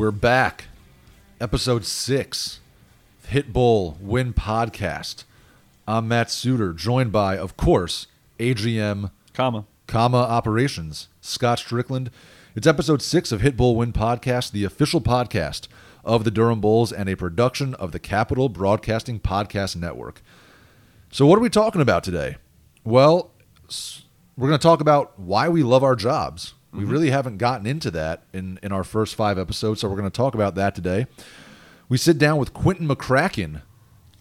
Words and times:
We're 0.00 0.10
back. 0.10 0.64
Episode 1.42 1.84
six, 1.84 2.60
Hit 3.26 3.52
Bull 3.52 3.98
Win 4.00 4.32
Podcast. 4.32 5.24
I'm 5.86 6.08
Matt 6.08 6.30
Suter, 6.30 6.72
joined 6.72 7.12
by, 7.12 7.36
of 7.36 7.58
course, 7.58 8.06
AGM, 8.38 9.10
comma. 9.34 9.66
comma 9.86 10.16
operations, 10.16 11.08
Scott 11.20 11.58
Strickland. 11.58 12.10
It's 12.56 12.66
episode 12.66 13.02
six 13.02 13.30
of 13.30 13.42
Hit 13.42 13.58
Bull 13.58 13.76
Win 13.76 13.92
Podcast, 13.92 14.52
the 14.52 14.64
official 14.64 15.02
podcast 15.02 15.68
of 16.02 16.24
the 16.24 16.30
Durham 16.30 16.62
Bulls 16.62 16.94
and 16.94 17.10
a 17.10 17.14
production 17.14 17.74
of 17.74 17.92
the 17.92 17.98
Capital 17.98 18.48
Broadcasting 18.48 19.20
Podcast 19.20 19.76
Network. 19.76 20.22
So, 21.10 21.26
what 21.26 21.38
are 21.38 21.42
we 21.42 21.50
talking 21.50 21.82
about 21.82 22.04
today? 22.04 22.38
Well, 22.84 23.32
we're 24.34 24.48
going 24.48 24.58
to 24.58 24.62
talk 24.66 24.80
about 24.80 25.20
why 25.20 25.50
we 25.50 25.62
love 25.62 25.84
our 25.84 25.94
jobs. 25.94 26.54
We 26.72 26.84
really 26.84 27.10
haven't 27.10 27.38
gotten 27.38 27.66
into 27.66 27.90
that 27.92 28.22
in, 28.32 28.58
in 28.62 28.70
our 28.70 28.84
first 28.84 29.14
five 29.16 29.38
episodes, 29.38 29.80
so 29.80 29.88
we're 29.88 29.96
going 29.96 30.10
to 30.10 30.16
talk 30.16 30.34
about 30.34 30.54
that 30.54 30.74
today. 30.74 31.06
We 31.88 31.96
sit 31.96 32.16
down 32.18 32.38
with 32.38 32.52
Quinton 32.54 32.86
McCracken, 32.86 33.62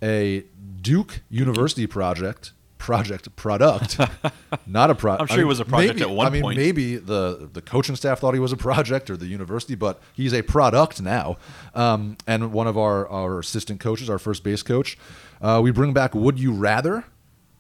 a 0.02 0.46
Duke 0.82 1.22
University 1.30 1.86
project 1.86 2.54
project 2.80 3.36
product, 3.36 4.00
not 4.66 4.90
a 4.90 4.96
project. 4.96 5.22
I'm 5.22 5.28
sure 5.28 5.38
he 5.38 5.44
was 5.44 5.60
a 5.60 5.66
project 5.66 6.02
at 6.02 6.10
one 6.10 6.16
point. 6.16 6.28
I 6.28 6.30
mean, 6.32 6.42
point. 6.42 6.58
maybe 6.58 6.96
the 6.96 7.50
the 7.54 7.62
coaching 7.62 7.96
staff 7.96 8.20
thought 8.20 8.34
he 8.34 8.40
was 8.40 8.52
a 8.52 8.58
project 8.58 9.12
or 9.12 9.18
the 9.18 9.28
university, 9.28 9.76
but 9.76 10.02
he's 10.14 10.34
a 10.34 10.42
product 10.42 11.00
now. 11.02 11.38
Um, 11.76 12.18
and 12.26 12.52
one 12.52 12.66
of 12.66 12.78
our 12.78 13.08
our 13.08 13.38
assistant 13.38 13.80
coaches, 13.80 14.10
our 14.10 14.18
first 14.18 14.44
base 14.44 14.64
coach, 14.64 14.98
uh, 15.42 15.60
we 15.64 15.70
bring 15.70 15.94
back 15.94 16.16
Would 16.16 16.40
You 16.40 16.54
Rather 16.54 17.06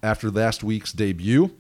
after 0.01 0.31
last 0.31 0.63
week's 0.63 0.91
debut. 0.91 1.51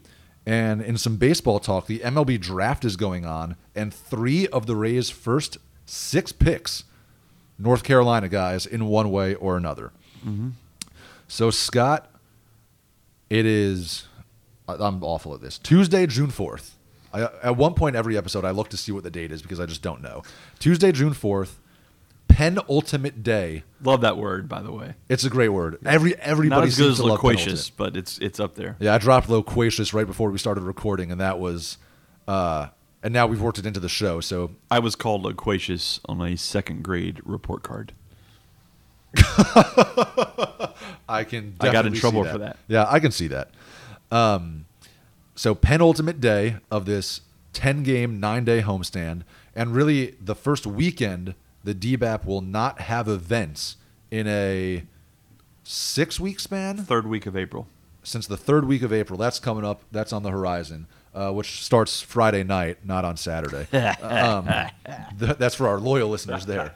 And 0.45 0.81
in 0.81 0.97
some 0.97 1.17
baseball 1.17 1.59
talk, 1.59 1.87
the 1.87 1.99
MLB 1.99 2.39
draft 2.39 2.83
is 2.85 2.95
going 2.95 3.25
on, 3.25 3.55
and 3.75 3.93
three 3.93 4.47
of 4.47 4.65
the 4.65 4.75
Rays' 4.75 5.09
first 5.09 5.57
six 5.85 6.31
picks, 6.31 6.85
North 7.57 7.83
Carolina 7.83 8.29
guys, 8.29 8.65
in 8.65 8.85
one 8.85 9.11
way 9.11 9.35
or 9.35 9.57
another. 9.57 9.91
Mm-hmm. 10.25 10.49
So, 11.27 11.51
Scott, 11.51 12.09
it 13.29 13.45
is. 13.45 14.05
I'm 14.67 15.03
awful 15.03 15.33
at 15.33 15.41
this. 15.41 15.57
Tuesday, 15.57 16.05
June 16.05 16.31
4th. 16.31 16.71
I, 17.11 17.23
at 17.43 17.57
one 17.57 17.73
point 17.73 17.95
every 17.95 18.17
episode, 18.17 18.45
I 18.45 18.51
look 18.51 18.69
to 18.69 18.77
see 18.77 18.91
what 18.91 19.03
the 19.03 19.09
date 19.09 19.31
is 19.31 19.41
because 19.41 19.59
I 19.59 19.65
just 19.65 19.81
don't 19.81 20.01
know. 20.01 20.23
Tuesday, 20.59 20.91
June 20.91 21.13
4th, 21.13 21.53
penultimate 22.29 23.21
day. 23.23 23.63
Love 23.83 23.99
that 24.01 24.15
word, 24.15 24.47
by 24.47 24.61
the 24.61 24.71
way. 24.71 24.93
It's 25.09 25.25
a 25.25 25.29
great 25.29 25.49
word. 25.49 25.77
Every 25.85 26.15
everybody 26.15 26.61
Not 26.61 26.67
as 26.67 26.77
good 26.77 26.83
seems 26.85 26.91
as 26.93 26.97
to 26.97 27.03
love 27.03 27.11
loquacious, 27.23 27.69
penultimate. 27.69 27.93
but 27.93 27.97
it's 27.99 28.17
it's 28.19 28.39
up 28.39 28.55
there. 28.55 28.77
Yeah, 28.79 28.95
I 28.95 28.97
dropped 28.97 29.29
loquacious 29.29 29.93
right 29.93 30.07
before 30.07 30.29
we 30.31 30.37
started 30.37 30.61
recording, 30.61 31.11
and 31.11 31.19
that 31.19 31.39
was, 31.39 31.77
uh, 32.27 32.67
and 33.03 33.13
now 33.13 33.27
we've 33.27 33.41
worked 33.41 33.59
it 33.59 33.65
into 33.65 33.79
the 33.81 33.89
show. 33.89 34.21
So 34.21 34.51
I 34.71 34.79
was 34.79 34.95
called 34.95 35.23
loquacious 35.23 35.99
on 36.05 36.21
a 36.21 36.37
second 36.37 36.83
grade 36.83 37.19
report 37.25 37.63
card. 37.63 37.93
I 41.09 41.25
can. 41.27 41.55
I 41.59 41.71
got 41.71 41.85
in 41.85 41.93
trouble 41.93 42.23
for 42.23 42.37
that. 42.37 42.57
Yeah, 42.67 42.85
I 42.87 42.99
can 42.99 43.11
see 43.11 43.27
that. 43.27 43.51
Um, 44.11 44.65
so 45.35 45.55
penultimate 45.55 46.19
day 46.19 46.57
of 46.69 46.85
this 46.85 47.21
ten 47.53 47.83
game, 47.83 48.19
nine 48.19 48.45
day 48.45 48.61
homestand, 48.61 49.23
and 49.55 49.73
really 49.75 50.15
the 50.21 50.35
first 50.35 50.67
weekend, 50.67 51.33
the 51.63 51.75
DBAP 51.75 52.25
will 52.25 52.41
not 52.41 52.81
have 52.81 53.07
events 53.07 53.77
in 54.11 54.27
a 54.27 54.83
six 55.63 56.19
week 56.19 56.39
span 56.39 56.77
Third 56.77 57.05
week 57.05 57.25
of 57.25 57.35
April. 57.37 57.67
since 58.03 58.25
the 58.27 58.37
third 58.37 58.65
week 58.65 58.81
of 58.81 58.91
April. 58.93 59.17
That's 59.19 59.39
coming 59.39 59.65
up. 59.65 59.81
That's 59.91 60.11
on 60.13 60.23
the 60.23 60.31
horizon, 60.31 60.87
uh, 61.13 61.31
which 61.31 61.63
starts 61.63 62.01
Friday 62.01 62.43
night, 62.43 62.85
not 62.85 63.05
on 63.05 63.17
Saturday. 63.17 63.67
um, 64.01 64.47
th- 65.19 65.37
that's 65.37 65.55
for 65.55 65.67
our 65.67 65.79
loyal 65.79 66.09
listeners 66.09 66.45
there. 66.45 66.73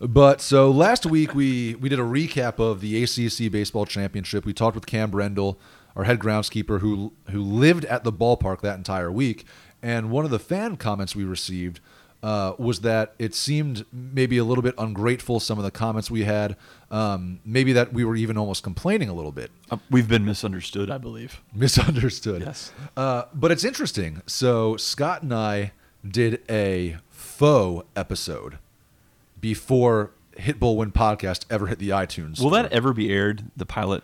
But 0.00 0.40
so 0.40 0.70
last 0.70 1.06
week 1.06 1.34
we 1.34 1.74
we 1.76 1.88
did 1.88 1.98
a 1.98 2.02
recap 2.02 2.58
of 2.60 2.80
the 2.80 3.02
ACC 3.02 3.50
baseball 3.50 3.84
championship. 3.84 4.44
We 4.44 4.52
talked 4.52 4.76
with 4.76 4.86
Cam 4.86 5.10
Brendel, 5.10 5.58
our 5.96 6.04
head 6.04 6.20
groundskeeper, 6.20 6.80
who 6.80 7.12
who 7.30 7.42
lived 7.42 7.84
at 7.86 8.04
the 8.04 8.12
ballpark 8.12 8.60
that 8.60 8.76
entire 8.76 9.10
week. 9.10 9.44
And 9.82 10.10
one 10.10 10.24
of 10.24 10.30
the 10.30 10.38
fan 10.38 10.76
comments 10.76 11.16
we 11.16 11.24
received 11.24 11.80
uh, 12.22 12.52
was 12.58 12.80
that 12.80 13.14
it 13.18 13.34
seemed 13.34 13.84
maybe 13.92 14.38
a 14.38 14.44
little 14.44 14.62
bit 14.62 14.74
ungrateful. 14.76 15.38
Some 15.40 15.56
of 15.58 15.64
the 15.64 15.70
comments 15.70 16.10
we 16.10 16.24
had, 16.24 16.56
um, 16.90 17.38
maybe 17.44 17.72
that 17.74 17.92
we 17.92 18.04
were 18.04 18.16
even 18.16 18.36
almost 18.36 18.62
complaining 18.64 19.08
a 19.08 19.14
little 19.14 19.30
bit 19.32 19.50
Uh, 19.70 19.76
we've 19.90 20.08
been 20.08 20.24
misunderstood, 20.24 20.90
I 20.90 20.98
believe. 20.98 21.40
misunderstood. 21.54 22.42
Yes. 22.42 22.72
Uh, 22.96 23.24
but 23.34 23.50
it's 23.52 23.64
interesting. 23.64 24.22
So 24.26 24.76
Scott 24.76 25.22
and 25.22 25.32
I 25.32 25.72
did 26.08 26.42
a 26.50 26.96
faux 27.10 27.86
episode 27.94 28.58
before 29.40 30.10
Hit 30.36 30.58
Bull 30.60 30.76
Win 30.76 30.92
podcast 30.92 31.44
ever 31.50 31.66
hit 31.66 31.78
the 31.78 31.90
iTunes. 31.90 32.40
Will 32.40 32.50
store. 32.50 32.62
that 32.62 32.72
ever 32.72 32.92
be 32.92 33.12
aired? 33.12 33.44
The 33.56 33.66
pilot, 33.66 34.02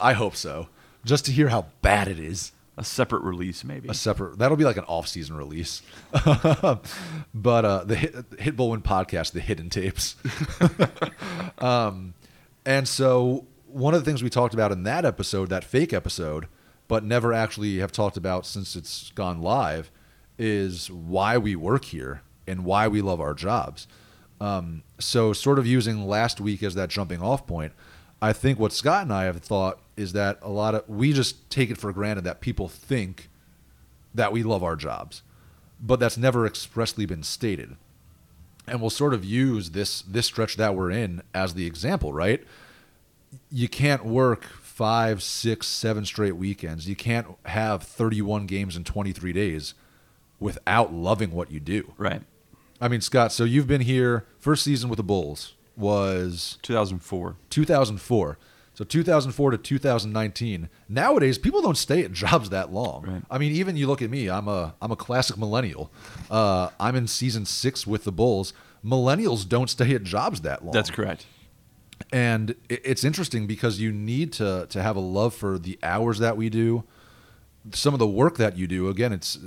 I 0.00 0.12
hope 0.14 0.36
so. 0.36 0.68
Just 1.04 1.24
to 1.26 1.32
hear 1.32 1.48
how 1.48 1.66
bad 1.82 2.08
it 2.08 2.18
is. 2.18 2.52
A 2.76 2.84
separate 2.84 3.22
release, 3.22 3.62
maybe. 3.64 3.88
A 3.88 3.94
separate. 3.94 4.38
That'll 4.38 4.56
be 4.56 4.64
like 4.64 4.76
an 4.76 4.84
off-season 4.84 5.36
release. 5.36 5.82
but 6.12 7.64
uh, 7.64 7.84
the 7.84 7.96
Hit, 7.96 8.14
Hit 8.38 8.56
Bull 8.56 8.70
Win 8.70 8.82
podcast, 8.82 9.32
the 9.32 9.40
hidden 9.40 9.70
tapes. 9.70 10.16
um, 11.58 12.14
and 12.66 12.88
so 12.88 13.46
one 13.66 13.94
of 13.94 14.00
the 14.00 14.10
things 14.10 14.22
we 14.22 14.30
talked 14.30 14.54
about 14.54 14.72
in 14.72 14.82
that 14.84 15.04
episode, 15.04 15.50
that 15.50 15.64
fake 15.64 15.92
episode, 15.92 16.48
but 16.88 17.04
never 17.04 17.32
actually 17.32 17.78
have 17.78 17.92
talked 17.92 18.16
about 18.16 18.44
since 18.44 18.74
it's 18.74 19.10
gone 19.12 19.40
live, 19.40 19.90
is 20.38 20.90
why 20.90 21.38
we 21.38 21.54
work 21.54 21.84
here 21.86 22.22
and 22.46 22.64
why 22.64 22.88
we 22.88 23.00
love 23.00 23.20
our 23.20 23.34
jobs. 23.34 23.86
Um, 24.40 24.82
so, 24.98 25.32
sort 25.32 25.58
of 25.58 25.66
using 25.66 26.06
last 26.06 26.40
week 26.40 26.62
as 26.62 26.74
that 26.74 26.90
jumping 26.90 27.22
off 27.22 27.46
point, 27.46 27.72
I 28.20 28.32
think 28.32 28.58
what 28.58 28.72
Scott 28.72 29.02
and 29.02 29.12
I 29.12 29.24
have 29.24 29.38
thought 29.38 29.78
is 29.96 30.12
that 30.12 30.38
a 30.42 30.50
lot 30.50 30.74
of 30.74 30.88
we 30.88 31.12
just 31.12 31.48
take 31.50 31.70
it 31.70 31.78
for 31.78 31.92
granted 31.92 32.24
that 32.24 32.40
people 32.40 32.68
think 32.68 33.28
that 34.14 34.32
we 34.32 34.42
love 34.42 34.62
our 34.62 34.76
jobs, 34.76 35.22
but 35.80 36.00
that's 36.00 36.16
never 36.16 36.46
expressly 36.46 37.06
been 37.06 37.22
stated. 37.22 37.76
And 38.66 38.80
we'll 38.80 38.90
sort 38.90 39.14
of 39.14 39.24
use 39.24 39.70
this 39.70 40.02
this 40.02 40.26
stretch 40.26 40.56
that 40.56 40.74
we're 40.74 40.90
in 40.90 41.22
as 41.34 41.54
the 41.54 41.66
example, 41.66 42.12
right? 42.12 42.42
You 43.50 43.68
can't 43.68 44.04
work 44.04 44.44
five, 44.44 45.22
six, 45.22 45.66
seven 45.66 46.04
straight 46.04 46.36
weekends. 46.36 46.88
You 46.88 46.96
can't 46.96 47.26
have 47.46 47.82
31 47.82 48.46
games 48.46 48.76
in 48.76 48.84
23 48.84 49.32
days 49.32 49.74
without 50.40 50.92
loving 50.92 51.30
what 51.30 51.50
you 51.50 51.60
do. 51.60 51.92
right. 51.96 52.22
I 52.80 52.88
mean, 52.88 53.00
Scott, 53.00 53.32
so 53.32 53.44
you've 53.44 53.68
been 53.68 53.82
here, 53.82 54.26
first 54.38 54.64
season 54.64 54.90
with 54.90 54.96
the 54.96 55.04
Bulls 55.04 55.54
was 55.76 56.58
2004. 56.62 57.36
2004. 57.50 58.38
So 58.74 58.84
2004 58.84 59.52
to 59.52 59.56
2019. 59.58 60.68
Nowadays, 60.88 61.38
people 61.38 61.62
don't 61.62 61.76
stay 61.76 62.02
at 62.04 62.12
jobs 62.12 62.50
that 62.50 62.72
long. 62.72 63.02
Right. 63.06 63.22
I 63.30 63.38
mean, 63.38 63.52
even 63.52 63.76
you 63.76 63.86
look 63.86 64.02
at 64.02 64.10
me. 64.10 64.28
I'm 64.28 64.48
a 64.48 64.74
I'm 64.82 64.90
a 64.90 64.96
classic 64.96 65.36
millennial. 65.38 65.92
Uh, 66.30 66.70
I'm 66.80 66.96
in 66.96 67.06
season 67.06 67.44
six 67.46 67.86
with 67.86 68.04
the 68.04 68.12
Bulls. 68.12 68.52
Millennials 68.84 69.48
don't 69.48 69.70
stay 69.70 69.94
at 69.94 70.02
jobs 70.02 70.40
that 70.42 70.64
long. 70.64 70.72
That's 70.72 70.90
correct. 70.90 71.26
And 72.12 72.56
it's 72.68 73.04
interesting 73.04 73.46
because 73.46 73.78
you 73.80 73.92
need 73.92 74.32
to 74.34 74.66
to 74.70 74.82
have 74.82 74.96
a 74.96 75.00
love 75.00 75.34
for 75.34 75.58
the 75.58 75.78
hours 75.82 76.18
that 76.18 76.36
we 76.36 76.50
do, 76.50 76.82
some 77.72 77.94
of 77.94 78.00
the 78.00 78.06
work 78.08 78.36
that 78.38 78.58
you 78.58 78.66
do. 78.66 78.88
Again, 78.88 79.12
it's 79.12 79.38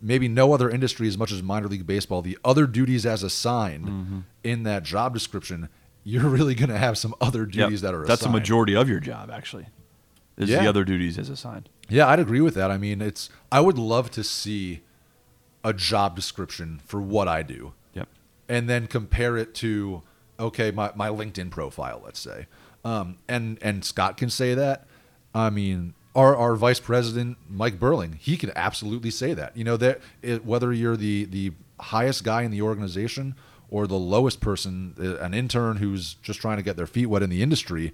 maybe 0.00 0.28
no 0.28 0.52
other 0.54 0.70
industry 0.70 1.08
as 1.08 1.18
much 1.18 1.30
as 1.32 1.42
minor 1.42 1.66
league 1.68 1.86
baseball. 1.86 2.22
The 2.22 2.38
other 2.44 2.66
duties 2.66 3.04
as 3.04 3.22
assigned 3.22 3.86
Mm-hmm. 3.86 4.18
in 4.44 4.62
that 4.62 4.82
job 4.84 5.12
description, 5.12 5.68
you're 6.08 6.28
really 6.28 6.54
going 6.54 6.70
to 6.70 6.78
have 6.78 6.96
some 6.96 7.14
other 7.20 7.44
duties 7.46 7.82
Yep. 7.82 7.92
that 7.92 7.94
are 7.94 8.06
That's 8.06 8.20
the 8.20 8.28
assigned. 8.28 8.32
majority 8.34 8.74
of 8.74 8.88
your 8.88 9.00
job, 9.00 9.30
actually. 9.30 9.66
Is 10.36 10.48
Yeah. 10.48 10.62
the 10.62 10.68
other 10.68 10.84
duties 10.84 11.18
as 11.18 11.28
assigned. 11.28 11.68
Yeah, 11.88 12.06
I'd 12.06 12.20
agree 12.20 12.40
with 12.40 12.54
that. 12.54 12.70
I 12.70 12.78
mean, 12.78 13.02
it's 13.02 13.28
I 13.50 13.60
would 13.60 13.76
love 13.78 14.10
to 14.12 14.22
see 14.24 14.82
a 15.64 15.72
job 15.72 16.14
description 16.16 16.80
for 16.84 17.00
what 17.00 17.26
I 17.28 17.42
do. 17.42 17.72
Yep. 17.94 18.08
and 18.48 18.68
then 18.68 18.86
compare 18.86 19.36
it 19.36 19.54
to 19.56 20.02
okay 20.38 20.70
my, 20.70 20.92
my 20.94 21.08
linkedin 21.08 21.50
profile 21.50 22.00
let's 22.04 22.20
say 22.20 22.46
um, 22.84 23.18
and 23.28 23.58
and 23.60 23.84
scott 23.84 24.16
can 24.16 24.30
say 24.30 24.54
that 24.54 24.86
i 25.34 25.50
mean 25.50 25.94
our, 26.14 26.36
our 26.36 26.54
vice 26.54 26.78
president 26.80 27.36
mike 27.50 27.78
burling 27.80 28.12
he 28.20 28.36
can 28.36 28.52
absolutely 28.54 29.10
say 29.10 29.34
that 29.34 29.56
you 29.56 29.64
know 29.64 29.76
that 29.76 30.00
it, 30.22 30.44
whether 30.46 30.72
you're 30.72 30.96
the 30.96 31.24
the 31.24 31.50
highest 31.80 32.22
guy 32.22 32.42
in 32.42 32.52
the 32.52 32.62
organization 32.62 33.34
or 33.70 33.86
the 33.86 33.98
lowest 33.98 34.40
person 34.40 34.94
uh, 35.00 35.16
an 35.18 35.34
intern 35.34 35.76
who's 35.76 36.14
just 36.14 36.40
trying 36.40 36.56
to 36.56 36.62
get 36.62 36.76
their 36.76 36.86
feet 36.86 37.06
wet 37.06 37.22
in 37.22 37.30
the 37.30 37.42
industry 37.42 37.92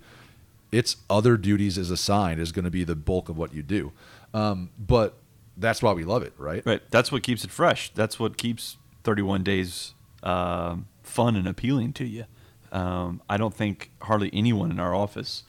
it's 0.73 0.97
other 1.09 1.37
duties 1.37 1.79
as 1.79 1.91
assigned 1.91 2.41
is 2.41 2.50
going 2.53 2.65
to 2.65 2.71
be 2.71 2.85
the 2.85 2.97
bulk 2.97 3.29
of 3.29 3.37
what 3.37 3.55
you 3.55 3.62
do 3.62 3.93
um, 4.32 4.71
but 4.79 5.15
that's 5.56 5.82
why 5.82 5.93
we 5.93 6.05
love 6.05 6.23
it 6.23 6.32
right 6.37 6.65
Right. 6.67 6.82
That's 6.91 7.12
what 7.12 7.23
keeps 7.23 7.44
it 7.44 7.50
fresh. 7.50 7.93
That's 7.94 8.19
what 8.19 8.37
keeps 8.37 8.76
31 9.05 9.43
days 9.44 9.94
um, 10.23 10.87
fun 11.03 11.37
and 11.37 11.47
appealing 11.47 11.93
to 11.94 12.05
you. 12.05 12.25
Um, 12.73 13.21
I 13.29 13.37
don't 13.37 13.55
think 13.55 13.91
hardly 14.03 14.31
anyone 14.32 14.71
in 14.71 14.81
our 14.81 14.94
office 14.94 15.44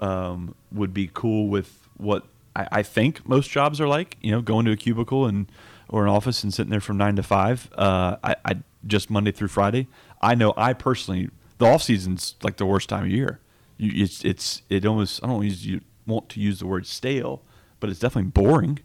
um, 0.00 0.54
would 0.70 0.94
be 0.94 1.10
cool 1.12 1.48
with 1.48 1.86
what 1.96 2.24
I, 2.56 2.68
I 2.72 2.82
think 2.82 3.28
most 3.28 3.50
jobs 3.50 3.80
are 3.80 3.88
like. 3.88 4.16
You 4.22 4.30
know, 4.30 4.40
going 4.40 4.64
to 4.66 4.72
a 4.72 4.76
cubicle 4.76 5.26
and 5.26 5.50
or 5.88 6.04
an 6.04 6.08
office 6.10 6.42
and 6.42 6.54
sitting 6.54 6.70
there 6.70 6.80
from 6.80 6.96
nine 6.96 7.16
to 7.16 7.22
five. 7.22 7.68
Uh, 7.76 8.16
I, 8.24 8.36
I 8.44 8.56
just 8.86 9.10
Monday 9.10 9.32
through 9.32 9.48
Friday, 9.48 9.88
I 10.20 10.34
know 10.34 10.54
I 10.56 10.72
personally 10.72 11.30
the 11.58 11.66
off 11.66 11.82
season's 11.82 12.34
like 12.42 12.56
the 12.56 12.66
worst 12.66 12.88
time 12.88 13.04
of 13.04 13.10
year. 13.10 13.40
You, 13.76 14.04
it's 14.04 14.24
it's 14.24 14.62
it 14.68 14.84
almost 14.84 15.22
I 15.22 15.28
don't 15.28 15.44
use 15.44 15.64
you 15.66 15.80
want 16.06 16.28
to 16.30 16.40
use 16.40 16.58
the 16.58 16.66
word 16.66 16.86
stale, 16.86 17.42
but 17.80 17.90
it's 17.90 18.00
definitely 18.00 18.30
boring. 18.30 18.80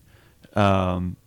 Um, 0.53 1.17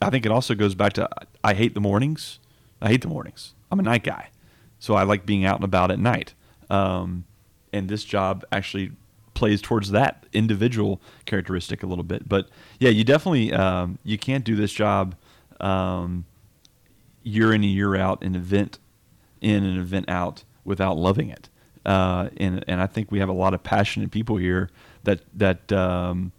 I 0.00 0.10
think 0.10 0.24
it 0.24 0.32
also 0.32 0.54
goes 0.54 0.74
back 0.74 0.92
to 0.94 1.08
I 1.42 1.54
hate 1.54 1.74
the 1.74 1.80
mornings. 1.80 2.38
I 2.80 2.88
hate 2.88 3.02
the 3.02 3.08
mornings. 3.08 3.54
I'm 3.70 3.80
a 3.80 3.82
night 3.82 4.04
guy, 4.04 4.30
so 4.78 4.94
I 4.94 5.02
like 5.02 5.26
being 5.26 5.44
out 5.44 5.56
and 5.56 5.64
about 5.64 5.90
at 5.90 5.98
night. 5.98 6.34
Um, 6.70 7.24
and 7.72 7.88
this 7.88 8.04
job 8.04 8.44
actually 8.52 8.92
plays 9.34 9.60
towards 9.60 9.90
that 9.90 10.26
individual 10.32 11.00
characteristic 11.24 11.82
a 11.82 11.86
little 11.86 12.04
bit. 12.04 12.28
But 12.28 12.48
yeah, 12.78 12.90
you 12.90 13.04
definitely 13.04 13.52
um, 13.52 13.98
you 14.04 14.18
can't 14.18 14.44
do 14.44 14.56
this 14.56 14.72
job 14.72 15.16
um, 15.60 16.24
year 17.28 17.52
in 17.52 17.62
and 17.62 17.72
year 17.72 17.96
out, 17.96 18.22
an 18.22 18.34
event 18.34 18.78
in 19.40 19.64
and 19.64 19.78
event 19.78 20.08
out, 20.08 20.44
without 20.64 20.96
loving 20.96 21.28
it. 21.28 21.48
Uh, 21.86 22.28
and 22.36 22.64
and 22.68 22.80
I 22.80 22.86
think 22.86 23.10
we 23.10 23.18
have 23.20 23.28
a 23.28 23.34
lot 23.34 23.54
of 23.54 23.62
passionate 23.62 24.10
people 24.10 24.36
here 24.36 24.68
that 25.04 25.20
that 25.34 25.72
um, 25.72 26.32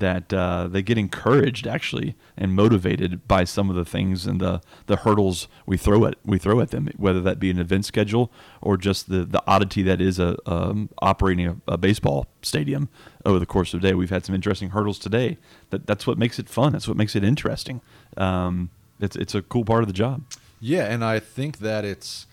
that 0.00 0.32
uh, 0.32 0.68
they 0.68 0.82
get 0.82 0.98
encouraged 0.98 1.66
actually 1.66 2.16
and 2.36 2.54
motivated 2.54 3.26
by 3.28 3.44
some 3.44 3.70
of 3.70 3.76
the 3.76 3.84
things 3.84 4.26
and 4.26 4.40
the, 4.40 4.60
the 4.86 4.96
hurdles 4.96 5.46
we 5.66 5.76
throw 5.76 6.04
at 6.06 6.14
we 6.24 6.38
throw 6.38 6.60
at 6.60 6.70
them, 6.70 6.88
whether 6.96 7.20
that 7.20 7.38
be 7.38 7.50
an 7.50 7.58
event 7.58 7.84
schedule 7.84 8.32
or 8.60 8.76
just 8.76 9.08
the, 9.08 9.24
the 9.24 9.42
oddity 9.46 9.82
that 9.82 10.00
is 10.00 10.18
a 10.18 10.36
um, 10.50 10.88
operating 11.00 11.46
a, 11.46 11.56
a, 11.68 11.78
baseball 11.78 12.26
stadium 12.42 12.88
over 13.24 13.38
the 13.38 13.46
course 13.46 13.74
of 13.74 13.80
the 13.80 13.88
day. 13.88 13.94
We've 13.94 14.10
had 14.10 14.24
some 14.24 14.34
interesting 14.34 14.70
hurdles 14.70 14.98
today. 14.98 15.38
That 15.70 15.86
that's 15.86 16.06
what 16.06 16.18
makes 16.18 16.38
it 16.38 16.48
fun. 16.48 16.72
That's 16.72 16.88
what 16.88 16.96
makes 16.96 17.14
it 17.14 17.22
interesting. 17.22 17.80
Um, 18.16 18.70
it's 19.00 19.16
it's 19.16 19.34
a 19.34 19.42
cool 19.42 19.64
part 19.64 19.82
of 19.82 19.86
the 19.86 19.92
job. 19.92 20.22
Yeah, 20.60 20.84
and 20.84 21.04
I 21.04 21.20
think 21.20 21.58
that 21.58 21.84
it's 21.84 22.26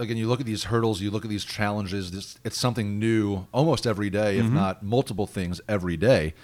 again, 0.00 0.16
you 0.16 0.26
look 0.28 0.40
at 0.40 0.46
these 0.46 0.64
hurdles, 0.64 1.00
you 1.00 1.10
look 1.10 1.24
at 1.24 1.30
these 1.30 1.44
challenges. 1.44 2.10
This, 2.10 2.38
it's 2.44 2.58
something 2.58 2.98
new 2.98 3.46
almost 3.52 3.86
every 3.86 4.10
day, 4.10 4.38
if 4.38 4.46
mm-hmm. 4.46 4.54
not 4.54 4.82
multiple 4.82 5.26
things 5.26 5.60
every 5.68 5.96
day. 5.96 6.34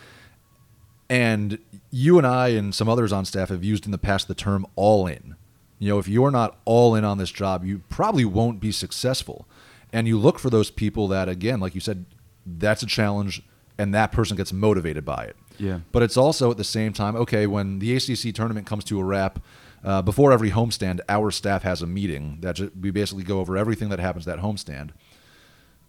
And 1.08 1.58
you 1.91 2.19
and 2.19 2.26
I 2.26 2.49
and 2.49 2.75
some 2.75 2.88
others 2.88 3.12
on 3.12 3.25
staff 3.25 3.49
have 3.49 3.64
used 3.64 3.87
in 3.87 3.93
the 3.93 3.99
past 3.99 4.29
the 4.29 4.35
term 4.35 4.67
all 4.76 5.06
in. 5.06 5.37
You 5.79 5.91
know, 5.91 5.99
if 5.99 6.09
you're 6.09 6.31
not 6.31 6.59
all 6.64 6.94
in 6.94 7.05
on 7.05 7.19
this 7.19 7.31
job, 7.31 7.64
you 7.64 7.82
probably 7.88 8.25
won't 8.25 8.61
be 8.61 8.73
successful. 8.73 9.47
And 9.93 10.09
you 10.09 10.19
look 10.19 10.38
for 10.38 10.50
those 10.50 10.70
people 10.70 11.09
that, 11.09 11.29
again, 11.29 11.61
like 11.61 11.75
you 11.75 11.81
said, 11.81 12.06
that's 12.44 12.82
a 12.82 12.87
challenge 12.87 13.43
and 13.79 13.94
that 13.94 14.11
person 14.11 14.37
gets 14.37 14.52
motivated 14.52 15.05
by 15.05 15.25
it. 15.25 15.37
Yeah. 15.58 15.81
But 15.93 16.03
it's 16.03 16.17
also 16.17 16.50
at 16.50 16.56
the 16.56 16.64
same 16.64 16.93
time, 16.93 17.17
okay, 17.17 17.47
when 17.47 17.79
the 17.79 17.94
ACC 17.97 18.35
tournament 18.35 18.67
comes 18.67 18.85
to 18.85 19.00
a 19.00 19.05
wrap, 19.05 19.41
uh, 19.85 20.03
before 20.03 20.32
every 20.32 20.50
homestand, 20.50 21.00
our 21.08 21.31
staff 21.31 21.62
has 21.62 21.82
a 21.82 21.87
meeting 21.87 22.38
that 22.41 22.58
we 22.81 22.91
basically 22.91 23.25
go 23.25 23.41
over 23.41 23.56
everything 23.56 23.88
that 23.91 24.00
happens 24.00 24.26
at 24.26 24.37
that 24.37 24.44
homestand. 24.44 24.91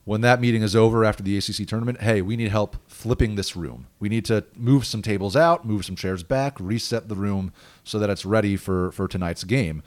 When 0.06 0.22
that 0.22 0.40
meeting 0.40 0.62
is 0.62 0.74
over 0.74 1.04
after 1.04 1.22
the 1.22 1.38
ACC 1.38 1.68
tournament, 1.68 2.02
hey, 2.02 2.22
we 2.22 2.38
need 2.38 2.50
help 2.50 2.78
flipping 2.88 3.36
this 3.36 3.58
room. 3.58 3.88
We 4.00 4.08
need 4.08 4.24
to 4.26 4.46
move 4.56 4.86
some 4.86 5.02
tables 5.02 5.36
out, 5.36 5.66
move 5.66 5.84
some 5.84 5.98
chairs 5.98 6.24
back, 6.24 6.58
reset 6.60 7.10
the 7.10 7.16
room 7.16 7.52
so 7.84 8.00
that 8.00 8.10
it's 8.10 8.24
ready 8.24 8.56
for, 8.56 8.92
for 8.94 9.08
tonight's 9.08 9.44
game. 9.44 9.84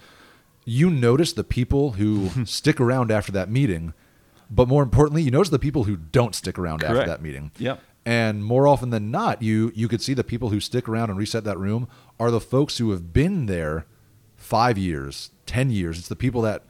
You 0.67 0.91
notice 0.91 1.33
the 1.33 1.44
people 1.44 1.93
who 1.93 2.29
stick 2.44 2.81
around 2.81 3.11
after 3.11 3.33
that 3.33 3.50
meeting, 3.50 3.94
but 4.50 4.69
more 4.69 4.83
importantly, 4.83 5.23
you 5.23 5.31
notice 5.31 5.49
the 5.49 5.59
people 5.59 5.85
who 5.85 5.97
don't 5.97 6.35
stick 6.35 6.59
around 6.59 6.81
Correct. 6.81 6.97
after 6.97 7.06
that 7.06 7.23
meeting. 7.23 7.53
Yep. 7.59 7.81
And 8.06 8.44
more 8.44 8.67
often 8.67 8.91
than 8.91 9.11
not, 9.11 9.43
you 9.43 9.73
you 9.75 9.87
could 9.88 10.00
see 10.00 10.14
the 10.14 10.25
people 10.25 10.49
who 10.49 10.61
stick 10.61 10.88
around 10.88 11.11
and 11.11 11.19
reset 11.19 11.44
that 11.44 11.58
room 11.58 11.88
are 12.19 12.31
the 12.31 12.41
folks 12.41 12.79
who 12.79 12.91
have 12.93 13.12
been 13.12 13.47
there 13.47 13.87
five 14.37 14.79
years, 14.79 15.31
10 15.47 15.70
years. 15.70 15.99
It's 15.99 16.08
the 16.08 16.17
people 16.17 16.43
that 16.43 16.64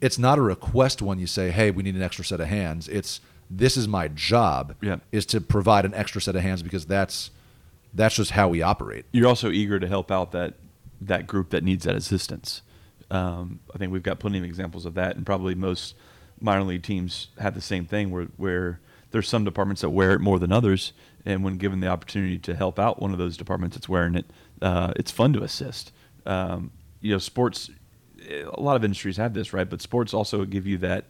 it's 0.00 0.18
not 0.18 0.38
a 0.38 0.42
request 0.42 1.00
when 1.00 1.18
you 1.18 1.26
say, 1.26 1.50
hey, 1.50 1.70
we 1.70 1.82
need 1.82 1.94
an 1.94 2.02
extra 2.02 2.24
set 2.24 2.40
of 2.40 2.46
hands. 2.46 2.88
It's 2.88 3.20
this 3.50 3.76
is 3.76 3.88
my 3.88 4.08
job 4.08 4.74
yeah. 4.80 4.96
is 5.12 5.24
to 5.26 5.40
provide 5.40 5.84
an 5.84 5.94
extra 5.94 6.20
set 6.20 6.36
of 6.36 6.42
hands 6.42 6.62
because 6.62 6.86
that's 6.86 7.30
that's 7.92 8.16
just 8.16 8.32
how 8.32 8.48
we 8.48 8.60
operate. 8.60 9.06
You're 9.12 9.28
also 9.28 9.50
eager 9.50 9.78
to 9.78 9.86
help 9.86 10.10
out 10.10 10.32
that 10.32 10.54
that 11.00 11.26
group 11.26 11.50
that 11.50 11.64
needs 11.64 11.84
that 11.84 11.94
assistance. 11.94 12.62
Um, 13.10 13.60
I 13.74 13.78
think 13.78 13.92
we've 13.92 14.02
got 14.02 14.18
plenty 14.18 14.38
of 14.38 14.44
examples 14.44 14.86
of 14.86 14.94
that, 14.94 15.16
and 15.16 15.24
probably 15.24 15.54
most 15.54 15.94
minor 16.40 16.64
league 16.64 16.82
teams 16.82 17.28
have 17.38 17.54
the 17.54 17.60
same 17.60 17.86
thing 17.86 18.10
where 18.10 18.26
where 18.36 18.80
there's 19.14 19.28
some 19.28 19.44
departments 19.44 19.82
that 19.82 19.90
wear 19.90 20.12
it 20.12 20.20
more 20.20 20.40
than 20.40 20.50
others, 20.50 20.92
and 21.24 21.44
when 21.44 21.56
given 21.56 21.78
the 21.78 21.86
opportunity 21.86 22.36
to 22.36 22.52
help 22.52 22.80
out 22.80 23.00
one 23.00 23.12
of 23.12 23.18
those 23.18 23.36
departments 23.36 23.76
that's 23.76 23.88
wearing 23.88 24.16
it, 24.16 24.26
uh, 24.60 24.92
it's 24.96 25.12
fun 25.12 25.32
to 25.32 25.44
assist. 25.44 25.92
Um, 26.26 26.72
you 27.00 27.12
know, 27.12 27.18
sports. 27.18 27.70
A 28.28 28.60
lot 28.60 28.74
of 28.74 28.82
industries 28.82 29.16
have 29.18 29.32
this, 29.32 29.52
right? 29.52 29.70
But 29.70 29.80
sports 29.80 30.12
also 30.14 30.44
give 30.44 30.66
you 30.66 30.78
that. 30.78 31.04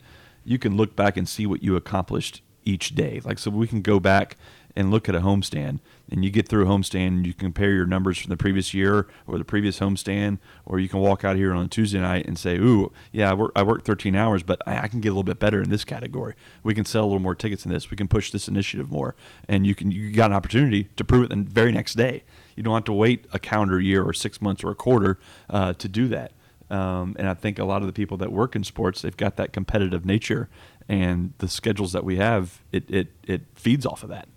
You 0.44 0.58
can 0.58 0.76
look 0.76 0.94
back 0.94 1.16
and 1.16 1.26
see 1.26 1.46
what 1.46 1.62
you 1.62 1.76
accomplished 1.76 2.42
each 2.66 2.94
day. 2.94 3.22
Like 3.24 3.38
so, 3.38 3.50
we 3.50 3.66
can 3.66 3.80
go 3.80 3.98
back 3.98 4.36
and 4.76 4.90
look 4.90 5.08
at 5.08 5.14
a 5.14 5.20
homestand, 5.20 5.78
and 6.10 6.24
you 6.24 6.30
get 6.30 6.48
through 6.48 6.64
a 6.64 6.68
homestand, 6.68 7.08
and 7.08 7.26
you 7.26 7.32
compare 7.32 7.72
your 7.72 7.86
numbers 7.86 8.18
from 8.18 8.30
the 8.30 8.36
previous 8.36 8.74
year 8.74 9.06
or 9.26 9.38
the 9.38 9.44
previous 9.44 9.78
homestand, 9.78 10.38
or 10.66 10.78
you 10.78 10.88
can 10.88 11.00
walk 11.00 11.24
out 11.24 11.36
here 11.36 11.52
on 11.52 11.64
a 11.64 11.68
Tuesday 11.68 12.00
night 12.00 12.26
and 12.26 12.38
say, 12.38 12.56
"Ooh, 12.56 12.92
yeah, 13.12 13.30
I, 13.30 13.34
work, 13.34 13.52
I 13.54 13.62
worked 13.62 13.86
13 13.86 14.16
hours, 14.16 14.42
but 14.42 14.60
I, 14.66 14.82
I, 14.82 14.88
can 14.88 15.00
get 15.00 15.08
a 15.08 15.12
little 15.12 15.22
bit 15.22 15.38
better 15.38 15.62
in 15.62 15.70
this 15.70 15.84
category. 15.84 16.34
We 16.62 16.74
can 16.74 16.84
sell 16.84 17.04
a 17.04 17.06
little 17.06 17.20
more 17.20 17.34
tickets 17.34 17.64
in 17.64 17.72
this. 17.72 17.90
We 17.90 17.96
can 17.96 18.08
push 18.08 18.30
this 18.30 18.48
initiative 18.48 18.90
more." 18.90 19.14
And 19.48 19.66
you 19.66 19.74
can 19.74 19.90
you 19.90 20.10
got 20.10 20.30
an 20.30 20.36
opportunity 20.36 20.88
to 20.96 21.04
prove 21.04 21.24
it 21.24 21.28
the 21.30 21.36
very 21.36 21.72
next 21.72 21.94
day. 21.94 22.24
You 22.56 22.62
don't 22.62 22.74
have 22.74 22.84
to 22.84 22.92
wait 22.92 23.26
a 23.32 23.38
calendar 23.38 23.80
year 23.80 24.02
or 24.02 24.12
six 24.12 24.40
months 24.40 24.64
or 24.64 24.70
a 24.70 24.74
quarter 24.74 25.18
uh, 25.50 25.72
to 25.74 25.88
do 25.88 26.08
that. 26.08 26.32
Um, 26.70 27.14
and 27.18 27.28
I 27.28 27.34
think 27.34 27.58
a 27.58 27.64
lot 27.64 27.82
of 27.82 27.86
the 27.86 27.92
people 27.92 28.16
that 28.18 28.32
work 28.32 28.56
in 28.56 28.64
sports, 28.64 29.02
they've 29.02 29.16
got 29.16 29.36
that 29.36 29.52
competitive 29.52 30.04
nature, 30.04 30.48
and 30.88 31.32
the 31.38 31.48
schedules 31.48 31.92
that 31.92 32.04
we 32.04 32.16
have, 32.16 32.62
it 32.72 32.90
it, 32.90 33.08
it 33.26 33.42
feeds 33.54 33.86
off 33.86 34.02
of 34.02 34.08
that. 34.10 34.28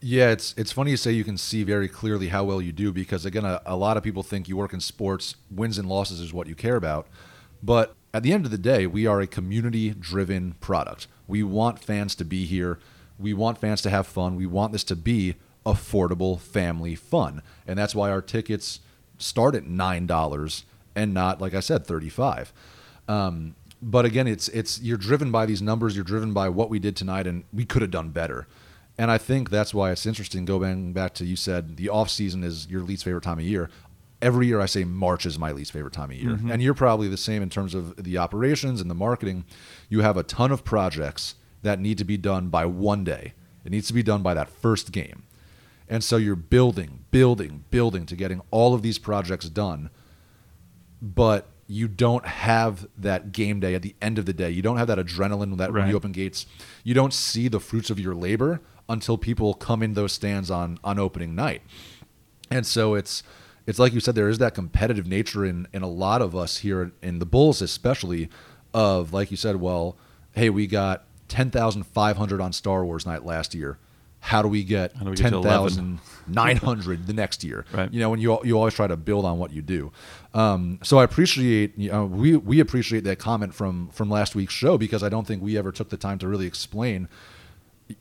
Yeah, 0.00 0.30
it's 0.30 0.54
it's 0.56 0.70
funny 0.70 0.92
you 0.92 0.96
say 0.96 1.10
you 1.12 1.24
can 1.24 1.36
see 1.36 1.64
very 1.64 1.88
clearly 1.88 2.28
how 2.28 2.44
well 2.44 2.62
you 2.62 2.72
do 2.72 2.92
because 2.92 3.26
again, 3.26 3.44
a, 3.44 3.60
a 3.66 3.76
lot 3.76 3.96
of 3.96 4.02
people 4.04 4.22
think 4.22 4.48
you 4.48 4.56
work 4.56 4.72
in 4.72 4.80
sports, 4.80 5.34
wins 5.50 5.76
and 5.76 5.88
losses 5.88 6.20
is 6.20 6.32
what 6.32 6.46
you 6.46 6.54
care 6.54 6.76
about, 6.76 7.08
but 7.62 7.94
at 8.14 8.22
the 8.22 8.32
end 8.32 8.44
of 8.44 8.50
the 8.50 8.58
day, 8.58 8.86
we 8.86 9.06
are 9.06 9.20
a 9.20 9.26
community-driven 9.26 10.54
product. 10.60 11.06
We 11.26 11.42
want 11.42 11.78
fans 11.78 12.14
to 12.16 12.24
be 12.24 12.46
here. 12.46 12.78
We 13.18 13.34
want 13.34 13.58
fans 13.58 13.82
to 13.82 13.90
have 13.90 14.06
fun. 14.06 14.34
We 14.36 14.46
want 14.46 14.72
this 14.72 14.84
to 14.84 14.96
be 14.96 15.34
affordable 15.66 16.40
family 16.40 16.94
fun. 16.94 17.42
And 17.66 17.78
that's 17.78 17.94
why 17.94 18.10
our 18.10 18.22
tickets 18.22 18.80
start 19.18 19.54
at 19.54 19.64
$9 19.64 20.64
and 20.96 21.12
not, 21.12 21.40
like 21.40 21.54
I 21.54 21.60
said, 21.60 21.86
35 21.86 22.52
um, 23.08 23.54
But 23.82 24.06
again, 24.06 24.26
it's, 24.26 24.48
it's, 24.48 24.80
you're 24.80 24.96
driven 24.96 25.30
by 25.30 25.44
these 25.44 25.60
numbers, 25.60 25.94
you're 25.94 26.04
driven 26.04 26.32
by 26.32 26.48
what 26.48 26.70
we 26.70 26.78
did 26.78 26.96
tonight, 26.96 27.26
and 27.26 27.44
we 27.52 27.64
could 27.66 27.82
have 27.82 27.90
done 27.90 28.08
better. 28.08 28.46
And 28.98 29.12
I 29.12 29.18
think 29.18 29.48
that's 29.48 29.72
why 29.72 29.92
it's 29.92 30.04
interesting. 30.04 30.44
Going 30.44 30.92
back 30.92 31.14
to 31.14 31.24
you 31.24 31.36
said 31.36 31.76
the 31.76 31.88
off 31.88 32.10
season 32.10 32.42
is 32.42 32.68
your 32.68 32.82
least 32.82 33.04
favorite 33.04 33.22
time 33.22 33.38
of 33.38 33.44
year. 33.44 33.70
Every 34.20 34.48
year 34.48 34.60
I 34.60 34.66
say 34.66 34.82
March 34.82 35.24
is 35.24 35.38
my 35.38 35.52
least 35.52 35.70
favorite 35.70 35.92
time 35.92 36.10
of 36.10 36.16
year, 36.16 36.32
mm-hmm. 36.32 36.50
and 36.50 36.60
you're 36.60 36.74
probably 36.74 37.06
the 37.06 37.16
same 37.16 37.40
in 37.40 37.48
terms 37.48 37.72
of 37.72 38.02
the 38.02 38.18
operations 38.18 38.80
and 38.80 38.90
the 38.90 38.94
marketing. 38.96 39.44
You 39.88 40.00
have 40.00 40.16
a 40.16 40.24
ton 40.24 40.50
of 40.50 40.64
projects 40.64 41.36
that 41.62 41.78
need 41.78 41.98
to 41.98 42.04
be 42.04 42.16
done 42.16 42.48
by 42.48 42.66
one 42.66 43.04
day. 43.04 43.34
It 43.64 43.70
needs 43.70 43.86
to 43.86 43.94
be 43.94 44.02
done 44.02 44.22
by 44.22 44.34
that 44.34 44.48
first 44.48 44.90
game. 44.90 45.22
And 45.88 46.02
so 46.02 46.16
you're 46.16 46.36
building, 46.36 47.04
building, 47.12 47.64
building 47.70 48.06
to 48.06 48.16
getting 48.16 48.42
all 48.50 48.74
of 48.74 48.82
these 48.82 48.98
projects 48.98 49.48
done. 49.48 49.90
But 51.00 51.46
you 51.68 51.86
don't 51.86 52.26
have 52.26 52.88
that 52.96 53.30
game 53.30 53.60
day 53.60 53.74
at 53.74 53.82
the 53.82 53.94
end 54.02 54.18
of 54.18 54.26
the 54.26 54.32
day. 54.32 54.50
You 54.50 54.62
don't 54.62 54.78
have 54.78 54.88
that 54.88 54.98
adrenaline 54.98 55.56
that 55.58 55.72
right. 55.72 55.82
when 55.82 55.90
you 55.90 55.96
open 55.96 56.12
gates, 56.12 56.46
you 56.82 56.94
don't 56.94 57.14
see 57.14 57.46
the 57.46 57.60
fruits 57.60 57.90
of 57.90 58.00
your 58.00 58.14
labor 58.14 58.60
until 58.88 59.18
people 59.18 59.54
come 59.54 59.82
in 59.82 59.94
those 59.94 60.12
stands 60.12 60.50
on 60.50 60.78
on 60.82 60.98
opening 60.98 61.34
night. 61.34 61.62
And 62.50 62.66
so 62.66 62.94
it's 62.94 63.22
it's 63.66 63.78
like 63.78 63.92
you 63.92 64.00
said, 64.00 64.14
there 64.14 64.28
is 64.28 64.38
that 64.38 64.54
competitive 64.54 65.06
nature 65.06 65.44
in 65.44 65.66
in 65.72 65.82
a 65.82 65.88
lot 65.88 66.22
of 66.22 66.34
us 66.34 66.58
here 66.58 66.92
in 67.02 67.18
the 67.18 67.26
Bulls, 67.26 67.60
especially 67.62 68.28
of 68.72 69.12
like 69.12 69.30
you 69.30 69.36
said, 69.36 69.56
well, 69.56 69.96
hey, 70.32 70.50
we 70.50 70.66
got 70.66 71.04
ten 71.28 71.50
thousand 71.50 71.84
five 71.84 72.16
hundred 72.16 72.40
on 72.40 72.52
Star 72.52 72.84
Wars 72.84 73.06
night 73.06 73.24
last 73.24 73.54
year 73.54 73.78
how 74.20 74.42
do 74.42 74.48
we 74.48 74.64
get, 74.64 74.92
get 75.14 75.16
10,900 75.16 77.06
the 77.06 77.12
next 77.12 77.44
year? 77.44 77.64
Right. 77.78 77.92
You 77.92 78.00
know, 78.00 78.12
and 78.12 78.20
you, 78.20 78.38
you 78.44 78.56
always 78.56 78.74
try 78.74 78.86
to 78.86 78.96
build 78.96 79.24
on 79.24 79.38
what 79.38 79.52
you 79.52 79.62
do. 79.62 79.92
Um, 80.34 80.80
so 80.82 80.98
I 80.98 81.04
appreciate, 81.04 81.78
you 81.78 81.90
know, 81.90 82.06
we, 82.06 82.34
we 82.36 82.60
appreciate 82.60 83.04
that 83.04 83.18
comment 83.18 83.54
from, 83.54 83.88
from 83.90 84.10
last 84.10 84.34
week's 84.34 84.54
show 84.54 84.78
because 84.78 85.02
I 85.02 85.08
don't 85.08 85.26
think 85.26 85.42
we 85.42 85.56
ever 85.56 85.70
took 85.70 85.90
the 85.90 85.96
time 85.96 86.18
to 86.18 86.28
really 86.28 86.46
explain, 86.46 87.08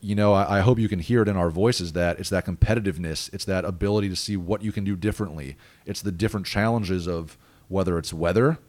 you 0.02 0.16
know, 0.16 0.34
I, 0.34 0.58
I 0.58 0.60
hope 0.62 0.80
you 0.80 0.90
can 0.90 1.00
hear 1.00 1.22
it 1.22 1.28
in 1.28 1.38
our 1.38 1.50
voices 1.50 1.94
that 1.94 2.20
it's 2.20 2.30
that 2.30 2.46
competitiveness. 2.46 3.34
It's 3.34 3.46
that 3.46 3.66
ability 3.66 4.10
to 4.10 4.16
see 4.16 4.38
what 4.38 4.62
you 4.62 4.72
can 4.72 4.84
do 4.84 4.96
differently. 4.96 5.58
It's 5.86 6.02
the 6.02 6.12
different 6.12 6.46
challenges 6.46 7.08
of 7.08 7.38
whether 7.68 7.98
it's 7.98 8.14
weather, 8.14 8.60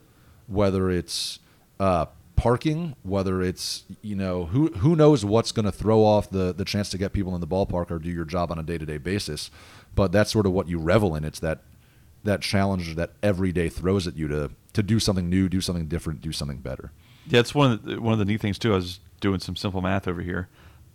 whether 0.47 0.91
it's, 0.91 1.41
uh, 1.81 2.07
parking, 2.39 2.95
whether 3.03 3.43
it's 3.43 3.83
you 4.01 4.15
know 4.15 4.47
who 4.47 4.69
who 4.69 4.95
knows 4.95 5.25
what's 5.25 5.51
going 5.51 5.65
to 5.65 5.73
throw 5.73 6.05
off 6.05 6.31
the 6.31 6.55
the 6.55 6.65
chance 6.65 6.89
to 6.89 6.97
get 6.97 7.13
people 7.13 7.35
in 7.35 7.41
the 7.41 7.47
ballpark 7.49 7.91
or 7.91 7.99
do 7.99 8.09
your 8.09 8.25
job 8.25 8.53
on 8.53 8.59
a 8.61 8.63
day 8.63 8.79
to 8.79 8.87
day 8.87 8.97
basis, 8.97 9.51
but 9.97 10.13
that's 10.13 10.31
sort 10.31 10.47
of 10.47 10.53
what 10.53 10.69
you 10.69 10.79
revel 10.79 11.17
in. 11.17 11.25
It's 11.25 11.41
that 11.41 11.63
that 12.23 12.41
challenge 12.41 12.95
that 12.95 13.11
every 13.23 13.51
day 13.51 13.69
throws 13.69 14.07
at 14.07 14.17
you 14.17 14.29
to 14.29 14.51
to 14.73 14.83
do 14.85 15.01
something 15.01 15.29
new, 15.29 15.49
do 15.49 15.61
something 15.61 15.89
different, 15.89 16.21
do 16.21 16.31
something 16.31 16.59
better. 16.59 16.93
Yeah, 17.27 17.41
it's 17.41 17.55
one 17.55 17.73
of 17.73 17.85
the, 17.85 18.01
one 18.01 18.13
of 18.13 18.21
the 18.21 18.25
neat 18.25 18.41
things 18.41 18.59
too. 18.59 18.73
I 18.73 18.77
was 18.77 19.01
doing 19.21 19.41
some 19.41 19.57
simple 19.57 19.83
math 19.83 20.07
over 20.07 20.23
here, 20.23 20.49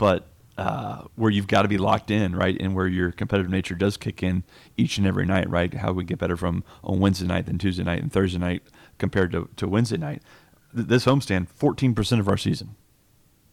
but 0.03 0.27
uh, 0.57 1.03
where 1.15 1.31
you've 1.31 1.47
got 1.47 1.61
to 1.61 1.69
be 1.69 1.77
locked 1.77 2.11
in, 2.11 2.35
right, 2.35 2.59
and 2.59 2.75
where 2.75 2.87
your 2.87 3.13
competitive 3.13 3.49
nature 3.49 3.73
does 3.73 3.95
kick 3.95 4.21
in 4.21 4.43
each 4.75 4.97
and 4.97 5.07
every 5.07 5.25
night, 5.25 5.49
right? 5.49 5.73
How 5.73 5.93
we 5.93 6.03
get 6.03 6.17
better 6.17 6.35
from 6.35 6.65
on 6.83 6.99
Wednesday 6.99 7.25
night 7.25 7.45
than 7.45 7.57
Tuesday 7.57 7.85
night 7.85 8.01
and 8.01 8.11
Thursday 8.11 8.37
night 8.37 8.63
compared 8.97 9.31
to, 9.31 9.47
to 9.55 9.65
Wednesday 9.65 9.95
night. 9.95 10.21
This 10.73 11.05
homestand, 11.05 11.47
14% 11.57 12.19
of 12.19 12.27
our 12.27 12.35
season, 12.35 12.75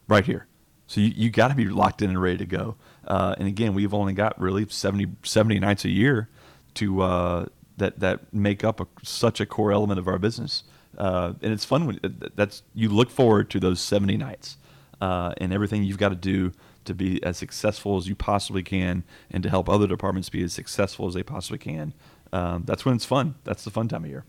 right 0.08 0.26
here. 0.26 0.48
So 0.88 1.00
you, 1.00 1.12
you 1.14 1.30
got 1.30 1.48
to 1.48 1.54
be 1.54 1.66
locked 1.66 2.02
in 2.02 2.10
and 2.10 2.20
ready 2.20 2.38
to 2.38 2.46
go. 2.46 2.74
Uh, 3.06 3.36
and 3.38 3.46
again, 3.46 3.72
we've 3.72 3.94
only 3.94 4.12
got 4.12 4.40
really 4.40 4.66
70, 4.68 5.06
70 5.22 5.60
nights 5.60 5.84
a 5.84 5.88
year 5.88 6.28
to 6.74 7.02
uh, 7.02 7.46
that 7.76 8.00
that 8.00 8.34
make 8.34 8.64
up 8.64 8.80
a, 8.80 8.88
such 9.04 9.40
a 9.40 9.46
core 9.46 9.70
element 9.70 10.00
of 10.00 10.08
our 10.08 10.18
business. 10.18 10.64
Uh, 10.98 11.34
and 11.42 11.52
it's 11.52 11.64
fun 11.64 11.86
when 11.86 12.00
that's 12.34 12.64
you 12.74 12.88
look 12.88 13.08
forward 13.08 13.50
to 13.50 13.60
those 13.60 13.80
70 13.80 14.16
nights 14.16 14.56
uh, 15.00 15.32
and 15.38 15.52
everything 15.52 15.82
you've 15.82 15.98
got 15.98 16.10
to 16.10 16.14
do 16.14 16.52
to 16.84 16.94
be 16.94 17.22
as 17.22 17.36
successful 17.36 17.96
as 17.96 18.08
you 18.08 18.14
possibly 18.14 18.62
can 18.62 19.04
and 19.30 19.42
to 19.42 19.50
help 19.50 19.68
other 19.68 19.86
departments 19.86 20.28
be 20.28 20.42
as 20.42 20.52
successful 20.52 21.06
as 21.06 21.14
they 21.14 21.22
possibly 21.22 21.58
can. 21.58 21.92
Um, 22.32 22.64
that's 22.66 22.84
when 22.84 22.94
it's 22.94 23.04
fun. 23.04 23.34
That's 23.44 23.64
the 23.64 23.70
fun 23.70 23.88
time 23.88 24.04
of 24.04 24.10
year. 24.10 24.24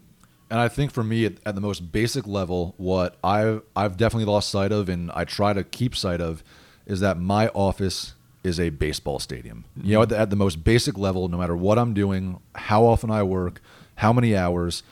And 0.49 0.59
I 0.59 0.67
think 0.67 0.91
for 0.91 1.03
me, 1.03 1.25
at, 1.25 1.33
at, 1.45 1.55
the 1.55 1.61
most 1.61 1.91
basic 1.93 2.27
level, 2.27 2.73
what 2.77 3.15
I've 3.23 3.61
I've 3.73 3.95
definitely 3.95 4.25
lost 4.25 4.49
sight 4.49 4.73
of, 4.73 4.89
and 4.89 5.09
I 5.13 5.23
try 5.23 5.53
to 5.53 5.63
keep 5.63 5.95
sight 5.95 6.19
of, 6.19 6.43
is 6.85 6.99
that 6.99 7.17
my 7.17 7.47
office 7.49 8.15
is 8.43 8.59
a 8.59 8.69
baseball 8.69 9.19
stadium. 9.19 9.63
Mm-hmm. 9.77 9.87
You 9.87 9.93
know, 9.93 10.01
at 10.01 10.09
the, 10.09 10.19
at 10.19 10.29
the 10.29 10.35
most 10.35 10.63
basic 10.63 10.97
level, 10.97 11.29
no 11.29 11.37
matter 11.37 11.55
what 11.55 11.79
I'm 11.79 11.93
doing, 11.93 12.41
how 12.55 12.83
often 12.83 13.09
I 13.09 13.23
work, 13.23 13.61
how 13.95 14.11
many 14.11 14.35
hours, 14.35 14.83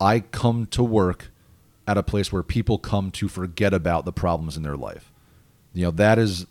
I 0.00 0.20
come 0.20 0.66
to 0.66 0.82
work 0.82 1.30
at 1.86 1.96
a 1.96 2.02
place 2.02 2.32
where 2.32 2.42
people 2.42 2.78
come 2.78 3.10
to 3.12 3.28
forget 3.28 3.72
about 3.72 4.04
the 4.04 4.12
problems 4.12 4.56
in 4.56 4.62
their 4.62 4.76
life. 4.76 5.12
You 5.72 5.84
know, 5.84 5.90
that 5.92 6.18
is, 6.18 6.46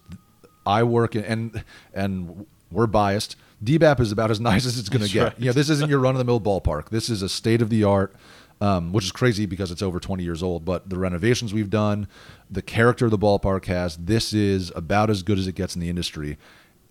I 0.66 0.84
work 0.84 1.16
in, 1.16 1.24
and 1.26 1.64
and 1.94 2.46
we're 2.72 2.88
biased. 2.88 3.36
DBAP 3.64 4.00
is 4.00 4.12
about 4.12 4.32
as 4.32 4.40
nice 4.52 4.66
as 4.66 4.78
it's 4.78 4.90
going 4.90 5.06
to 5.06 5.12
get. 5.12 5.24
Right. 5.24 5.40
You 5.40 5.46
know, 5.48 5.54
this 5.54 5.70
isn't 5.70 5.90
your 5.90 6.00
run 6.00 6.16
of 6.16 6.20
the 6.20 6.26
mill 6.26 6.42
ballpark. 6.42 6.90
This 6.90 7.10
is 7.10 7.22
a 7.22 7.30
state 7.30 7.62
of 7.62 7.70
the 7.70 7.84
art, 7.84 8.16
um, 8.62 8.94
which 8.94 9.06
is 9.06 9.12
crazy 9.12 9.46
because 9.46 9.72
it's 9.72 9.82
over 9.82 10.00
20 10.00 10.24
years 10.24 10.44
old. 10.44 10.64
But 10.64 10.90
the 10.90 10.98
renovations 10.98 11.54
we've 11.54 11.70
done, 11.70 12.08
the 12.50 12.62
character 12.62 13.10
the 13.10 13.18
ballpark 13.18 13.66
has, 13.66 13.98
this 13.98 14.34
is 14.34 14.72
about 14.76 15.10
as 15.10 15.24
good 15.24 15.40
as 15.40 15.48
it 15.48 15.56
gets 15.56 15.76
in 15.76 15.82
the 15.82 15.90
industry. 15.90 16.38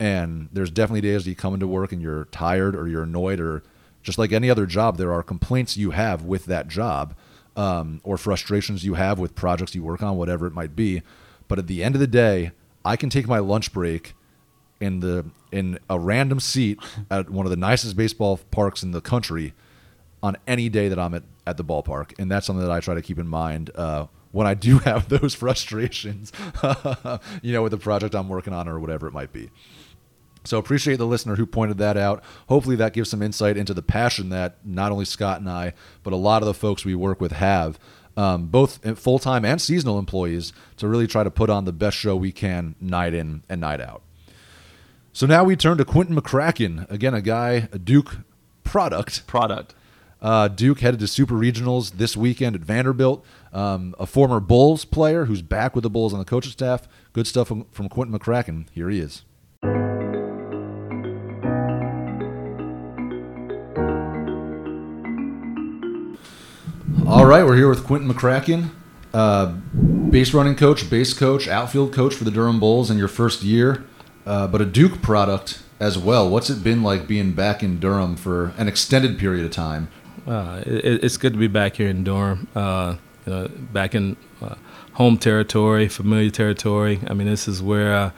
And 0.01 0.49
there's 0.53 0.71
definitely 0.71 1.03
days 1.03 1.27
you 1.27 1.37
come 1.37 1.55
into 1.55 1.69
work 1.69 1.93
and 1.93 2.03
you're 2.03 2.25
tired 2.27 2.75
or 2.75 2.89
you're 2.89 3.05
annoyed 3.05 3.39
or 3.39 3.63
just 4.03 4.19
like 4.19 4.33
any 4.33 4.51
other 4.51 4.67
job, 4.67 4.99
there 4.99 5.13
are 5.13 5.23
complaints 5.23 5.77
you 5.77 5.93
have 5.93 6.25
with 6.25 6.45
that 6.47 6.69
job 6.69 7.15
um, 7.57 8.01
or 8.05 8.17
frustrations 8.17 8.85
you 8.85 8.95
have 8.95 9.19
with 9.19 9.35
projects 9.35 9.75
you 9.75 9.83
work 9.83 10.03
on, 10.03 10.17
whatever 10.17 10.47
it 10.47 10.53
might 10.53 10.75
be. 10.75 11.03
But 11.49 11.59
at 11.59 11.67
the 11.67 11.83
end 11.83 11.95
of 11.95 12.01
the 12.01 12.07
day, 12.07 12.53
I 12.85 12.97
can 12.97 13.11
take 13.11 13.27
my 13.27 13.39
lunch 13.39 13.73
break 13.73 14.15
in 14.81 15.01
the 15.01 15.25
in 15.53 15.79
a 15.89 15.99
random 15.99 16.41
seat 16.41 16.79
at 17.11 17.31
one 17.31 17.47
of 17.47 17.51
the 17.51 17.57
nicest 17.57 17.97
baseball 17.97 18.39
parks 18.51 18.83
in 18.83 18.91
the 18.91 19.01
country 19.01 19.55
on 20.23 20.37
any 20.47 20.69
day 20.69 20.89
that 20.89 20.99
I'm 20.99 21.15
at, 21.15 21.23
at 21.47 21.57
the 21.57 21.65
ballpark, 21.65 22.13
and 22.19 22.31
that's 22.31 22.47
something 22.47 22.65
that 22.65 22.73
I 22.73 22.81
try 22.81 22.95
to 22.95 23.03
keep 23.03 23.19
in 23.19 23.29
mind 23.29 23.71
uh, 23.75 24.07
when 24.33 24.47
I 24.47 24.55
do 24.55 24.79
have 24.91 25.09
those 25.09 25.35
frustrations, 25.35 26.33
you 27.43 27.53
know, 27.53 27.63
with 27.63 27.73
the 27.73 27.79
project 27.79 28.15
I'm 28.15 28.29
working 28.29 28.53
on 28.53 28.69
or 28.69 28.81
whatever 28.81 29.07
it 29.07 29.13
might 29.13 29.33
be. 29.33 29.51
So 30.45 30.59
appreciate 30.59 30.97
the 30.97 31.07
listener 31.07 31.37
who 31.37 31.47
pointed 31.47 31.79
that 31.79 31.97
out. 31.97 32.23
Hopefully 32.49 32.77
that 32.77 32.93
gives 32.93 33.11
some 33.11 33.23
insight 33.23 33.57
into 33.57 33.73
the 33.73 33.83
passion 33.83 34.29
that 34.29 34.59
not 34.65 34.93
only 34.93 35.07
Scott 35.07 35.41
and 35.41 35.49
I, 35.49 35.73
but 36.03 36.13
a 36.13 36.17
lot 36.17 36.43
of 36.43 36.47
the 36.47 36.55
folks 36.55 36.85
we 36.85 36.95
work 36.95 37.21
with 37.21 37.33
have, 37.33 37.79
um, 38.17 38.47
both 38.47 38.99
full 38.99 39.19
time 39.19 39.45
and 39.45 39.61
seasonal 39.61 39.99
employees, 39.99 40.53
to 40.77 40.87
really 40.87 41.07
try 41.07 41.25
to 41.25 41.31
put 41.31 41.51
on 41.51 41.65
the 41.65 41.73
best 41.73 41.97
show 41.97 42.15
we 42.15 42.31
can 42.31 42.75
night 42.81 43.15
in 43.15 43.43
and 43.49 43.61
night 43.61 43.81
out. 43.81 44.03
So 45.13 45.27
now 45.27 45.45
we 45.45 45.57
turn 45.57 45.79
to 45.79 45.85
Quinton 45.85 46.15
McCracken, 46.15 46.91
again 46.91 47.15
a 47.15 47.23
guy, 47.23 47.69
a 47.73 47.79
Duke 47.79 48.19
product. 48.65 49.27
Product. 49.27 49.75
Uh, 50.21 50.49
Duke 50.49 50.81
headed 50.81 51.01
to 51.01 51.07
Super 51.07 51.35
Regionals 51.35 51.93
this 51.93 52.17
weekend 52.17 52.57
at 52.57 52.63
Vanderbilt. 52.63 53.25
Um, 53.53 53.95
a 53.99 54.07
former 54.07 54.41
Bulls 54.41 54.85
player 54.85 55.27
who's 55.27 55.43
back 55.43 55.75
with 55.75 55.83
the 55.83 55.91
Bulls 55.91 56.13
on 56.13 56.19
the 56.19 56.25
coaching 56.25 56.53
staff. 56.53 56.89
Good 57.13 57.27
stuff 57.27 57.49
from, 57.49 57.67
from 57.71 57.89
Quinton 57.89 58.19
McCracken. 58.19 58.67
Here 58.73 58.91
he 58.91 59.01
is. 59.01 59.23
All 67.15 67.27
right, 67.27 67.47
we're 67.47 67.55
here 67.55 67.69
with 67.69 67.85
Quinton 67.85 68.13
McCracken, 68.13 68.71
uh, 69.13 69.47
base 70.11 70.35
running 70.35 70.57
coach, 70.57 70.91
base 70.91 71.15
coach, 71.15 71.47
outfield 71.47 71.93
coach 71.93 72.13
for 72.13 72.25
the 72.25 72.31
Durham 72.33 72.59
Bulls 72.59 72.91
in 72.91 72.99
your 72.99 73.07
first 73.07 73.45
year, 73.45 73.85
uh, 74.27 74.49
but 74.49 74.61
a 74.61 74.65
Duke 74.65 75.01
product 75.01 75.63
as 75.79 75.97
well. 75.97 76.29
What's 76.29 76.51
it 76.51 76.65
been 76.65 76.83
like 76.83 77.07
being 77.07 77.31
back 77.31 77.63
in 77.63 77.79
Durham 77.79 78.17
for 78.17 78.53
an 78.59 78.67
extended 78.67 79.17
period 79.17 79.45
of 79.47 79.53
time? 79.53 79.91
Uh, 80.27 80.65
it, 80.67 81.05
it's 81.05 81.17
good 81.17 81.35
to 81.35 81.39
be 81.39 81.47
back 81.47 81.77
here 81.77 81.89
in 81.89 82.03
Durham, 82.03 82.49
uh, 82.57 82.97
you 83.25 83.33
know, 83.33 83.49
back 83.73 83.95
in 83.95 84.17
uh, 84.43 84.57
home 84.95 85.17
territory, 85.17 85.87
familiar 85.87 86.31
territory. 86.31 86.99
I 87.07 87.15
mean, 87.15 87.29
this 87.29 87.47
is 87.47 87.63
where, 87.63 88.13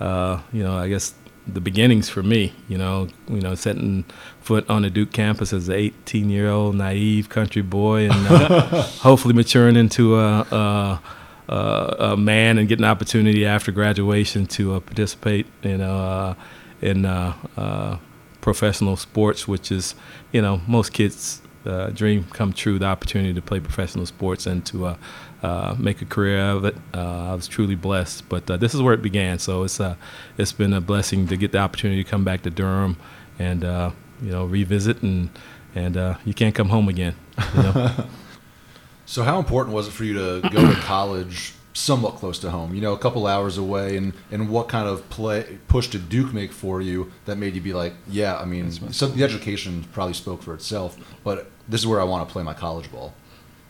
uh, 0.00 0.40
you 0.54 0.62
know, 0.62 0.74
I 0.74 0.88
guess 0.88 1.12
the 1.48 1.60
beginnings 1.60 2.08
for 2.08 2.22
me. 2.22 2.52
You 2.68 2.78
know, 2.78 3.08
you 3.28 3.40
know, 3.40 3.54
setting 3.54 4.04
foot 4.40 4.68
on 4.68 4.82
the 4.82 4.90
Duke 4.90 5.12
campus 5.12 5.52
as 5.52 5.68
an 5.68 5.74
18 5.76 6.30
year 6.30 6.48
old 6.48 6.74
naive 6.74 7.28
country 7.28 7.62
boy, 7.62 8.10
and 8.10 8.26
uh, 8.28 8.82
hopefully 8.82 9.34
maturing 9.34 9.76
into 9.76 10.18
a, 10.18 11.00
a, 11.48 11.96
a, 11.98 12.16
man 12.16 12.58
and 12.58 12.68
getting 12.68 12.84
an 12.84 12.90
opportunity 12.90 13.46
after 13.46 13.72
graduation 13.72 14.46
to 14.46 14.74
uh, 14.74 14.80
participate, 14.80 15.46
you 15.62 15.78
know, 15.78 15.96
uh, 15.96 16.34
in 16.80 17.04
uh, 17.04 17.34
uh, 17.56 17.96
professional 18.40 18.96
sports, 18.96 19.48
which 19.48 19.72
is, 19.72 19.94
you 20.32 20.42
know, 20.42 20.60
most 20.66 20.92
kids' 20.92 21.40
uh, 21.64 21.88
dream 21.90 22.24
come 22.32 22.52
true. 22.52 22.78
The 22.78 22.86
opportunity 22.86 23.34
to 23.34 23.42
play 23.42 23.60
professional 23.60 24.06
sports 24.06 24.46
and 24.46 24.64
to 24.66 24.96
uh, 25.42 25.76
make 25.78 26.02
a 26.02 26.04
career 26.04 26.40
of 26.50 26.64
it. 26.64 26.76
Uh, 26.94 27.30
I 27.30 27.34
was 27.34 27.46
truly 27.46 27.74
blessed, 27.74 28.28
but 28.28 28.50
uh, 28.50 28.56
this 28.56 28.74
is 28.74 28.82
where 28.82 28.94
it 28.94 29.02
began. 29.02 29.38
So 29.38 29.62
it's 29.64 29.80
uh, 29.80 29.96
it's 30.36 30.52
been 30.52 30.72
a 30.72 30.80
blessing 30.80 31.26
to 31.28 31.36
get 31.36 31.52
the 31.52 31.58
opportunity 31.58 32.02
to 32.02 32.08
come 32.08 32.24
back 32.24 32.42
to 32.42 32.50
Durham 32.50 32.96
and 33.38 33.64
uh, 33.64 33.90
you 34.22 34.30
know 34.30 34.44
revisit 34.44 35.02
and 35.02 35.30
and 35.74 35.96
uh, 35.96 36.16
you 36.24 36.34
can't 36.34 36.54
come 36.54 36.70
home 36.70 36.88
again. 36.88 37.14
You 37.56 37.62
know? 37.62 37.90
so 39.06 39.22
how 39.22 39.38
important 39.38 39.74
was 39.74 39.88
it 39.88 39.92
for 39.92 40.04
you 40.04 40.14
to 40.14 40.48
go 40.50 40.66
to 40.66 40.80
college? 40.80 41.54
Somewhat 41.74 42.16
close 42.16 42.40
to 42.40 42.50
home, 42.50 42.74
you 42.74 42.80
know, 42.80 42.92
a 42.92 42.98
couple 42.98 43.24
hours 43.28 43.56
away, 43.56 43.96
and, 43.96 44.12
and 44.32 44.48
what 44.48 44.68
kind 44.68 44.88
of 44.88 45.08
play 45.10 45.60
push 45.68 45.86
did 45.86 46.08
Duke 46.08 46.34
make 46.34 46.50
for 46.50 46.80
you 46.80 47.12
that 47.24 47.38
made 47.38 47.54
you 47.54 47.60
be 47.60 47.72
like, 47.72 47.94
yeah, 48.08 48.36
I 48.36 48.46
mean, 48.46 48.72
so 48.92 49.06
the 49.06 49.22
education 49.22 49.84
probably 49.92 50.14
spoke 50.14 50.42
for 50.42 50.54
itself, 50.54 50.98
but 51.22 51.52
this 51.68 51.80
is 51.80 51.86
where 51.86 52.00
I 52.00 52.04
want 52.04 52.28
to 52.28 52.32
play 52.32 52.42
my 52.42 52.52
college 52.52 52.90
ball. 52.90 53.14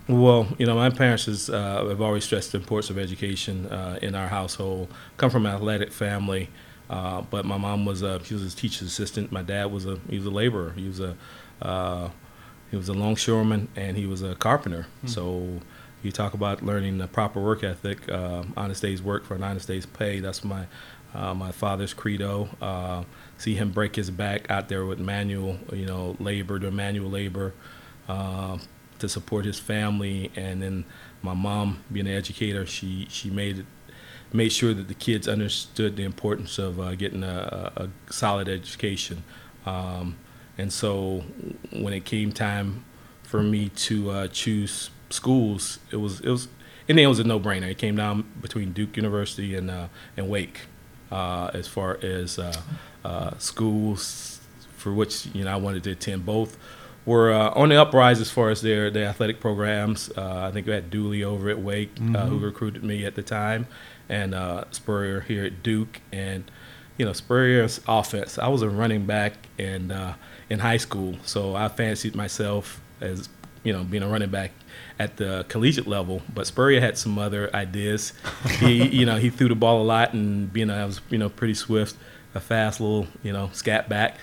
Well, 0.08 0.48
you 0.56 0.64
know, 0.64 0.74
my 0.74 0.88
parents 0.88 1.26
has, 1.26 1.50
uh, 1.50 1.84
have 1.86 2.00
always 2.00 2.24
stressed 2.24 2.52
the 2.52 2.58
importance 2.58 2.88
of 2.88 2.98
education 2.98 3.66
uh, 3.66 3.98
in 4.00 4.14
our 4.14 4.28
household. 4.28 4.88
Come 5.18 5.28
from 5.28 5.44
an 5.44 5.54
athletic 5.54 5.92
family, 5.92 6.48
uh, 6.88 7.20
but 7.22 7.44
my 7.44 7.58
mom 7.58 7.84
was 7.84 8.00
a 8.00 8.24
she 8.24 8.32
was 8.32 8.54
a 8.54 8.56
teacher's 8.56 8.88
assistant. 8.88 9.30
My 9.30 9.42
dad 9.42 9.66
was 9.66 9.84
a 9.84 9.98
he 10.08 10.16
was 10.16 10.24
a 10.24 10.30
laborer. 10.30 10.72
He 10.72 10.88
was 10.88 11.00
a 11.00 11.14
uh, 11.60 12.08
he 12.70 12.76
was 12.78 12.88
a 12.88 12.94
longshoreman 12.94 13.68
and 13.76 13.98
he 13.98 14.06
was 14.06 14.22
a 14.22 14.34
carpenter. 14.34 14.86
Mm-hmm. 14.98 15.08
So 15.08 15.60
you 16.02 16.10
talk 16.10 16.32
about 16.32 16.64
learning 16.64 16.96
the 16.96 17.06
proper 17.06 17.42
work 17.42 17.62
ethic, 17.62 18.08
uh, 18.08 18.44
honest 18.56 18.80
day's 18.80 19.02
work 19.02 19.26
for 19.26 19.34
an 19.34 19.42
honest 19.42 19.68
day's 19.68 19.84
pay. 19.84 20.20
That's 20.20 20.42
my 20.42 20.64
uh, 21.14 21.34
my 21.34 21.52
father's 21.52 21.92
credo. 21.92 22.48
see 23.36 23.54
him 23.54 23.72
break 23.72 23.96
his 23.96 24.10
back 24.10 24.50
out 24.50 24.70
there 24.70 24.86
with 24.86 25.00
manual, 25.00 25.58
you 25.70 25.84
know, 25.84 26.16
labor, 26.18 26.58
doing 26.58 26.76
manual 26.76 27.10
labor 27.10 27.52
to 28.98 29.08
support 29.08 29.44
his 29.44 29.58
family. 29.58 30.30
And 30.36 30.62
then 30.62 30.84
my 31.22 31.34
mom, 31.34 31.84
being 31.92 32.06
an 32.06 32.14
educator, 32.14 32.66
she 32.66 33.06
she 33.10 33.30
made 33.30 33.58
it 33.58 33.66
made 34.32 34.52
sure 34.52 34.74
that 34.74 34.88
the 34.88 34.94
kids 34.94 35.26
understood 35.26 35.96
the 35.96 36.04
importance 36.04 36.58
of 36.58 36.78
uh, 36.78 36.94
getting 36.94 37.22
a, 37.22 37.72
a, 37.76 38.12
solid 38.12 38.46
education. 38.46 39.22
Um, 39.64 40.16
and 40.58 40.72
so 40.72 41.24
when 41.72 41.94
it 41.94 42.04
came 42.04 42.32
time 42.32 42.84
for 43.22 43.42
me 43.42 43.70
to 43.70 44.10
uh, 44.10 44.28
choose 44.28 44.90
schools, 45.10 45.78
it 45.90 45.96
was 45.96 46.20
it 46.20 46.28
was 46.28 46.48
and 46.88 46.98
it 46.98 47.06
was 47.06 47.18
a 47.18 47.24
no-brainer. 47.24 47.70
It 47.70 47.78
came 47.78 47.96
down 47.96 48.24
between 48.40 48.72
Duke 48.72 48.96
University 48.96 49.54
and 49.54 49.70
uh, 49.70 49.88
and 50.16 50.28
Wake 50.28 50.62
uh, 51.10 51.50
as 51.54 51.68
far 51.68 51.98
as 52.02 52.38
uh, 52.38 52.60
uh, 53.04 53.36
schools 53.38 54.40
for 54.76 54.92
which 54.92 55.26
you 55.26 55.44
know 55.44 55.52
I 55.52 55.56
wanted 55.56 55.84
to 55.84 55.92
attend 55.92 56.26
both 56.26 56.58
were 57.08 57.32
uh, 57.32 57.50
on 57.54 57.70
the 57.70 57.80
uprise 57.80 58.20
as 58.20 58.30
far 58.30 58.50
as 58.50 58.60
their, 58.60 58.90
their 58.90 59.06
athletic 59.06 59.40
programs. 59.40 60.10
Uh, 60.14 60.46
I 60.46 60.52
think 60.52 60.66
we 60.66 60.74
had 60.74 60.90
Dooley 60.90 61.24
over 61.24 61.48
at 61.48 61.58
Wake, 61.58 61.94
mm-hmm. 61.94 62.14
uh, 62.14 62.26
who 62.26 62.38
recruited 62.38 62.84
me 62.84 63.06
at 63.06 63.14
the 63.14 63.22
time, 63.22 63.66
and 64.10 64.34
uh, 64.34 64.64
Spurrier 64.72 65.20
here 65.20 65.46
at 65.46 65.62
Duke. 65.62 66.02
And, 66.12 66.50
you 66.98 67.06
know, 67.06 67.14
Spurrier's 67.14 67.80
offense, 67.88 68.38
I 68.38 68.48
was 68.48 68.60
a 68.60 68.68
running 68.68 69.06
back 69.06 69.48
in, 69.56 69.90
uh, 69.90 70.16
in 70.50 70.58
high 70.58 70.76
school, 70.76 71.16
so 71.24 71.56
I 71.56 71.68
fancied 71.68 72.14
myself 72.14 72.82
as 73.00 73.30
you 73.64 73.72
know, 73.72 73.84
being 73.84 74.02
a 74.02 74.08
running 74.08 74.30
back 74.30 74.52
at 74.98 75.16
the 75.16 75.44
collegiate 75.48 75.86
level. 75.86 76.22
But 76.32 76.46
Spurrier 76.46 76.80
had 76.80 76.96
some 76.98 77.18
other 77.18 77.54
ideas. 77.54 78.12
he, 78.58 78.86
you 78.86 79.06
know, 79.06 79.16
he 79.16 79.30
threw 79.30 79.48
the 79.48 79.54
ball 79.54 79.82
a 79.82 79.84
lot, 79.84 80.12
and 80.12 80.52
being 80.52 80.70
I 80.70 80.84
was, 80.84 81.00
you 81.08 81.18
know, 81.18 81.28
pretty 81.28 81.54
swift, 81.54 81.96
a 82.34 82.40
fast 82.40 82.80
little, 82.80 83.06
you 83.22 83.32
know, 83.32 83.48
scat 83.52 83.88
back. 83.88 84.16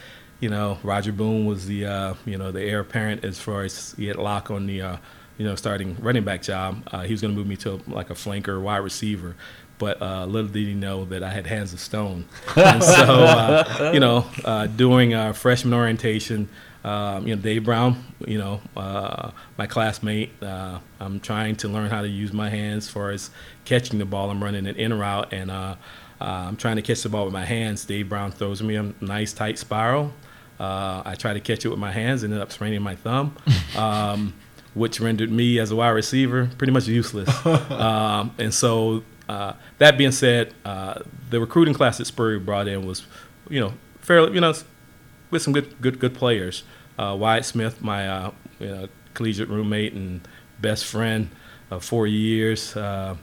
You 0.45 0.51
know, 0.51 0.77
Roger 0.83 1.11
Boone 1.11 1.47
was 1.47 1.65
the, 1.65 1.87
uh, 1.87 2.13
you 2.23 2.37
know, 2.37 2.51
the 2.51 2.61
heir 2.61 2.81
apparent 2.81 3.25
as 3.25 3.39
far 3.39 3.63
as 3.63 3.95
he 3.97 4.05
had 4.05 4.17
lock 4.17 4.51
on 4.51 4.67
the, 4.67 4.79
uh, 4.79 4.97
you 5.39 5.45
know, 5.47 5.55
starting 5.55 5.97
running 5.99 6.23
back 6.23 6.43
job. 6.43 6.87
Uh, 6.91 7.01
he 7.01 7.11
was 7.11 7.19
going 7.19 7.33
to 7.33 7.35
move 7.35 7.47
me 7.47 7.55
to 7.55 7.81
like 7.87 8.11
a 8.11 8.13
flanker, 8.13 8.61
wide 8.61 8.77
receiver. 8.77 9.35
But 9.79 9.99
uh, 10.03 10.27
little 10.27 10.51
did 10.51 10.67
he 10.67 10.75
know 10.75 11.03
that 11.05 11.23
I 11.23 11.31
had 11.31 11.47
hands 11.47 11.73
of 11.73 11.79
stone. 11.79 12.25
and 12.55 12.83
so, 12.83 12.91
uh, 12.93 13.89
you 13.91 13.99
know, 13.99 14.27
uh, 14.43 14.67
during 14.67 15.15
uh, 15.15 15.33
freshman 15.33 15.73
orientation, 15.73 16.47
um, 16.83 17.27
you 17.27 17.35
know, 17.35 17.41
Dave 17.41 17.63
Brown, 17.63 18.05
you 18.27 18.37
know, 18.37 18.61
uh, 18.77 19.31
my 19.57 19.65
classmate, 19.65 20.31
uh, 20.43 20.77
I'm 20.99 21.19
trying 21.21 21.55
to 21.55 21.69
learn 21.69 21.89
how 21.89 22.03
to 22.03 22.07
use 22.07 22.33
my 22.33 22.51
hands 22.51 22.85
as 22.85 22.91
far 22.91 23.09
as 23.09 23.31
catching 23.63 23.97
the 23.97 24.05
ball. 24.05 24.29
I'm 24.29 24.43
running 24.43 24.67
an 24.67 24.75
in 24.75 24.93
route, 24.93 25.33
and 25.33 25.49
uh, 25.49 25.75
uh, 26.21 26.23
I'm 26.23 26.55
trying 26.55 26.75
to 26.75 26.83
catch 26.83 27.01
the 27.01 27.09
ball 27.09 27.25
with 27.25 27.33
my 27.33 27.45
hands. 27.45 27.83
Dave 27.83 28.09
Brown 28.09 28.31
throws 28.31 28.61
me 28.61 28.75
a 28.75 28.93
nice 29.01 29.33
tight 29.33 29.57
spiral. 29.57 30.13
Uh, 30.59 31.01
I 31.05 31.15
tried 31.15 31.33
to 31.33 31.39
catch 31.39 31.65
it 31.65 31.69
with 31.69 31.79
my 31.79 31.91
hands, 31.91 32.23
and 32.23 32.31
ended 32.31 32.41
up 32.41 32.51
spraining 32.51 32.81
my 32.81 32.95
thumb, 32.95 33.35
um, 33.77 34.33
which 34.73 34.99
rendered 34.99 35.31
me 35.31 35.59
as 35.59 35.71
a 35.71 35.75
wide 35.75 35.89
receiver 35.89 36.49
pretty 36.57 36.71
much 36.71 36.87
useless. 36.87 37.29
um, 37.71 38.33
and 38.37 38.53
so, 38.53 39.03
uh, 39.27 39.53
that 39.79 39.97
being 39.97 40.11
said, 40.11 40.53
uh, 40.63 41.01
the 41.29 41.39
recruiting 41.39 41.73
class 41.73 41.97
that 41.97 42.05
Spurrier 42.05 42.39
brought 42.39 42.67
in 42.67 42.85
was, 42.85 43.05
you 43.49 43.59
know, 43.59 43.73
fairly, 43.99 44.33
you 44.33 44.41
know, 44.41 44.53
with 45.31 45.41
some 45.41 45.53
good, 45.53 45.81
good, 45.81 45.99
good 45.99 46.13
players. 46.13 46.63
Uh, 46.97 47.15
Wyatt 47.19 47.43
Smith, 47.45 47.81
my 47.81 48.07
uh, 48.07 48.31
you 48.59 48.67
know, 48.67 48.87
collegiate 49.13 49.49
roommate 49.49 49.93
and 49.93 50.25
best 50.61 50.85
friend 50.85 51.29
of 51.69 51.83
four 51.83 52.07
years. 52.07 52.75
Uh, 52.75 53.15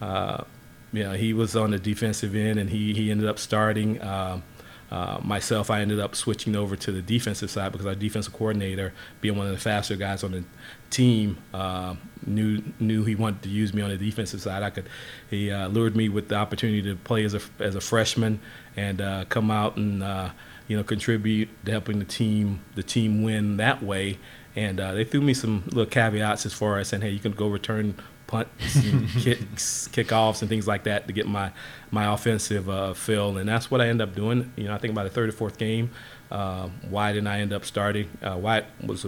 uh, 0.00 0.44
you 0.92 1.02
know, 1.02 1.12
he 1.12 1.32
was 1.32 1.56
on 1.56 1.70
the 1.70 1.78
defensive 1.78 2.34
end, 2.34 2.58
and 2.58 2.70
he 2.70 2.94
he 2.94 3.10
ended 3.10 3.28
up 3.28 3.38
starting. 3.38 4.00
Um, 4.02 4.42
uh, 4.90 5.18
myself, 5.22 5.70
I 5.70 5.80
ended 5.80 5.98
up 5.98 6.14
switching 6.14 6.54
over 6.54 6.76
to 6.76 6.92
the 6.92 7.02
defensive 7.02 7.50
side 7.50 7.72
because 7.72 7.86
our 7.86 7.94
defensive 7.94 8.32
coordinator, 8.32 8.92
being 9.20 9.36
one 9.36 9.46
of 9.46 9.52
the 9.52 9.58
faster 9.58 9.96
guys 9.96 10.22
on 10.22 10.32
the 10.32 10.44
team, 10.90 11.38
uh, 11.52 11.96
knew 12.24 12.62
knew 12.78 13.04
he 13.04 13.16
wanted 13.16 13.42
to 13.42 13.48
use 13.48 13.74
me 13.74 13.82
on 13.82 13.90
the 13.90 13.96
defensive 13.96 14.40
side. 14.40 14.62
I 14.62 14.70
could, 14.70 14.88
he 15.28 15.50
uh, 15.50 15.68
lured 15.68 15.96
me 15.96 16.08
with 16.08 16.28
the 16.28 16.36
opportunity 16.36 16.82
to 16.82 16.96
play 16.96 17.24
as 17.24 17.34
a 17.34 17.40
as 17.58 17.74
a 17.74 17.80
freshman 17.80 18.38
and 18.76 19.00
uh, 19.00 19.24
come 19.28 19.50
out 19.50 19.76
and 19.76 20.02
uh, 20.02 20.30
you 20.68 20.76
know 20.76 20.84
contribute 20.84 21.48
to 21.64 21.72
helping 21.72 21.98
the 21.98 22.04
team 22.04 22.60
the 22.76 22.82
team 22.82 23.22
win 23.22 23.56
that 23.56 23.82
way. 23.82 24.18
And 24.54 24.78
they 24.78 25.04
threw 25.04 25.20
me 25.20 25.34
some 25.34 25.64
little 25.66 25.84
caveats 25.84 26.46
as 26.46 26.54
far 26.54 26.78
as 26.78 26.88
saying, 26.88 27.02
hey, 27.02 27.10
you 27.10 27.18
can 27.18 27.32
go 27.32 27.46
return 27.46 27.94
punts 28.26 28.76
and 28.76 29.08
kicks, 29.20 29.88
kickoffs, 29.92 30.42
and 30.42 30.48
things 30.48 30.66
like 30.66 30.84
that 30.84 31.06
to 31.06 31.12
get 31.12 31.26
my 31.26 31.52
my 31.90 32.12
offensive 32.12 32.68
uh, 32.68 32.92
fill, 32.94 33.38
and 33.38 33.48
that's 33.48 33.70
what 33.70 33.80
I 33.80 33.88
end 33.88 34.02
up 34.02 34.14
doing. 34.14 34.52
You 34.56 34.64
know, 34.64 34.74
I 34.74 34.78
think 34.78 34.92
about 34.92 35.04
the 35.04 35.10
third 35.10 35.28
or 35.28 35.32
fourth 35.32 35.58
game, 35.58 35.90
uh, 36.30 36.68
Wyatt 36.90 37.16
and 37.16 37.28
I 37.28 37.40
end 37.40 37.52
up 37.52 37.64
starting. 37.64 38.08
Uh, 38.22 38.36
Wyatt 38.38 38.66
was 38.84 39.06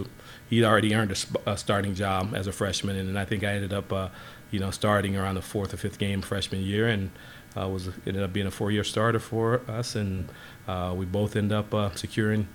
he'd 0.49 0.63
already 0.63 0.95
earned 0.95 1.11
a, 1.11 1.15
sp- 1.15 1.43
a, 1.45 1.57
starting 1.57 1.93
job 1.95 2.33
as 2.33 2.47
a 2.47 2.51
freshman, 2.51 2.95
and, 2.95 3.19
I 3.19 3.25
think 3.25 3.43
I 3.43 3.53
ended 3.53 3.73
up, 3.73 3.91
uh, 3.91 4.09
you 4.51 4.59
know, 4.59 4.71
starting 4.71 5.15
around 5.17 5.35
the 5.35 5.41
fourth 5.41 5.73
or 5.73 5.77
fifth 5.77 5.99
game 5.99 6.21
freshman 6.21 6.61
year, 6.61 6.87
and 6.87 7.11
uh, 7.59 7.67
was 7.67 7.89
ended 8.05 8.23
up 8.23 8.31
being 8.31 8.47
a 8.47 8.51
four-year 8.51 8.83
starter 8.83 9.19
for 9.19 9.61
us, 9.67 9.95
and 9.95 10.29
uh, 10.67 10.93
we 10.95 11.05
both 11.05 11.35
end 11.35 11.51
up 11.51 11.97
securing. 11.97 12.47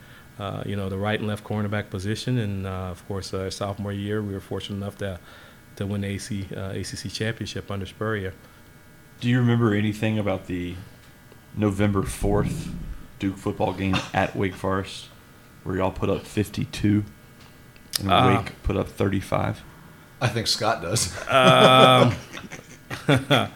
you 0.64 0.76
know 0.76 0.88
the 0.88 0.98
right 0.98 1.20
and 1.20 1.28
left 1.28 1.44
cornerback 1.44 1.90
position, 1.90 2.38
and 2.38 2.66
of 2.66 3.06
course, 3.06 3.34
our 3.34 3.50
sophomore 3.50 3.92
year, 3.92 4.22
we 4.22 4.32
were 4.32 4.40
fortunate 4.40 4.76
enough 4.76 4.96
to 4.98 5.20
to 5.76 5.86
win 5.86 6.02
the 6.02 6.08
AC, 6.08 6.48
uh, 6.56 6.70
ACC 6.70 7.12
championship 7.12 7.70
under 7.70 7.86
Spurrier. 7.86 8.34
Do 9.20 9.28
you 9.28 9.38
remember 9.38 9.74
anything 9.74 10.18
about 10.18 10.46
the 10.46 10.74
November 11.56 12.02
4th 12.02 12.70
Duke 13.18 13.36
football 13.36 13.72
game 13.72 13.96
at 14.14 14.36
Wake 14.36 14.54
Forest 14.54 15.06
where 15.62 15.76
y'all 15.76 15.90
put 15.90 16.10
up 16.10 16.26
52 16.26 17.04
and 18.00 18.10
uh, 18.12 18.42
Wake 18.42 18.62
put 18.62 18.76
up 18.76 18.88
35? 18.88 19.62
I 20.20 20.28
think 20.28 20.46
Scott 20.46 20.82
does. 20.82 21.12
um, 21.28 22.14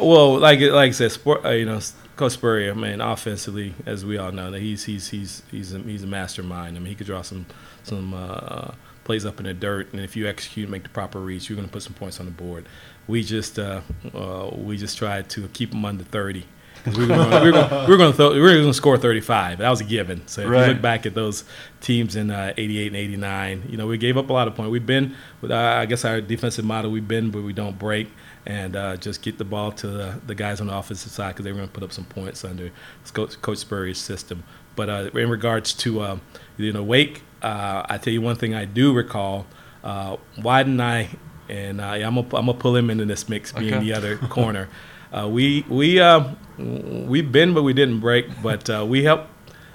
well, 0.00 0.38
like 0.38 0.60
like 0.60 0.88
I 0.88 0.90
said, 0.90 1.12
sport, 1.12 1.44
uh, 1.44 1.50
you 1.50 1.64
know, 1.64 1.80
Coach 2.16 2.32
Spurrier, 2.32 2.74
man, 2.74 3.00
offensively, 3.00 3.74
as 3.86 4.04
we 4.04 4.18
all 4.18 4.32
know, 4.32 4.50
that 4.50 4.60
he's 4.60 4.84
he's 4.84 5.08
he's 5.08 5.42
he's 5.50 5.72
a, 5.72 5.78
he's 5.78 6.02
a 6.02 6.06
mastermind. 6.06 6.76
I 6.76 6.80
mean, 6.80 6.88
he 6.88 6.94
could 6.94 7.06
draw 7.06 7.22
some 7.22 7.46
some 7.82 8.12
uh, 8.12 8.72
plays 9.04 9.24
up 9.26 9.38
in 9.38 9.46
the 9.46 9.54
dirt, 9.54 9.92
and 9.92 10.00
if 10.00 10.16
you 10.16 10.26
execute, 10.26 10.64
and 10.64 10.72
make 10.72 10.82
the 10.82 10.88
proper 10.88 11.20
reads, 11.20 11.48
you're 11.48 11.56
going 11.56 11.68
to 11.68 11.72
put 11.72 11.82
some 11.82 11.94
points 11.94 12.20
on 12.20 12.26
the 12.26 12.32
board. 12.32 12.66
We 13.06 13.22
just 13.22 13.58
uh, 13.58 13.82
uh, 14.14 14.50
we 14.52 14.76
just 14.76 14.98
tried 14.98 15.28
to 15.30 15.48
keep 15.48 15.70
them 15.70 15.84
under 15.84 16.04
30. 16.04 16.44
we 16.86 16.92
were 16.92 17.06
going, 17.06 17.30
we 17.30 17.50
were 17.50 17.96
going, 17.96 18.12
to 18.12 18.30
we 18.30 18.40
were 18.40 18.48
going 18.48 18.66
to 18.66 18.74
score 18.74 18.98
35. 18.98 19.58
That 19.58 19.70
was 19.70 19.80
a 19.80 19.84
given. 19.84 20.26
So 20.26 20.42
if 20.42 20.48
right. 20.48 20.66
you 20.66 20.72
look 20.74 20.82
back 20.82 21.06
at 21.06 21.14
those 21.14 21.44
teams 21.80 22.14
in 22.14 22.30
uh, 22.30 22.52
88 22.56 22.88
and 22.88 22.96
89, 22.96 23.62
you 23.68 23.76
know 23.76 23.86
we 23.86 23.96
gave 23.96 24.18
up 24.18 24.28
a 24.28 24.32
lot 24.32 24.48
of 24.48 24.54
points. 24.54 24.70
We've 24.70 24.84
been 24.84 25.14
with 25.40 25.50
uh, 25.50 25.56
I 25.56 25.86
guess 25.86 26.04
our 26.04 26.20
defensive 26.20 26.64
model. 26.64 26.90
We've 26.90 27.06
been, 27.06 27.30
but 27.30 27.42
we 27.42 27.52
don't 27.52 27.78
break 27.78 28.08
and 28.46 28.76
uh, 28.76 28.96
just 28.96 29.22
get 29.22 29.38
the 29.38 29.44
ball 29.44 29.72
to 29.72 29.86
the, 29.86 30.20
the 30.26 30.34
guys 30.34 30.60
on 30.60 30.66
the 30.66 30.76
offensive 30.76 31.10
side 31.10 31.28
because 31.28 31.44
they 31.44 31.52
were 31.52 31.58
going 31.58 31.68
to 31.68 31.72
put 31.72 31.82
up 31.82 31.92
some 31.92 32.04
points 32.04 32.44
under 32.44 32.70
Coach, 33.12 33.40
Coach 33.40 33.58
Spurrier's 33.58 33.98
system. 33.98 34.44
But 34.76 34.88
uh, 34.88 35.10
in 35.14 35.30
regards 35.30 35.72
to 35.74 36.00
uh, 36.00 36.18
you 36.56 36.72
know 36.72 36.82
Wake, 36.82 37.22
uh, 37.44 37.84
I 37.88 37.98
tell 37.98 38.12
you 38.12 38.22
one 38.22 38.36
thing 38.36 38.54
I 38.54 38.64
do 38.64 38.92
recall. 38.94 39.46
Uh, 39.84 40.16
why 40.40 40.62
didn't 40.62 40.80
I? 40.80 41.10
And 41.48 41.80
uh, 41.80 41.84
I'm 41.84 42.14
gonna 42.14 42.20
I'm 42.20 42.46
gonna 42.46 42.54
pull 42.54 42.74
him 42.74 42.88
into 42.88 43.04
this 43.04 43.28
mix, 43.28 43.52
being 43.52 43.74
okay. 43.74 43.84
the 43.84 43.92
other 43.92 44.16
corner. 44.30 44.68
Uh, 45.12 45.28
we 45.28 45.64
we 45.68 46.00
uh, 46.00 46.30
we 46.58 47.20
bend, 47.20 47.54
but 47.54 47.62
we 47.62 47.74
didn't 47.74 48.00
break. 48.00 48.26
But 48.42 48.68
uh, 48.70 48.86
we 48.88 49.04
helped 49.04 49.28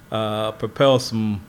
propel 0.10 0.98
some 0.98 1.46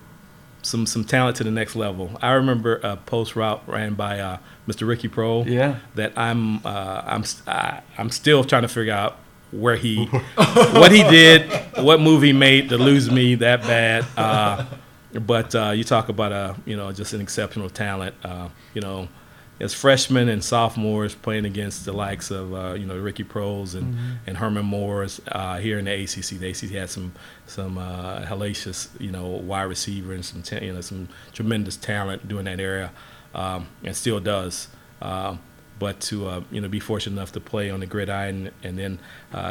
some 0.60 0.84
some 0.84 1.04
talent 1.04 1.38
to 1.38 1.44
the 1.44 1.50
next 1.50 1.74
level. 1.74 2.10
I 2.20 2.32
remember 2.32 2.76
a 2.82 2.96
post 2.98 3.34
route 3.34 3.62
ran 3.66 3.94
by 3.94 4.38
Mr. 4.68 4.86
Ricky 4.86 5.08
Proehl. 5.08 5.46
Yeah. 5.46 5.78
That 5.94 6.12
I'm 6.18 6.64
I'm 6.66 7.24
I, 7.46 7.80
I'm 7.96 8.10
still 8.10 8.44
trying 8.44 8.62
to 8.62 8.68
figure 8.68 8.92
out 8.92 9.16
where 9.52 9.76
he 9.76 10.04
what 10.34 10.92
he 10.92 11.02
did, 11.04 11.50
what 11.78 11.98
move 11.98 12.20
he 12.20 12.34
made 12.34 12.68
to 12.68 12.76
lose 12.76 13.10
me 13.10 13.36
that 13.36 13.62
bad. 13.62 14.04
Uh, 15.14 15.20
but 15.20 15.54
uh, 15.54 15.70
you 15.70 15.84
talk 15.84 16.08
about 16.08 16.32
a 16.32 16.56
you 16.64 16.76
know 16.76 16.92
just 16.92 17.12
an 17.12 17.20
exceptional 17.20 17.70
talent. 17.70 18.14
Uh, 18.24 18.48
you 18.74 18.80
know, 18.80 19.08
as 19.60 19.74
freshmen 19.74 20.28
and 20.28 20.42
sophomores 20.42 21.14
playing 21.14 21.44
against 21.44 21.84
the 21.84 21.92
likes 21.92 22.30
of 22.30 22.54
uh, 22.54 22.74
you 22.74 22.86
know 22.86 22.96
Ricky 22.96 23.24
Proehls 23.24 23.74
and, 23.74 23.94
mm-hmm. 23.94 24.12
and 24.26 24.36
Herman 24.38 24.64
Moores 24.64 25.20
uh, 25.28 25.58
here 25.58 25.78
in 25.78 25.84
the 25.84 25.92
ACC. 25.92 26.38
The 26.38 26.50
ACC 26.50 26.70
had 26.70 26.90
some 26.90 27.12
some 27.46 27.78
uh, 27.78 28.22
hellacious 28.22 28.88
you 29.00 29.10
know 29.10 29.26
wide 29.26 29.64
receiver 29.64 30.12
and 30.12 30.24
some 30.24 30.42
you 30.62 30.72
know 30.72 30.80
some 30.80 31.08
tremendous 31.32 31.76
talent 31.76 32.28
doing 32.28 32.46
that 32.46 32.60
area, 32.60 32.92
um, 33.34 33.68
and 33.84 33.94
still 33.94 34.20
does. 34.20 34.68
Um, 35.02 35.40
but 35.78 35.98
to 36.00 36.28
uh, 36.28 36.42
you 36.50 36.60
know 36.60 36.68
be 36.68 36.80
fortunate 36.80 37.16
enough 37.16 37.32
to 37.32 37.40
play 37.40 37.70
on 37.70 37.80
the 37.80 37.86
gridiron 37.86 38.50
and 38.62 38.78
then 38.78 38.98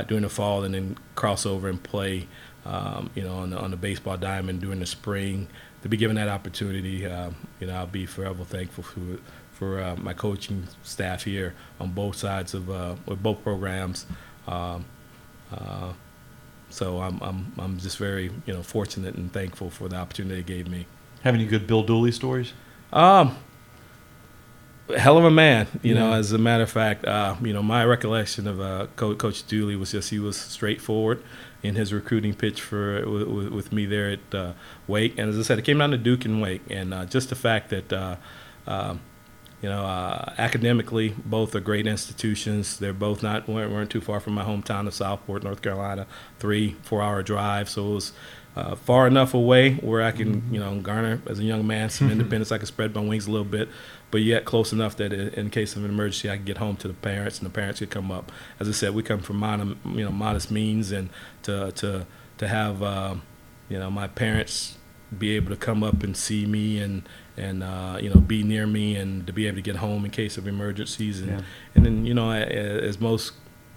during 0.08 0.22
the 0.22 0.30
fall 0.30 0.64
and 0.64 0.76
then 0.76 0.96
cross 1.16 1.46
over 1.46 1.68
and 1.68 1.82
play 1.82 2.28
um, 2.66 3.10
you 3.16 3.24
know, 3.24 3.36
on 3.38 3.50
the, 3.50 3.58
on 3.58 3.72
the 3.72 3.78
baseball 3.78 4.18
diamond 4.18 4.62
during 4.62 4.80
the 4.80 4.86
spring. 4.86 5.48
To 5.84 5.90
be 5.90 5.98
given 5.98 6.16
that 6.18 6.28
opportunity, 6.28 7.06
uh, 7.06 7.32
you 7.60 7.68
know, 7.68 7.76
I'll 7.76 7.88
be 7.88 8.06
forever 8.06 8.44
thankful 8.44 8.84
for 8.84 9.20
for 9.52 9.82
uh, 9.82 9.96
my 9.98 10.14
coaching 10.14 10.66
staff 10.84 11.24
here 11.24 11.54
on 11.82 11.92
both 11.92 12.16
sides 12.16 12.54
of 12.54 12.70
uh, 12.70 12.96
with 13.06 13.22
both 13.22 13.44
programs. 13.44 14.06
Um, 14.48 14.86
uh, 15.52 15.94
so 16.70 17.02
I'm, 17.02 17.20
I'm 17.22 17.52
I'm 17.58 17.80
just 17.80 17.98
very 17.98 18.32
you 18.46 18.54
know 18.54 18.64
fortunate 18.64 19.16
and 19.16 19.32
thankful 19.32 19.70
for 19.70 19.90
the 19.90 19.98
opportunity 19.98 20.36
they 20.36 20.44
gave 20.44 20.70
me. 20.70 20.86
Have 21.24 21.36
any 21.36 21.46
good 21.46 21.68
Bill 21.68 21.84
Dooley 21.84 22.12
stories? 22.12 22.54
Um, 22.94 23.38
hell 24.98 25.18
of 25.18 25.26
a 25.26 25.32
man. 25.32 25.68
You 25.82 25.94
yeah. 25.94 26.00
know, 26.00 26.14
as 26.14 26.32
a 26.32 26.38
matter 26.38 26.64
of 26.64 26.72
fact, 26.72 27.06
uh, 27.06 27.36
you 27.42 27.54
know, 27.54 27.64
my 27.64 27.86
recollection 27.86 28.48
of 28.48 28.60
uh, 28.60 28.88
Coach, 28.96 29.18
Coach 29.18 29.48
Dooley 29.48 29.76
was 29.76 29.92
just 29.92 30.10
he 30.10 30.20
was 30.20 30.38
straightforward 30.38 31.24
in 31.62 31.76
his 31.76 31.92
recruiting 31.94 32.34
pitch 32.34 32.62
for 32.62 33.08
with, 33.10 33.50
with 33.50 33.72
me 33.74 33.86
there 33.86 34.12
at 34.12 34.36
uh, 34.36 34.54
Wake. 34.88 35.18
And 35.18 35.30
as 35.30 35.38
I 35.38 35.44
said, 35.44 35.60
it 35.60 35.66
came 35.66 35.78
down 35.78 35.92
to 35.92 35.98
Duke 35.98 36.26
and 36.26 36.42
Wake, 36.42 36.62
and 36.70 36.94
uh, 36.94 37.06
just 37.06 37.30
the 37.30 37.36
fact 37.36 37.70
that. 37.70 37.94
Uh, 37.94 38.16
um, 38.68 39.02
you 39.62 39.68
know, 39.68 39.84
uh, 39.84 40.34
academically, 40.38 41.14
both 41.26 41.54
are 41.54 41.60
great 41.60 41.86
institutions. 41.86 42.80
They're 42.80 42.94
both 42.94 43.22
not 43.22 43.50
weren't, 43.50 43.74
weren't, 43.74 43.90
too 43.90 44.00
far 44.00 44.22
from 44.22 44.34
my 44.34 44.46
hometown 44.46 44.88
of 44.88 44.94
Southport, 44.94 45.44
North 45.44 45.62
Carolina, 45.62 46.08
three 46.40 46.78
four 46.84 47.02
hour 47.02 47.22
drive. 47.22 47.68
So 47.68 47.92
it 47.92 47.94
was 47.96 48.14
uh, 48.56 48.76
far 48.76 49.08
enough 49.08 49.34
away 49.34 49.76
where 49.76 50.02
I 50.02 50.12
can, 50.12 50.44
you 50.54 50.60
know, 50.60 50.80
garner 50.82 51.22
as 51.28 51.40
a 51.40 51.44
young 51.44 51.66
man 51.66 51.90
some 51.90 52.12
independence. 52.16 52.52
I 52.52 52.58
can 52.58 52.66
spread 52.68 52.94
my 52.96 53.02
wings 53.02 53.28
a 53.28 53.32
little 53.32 53.46
bit, 53.46 53.70
but 54.12 54.22
yet 54.22 54.44
close 54.46 54.74
enough 54.74 54.98
that 54.98 55.14
in 55.14 55.50
case 55.50 55.76
of 55.76 55.84
an 55.86 55.90
emergency, 55.92 56.30
I 56.30 56.36
can 56.38 56.46
get 56.46 56.58
home 56.58 56.76
to 56.78 56.88
the 56.88 56.94
parents, 56.94 57.38
and 57.40 57.46
the 57.46 57.52
parents 57.54 57.80
could 57.80 57.90
come 57.92 58.12
up. 58.12 58.32
As 58.60 58.68
I 58.68 58.72
said, 58.72 58.94
we 58.96 59.04
come 59.04 59.20
from 59.20 59.38
modest, 59.38 59.78
you 59.86 60.04
know, 60.04 60.12
modest 60.12 60.52
means, 60.52 60.92
and 60.92 61.10
to 61.44 61.72
to 61.74 62.06
to 62.40 62.48
have, 62.48 62.82
uh, 62.84 63.16
you 63.70 63.78
know, 63.80 63.92
my 63.92 64.08
parents 64.08 64.78
be 65.18 65.36
able 65.36 65.50
to 65.50 65.56
come 65.58 65.84
up 65.84 66.04
and 66.04 66.16
see 66.16 66.46
me 66.46 66.80
and 66.80 67.02
and 67.38 67.64
uh, 67.64 67.98
you 68.02 68.10
know 68.10 68.20
be 68.20 68.44
near 68.44 68.68
me 68.68 68.96
and 68.96 69.26
to 69.26 69.34
be 69.34 69.48
able 69.48 69.56
to 69.56 69.62
get 69.62 69.78
home 69.78 70.06
in 70.06 70.12
case 70.12 70.38
of 70.38 70.48
emergencies 70.48 71.22
and 71.22 71.30
Yeah. 71.32 71.42
and 71.76 71.86
then 71.86 72.06
you 72.06 72.14
know 72.14 72.32
as 72.32 73.00
most 73.00 73.34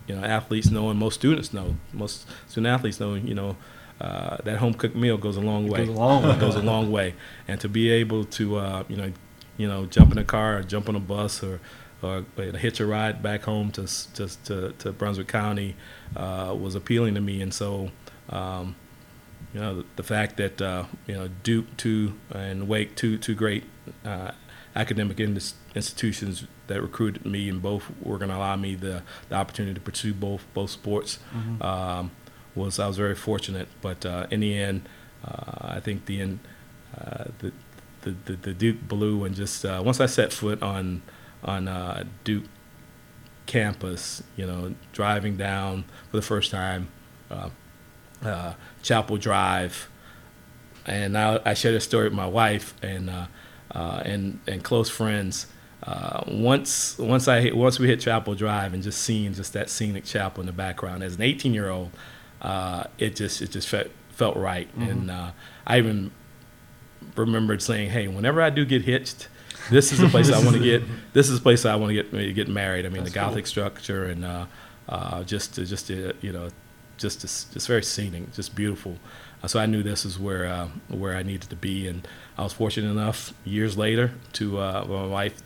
you 0.08 0.14
know 0.16 0.22
athletes 0.24 0.70
know 0.70 0.90
and 0.90 0.98
most 0.98 1.14
students 1.14 1.52
know 1.54 1.76
most 1.92 2.26
student 2.48 2.66
athletes 2.66 3.00
know 3.00 3.14
you 3.14 3.34
know 3.34 3.56
uh, 4.00 4.36
that 4.44 4.58
home 4.58 4.74
cooked 4.74 4.96
meal 4.96 5.16
goes 5.16 5.36
a 5.36 5.40
long 5.40 5.68
way. 5.68 5.86
goes 5.86 5.96
a 5.96 5.98
long 5.98 6.22
way. 6.22 6.30
It 6.36 6.40
goes 6.40 6.56
a 6.56 6.62
long 6.62 6.90
way. 6.90 7.14
And 7.48 7.60
to 7.60 7.68
be 7.68 7.90
able 7.90 8.24
to 8.24 8.56
uh, 8.56 8.84
you 8.88 8.96
know 8.96 9.12
you 9.56 9.68
know 9.68 9.86
jump 9.86 10.12
in 10.12 10.18
a 10.18 10.24
car 10.24 10.58
or 10.58 10.62
jump 10.62 10.88
on 10.88 10.96
a 10.96 11.00
bus 11.00 11.42
or 11.42 11.60
or 12.02 12.24
hitch 12.36 12.80
a 12.80 12.86
ride 12.86 13.22
back 13.22 13.42
home 13.42 13.70
to 13.72 13.86
to 14.14 14.28
to, 14.44 14.72
to 14.78 14.92
Brunswick 14.92 15.28
County 15.28 15.76
uh, 16.16 16.54
was 16.58 16.74
appealing 16.74 17.14
to 17.14 17.20
me. 17.20 17.40
And 17.40 17.54
so 17.54 17.90
um, 18.30 18.74
you 19.54 19.60
know 19.60 19.76
the, 19.76 19.84
the 19.96 20.02
fact 20.02 20.36
that 20.38 20.60
uh, 20.60 20.84
you 21.06 21.14
know 21.14 21.28
Duke 21.42 21.76
two 21.76 22.14
and 22.30 22.66
Wake 22.68 22.96
two 22.96 23.18
two 23.18 23.34
great 23.34 23.64
uh, 24.04 24.32
academic 24.74 25.20
indus- 25.20 25.54
institutions 25.74 26.46
that 26.68 26.80
recruited 26.80 27.26
me 27.26 27.48
and 27.48 27.60
both 27.60 27.84
were 28.02 28.16
going 28.18 28.30
to 28.30 28.36
allow 28.36 28.56
me 28.56 28.74
the, 28.74 29.02
the 29.28 29.34
opportunity 29.34 29.74
to 29.74 29.80
pursue 29.80 30.14
both 30.14 30.44
both 30.54 30.70
sports. 30.70 31.18
Um, 31.60 32.10
was 32.54 32.78
I 32.78 32.86
was 32.86 32.96
very 32.96 33.14
fortunate 33.14 33.68
but 33.80 34.04
uh, 34.04 34.26
in 34.30 34.40
the 34.40 34.58
end 34.58 34.88
uh, 35.24 35.74
I 35.76 35.80
think 35.80 36.06
the 36.06 36.20
end 36.20 36.40
uh, 36.98 37.24
the, 37.38 37.52
the, 38.02 38.16
the 38.24 38.36
the 38.36 38.54
Duke 38.54 38.88
blue 38.88 39.24
and 39.24 39.34
just 39.34 39.64
uh, 39.64 39.82
once 39.84 40.00
I 40.00 40.06
set 40.06 40.32
foot 40.32 40.62
on 40.62 41.02
on 41.44 42.10
Duke 42.24 42.44
campus 43.46 44.22
you 44.36 44.46
know 44.46 44.74
driving 44.92 45.36
down 45.36 45.84
for 46.10 46.16
the 46.16 46.22
first 46.22 46.50
time 46.50 46.88
Chapel 48.82 49.16
Drive, 49.16 49.88
and 50.86 51.18
I, 51.18 51.40
I 51.44 51.54
shared 51.54 51.74
a 51.74 51.80
story 51.80 52.04
with 52.04 52.12
my 52.12 52.26
wife 52.26 52.74
and 52.82 53.10
and 54.04 54.40
and 54.46 54.62
close 54.62 54.88
friends. 54.88 55.46
Uh, 55.82 56.22
once 56.28 56.96
once 56.98 57.26
I 57.26 57.40
hit, 57.40 57.56
once 57.56 57.80
we 57.80 57.88
hit 57.88 58.00
Chapel 58.00 58.34
Drive 58.34 58.72
and 58.72 58.82
just 58.82 59.02
seeing 59.02 59.34
just 59.34 59.52
that 59.54 59.68
scenic 59.68 60.04
chapel 60.04 60.40
in 60.40 60.46
the 60.46 60.52
background 60.52 61.02
as 61.02 61.16
an 61.16 61.22
18 61.22 61.52
year 61.52 61.70
old, 61.70 61.90
uh, 62.42 62.84
it 62.98 63.16
just 63.16 63.40
it 63.40 63.50
just 63.50 63.68
felt 63.68 63.88
felt 64.10 64.36
right. 64.36 64.68
And 64.76 65.10
uh, 65.10 65.30
I 65.66 65.78
even 65.78 66.10
remembered 67.16 67.62
saying, 67.62 67.90
"Hey, 67.90 68.08
whenever 68.08 68.42
I 68.42 68.50
do 68.50 68.64
get 68.64 68.82
hitched." 68.82 69.28
This 69.70 69.92
is 69.92 69.98
the 69.98 70.08
place 70.08 70.30
I 70.32 70.42
want 70.44 70.56
to 70.56 70.62
get. 70.62 70.82
This 71.12 71.28
is 71.28 71.38
the 71.38 71.42
place 71.42 71.64
I 71.64 71.76
want 71.76 71.90
to 71.94 72.02
get 72.02 72.34
get 72.34 72.48
married. 72.48 72.84
I 72.84 72.88
mean, 72.88 73.04
That's 73.04 73.14
the 73.14 73.20
Gothic 73.20 73.44
cool. 73.44 73.50
structure 73.50 74.06
and 74.06 74.24
uh, 74.24 74.46
uh, 74.88 75.22
just 75.22 75.54
just 75.54 75.90
uh, 75.90 76.12
you 76.20 76.32
know 76.32 76.48
just 76.98 77.20
just, 77.20 77.52
just 77.52 77.68
very 77.68 77.82
scenic, 77.82 78.32
just 78.32 78.54
beautiful. 78.56 78.96
Uh, 79.42 79.48
so 79.48 79.60
I 79.60 79.66
knew 79.66 79.82
this 79.82 80.04
is 80.04 80.18
where 80.18 80.46
uh, 80.46 80.68
where 80.88 81.16
I 81.16 81.22
needed 81.22 81.50
to 81.50 81.56
be, 81.56 81.86
and 81.86 82.06
I 82.38 82.42
was 82.42 82.52
fortunate 82.52 82.90
enough 82.90 83.32
years 83.44 83.76
later 83.76 84.12
to 84.34 84.58
uh, 84.58 84.84
my 84.88 85.06
wife, 85.06 85.40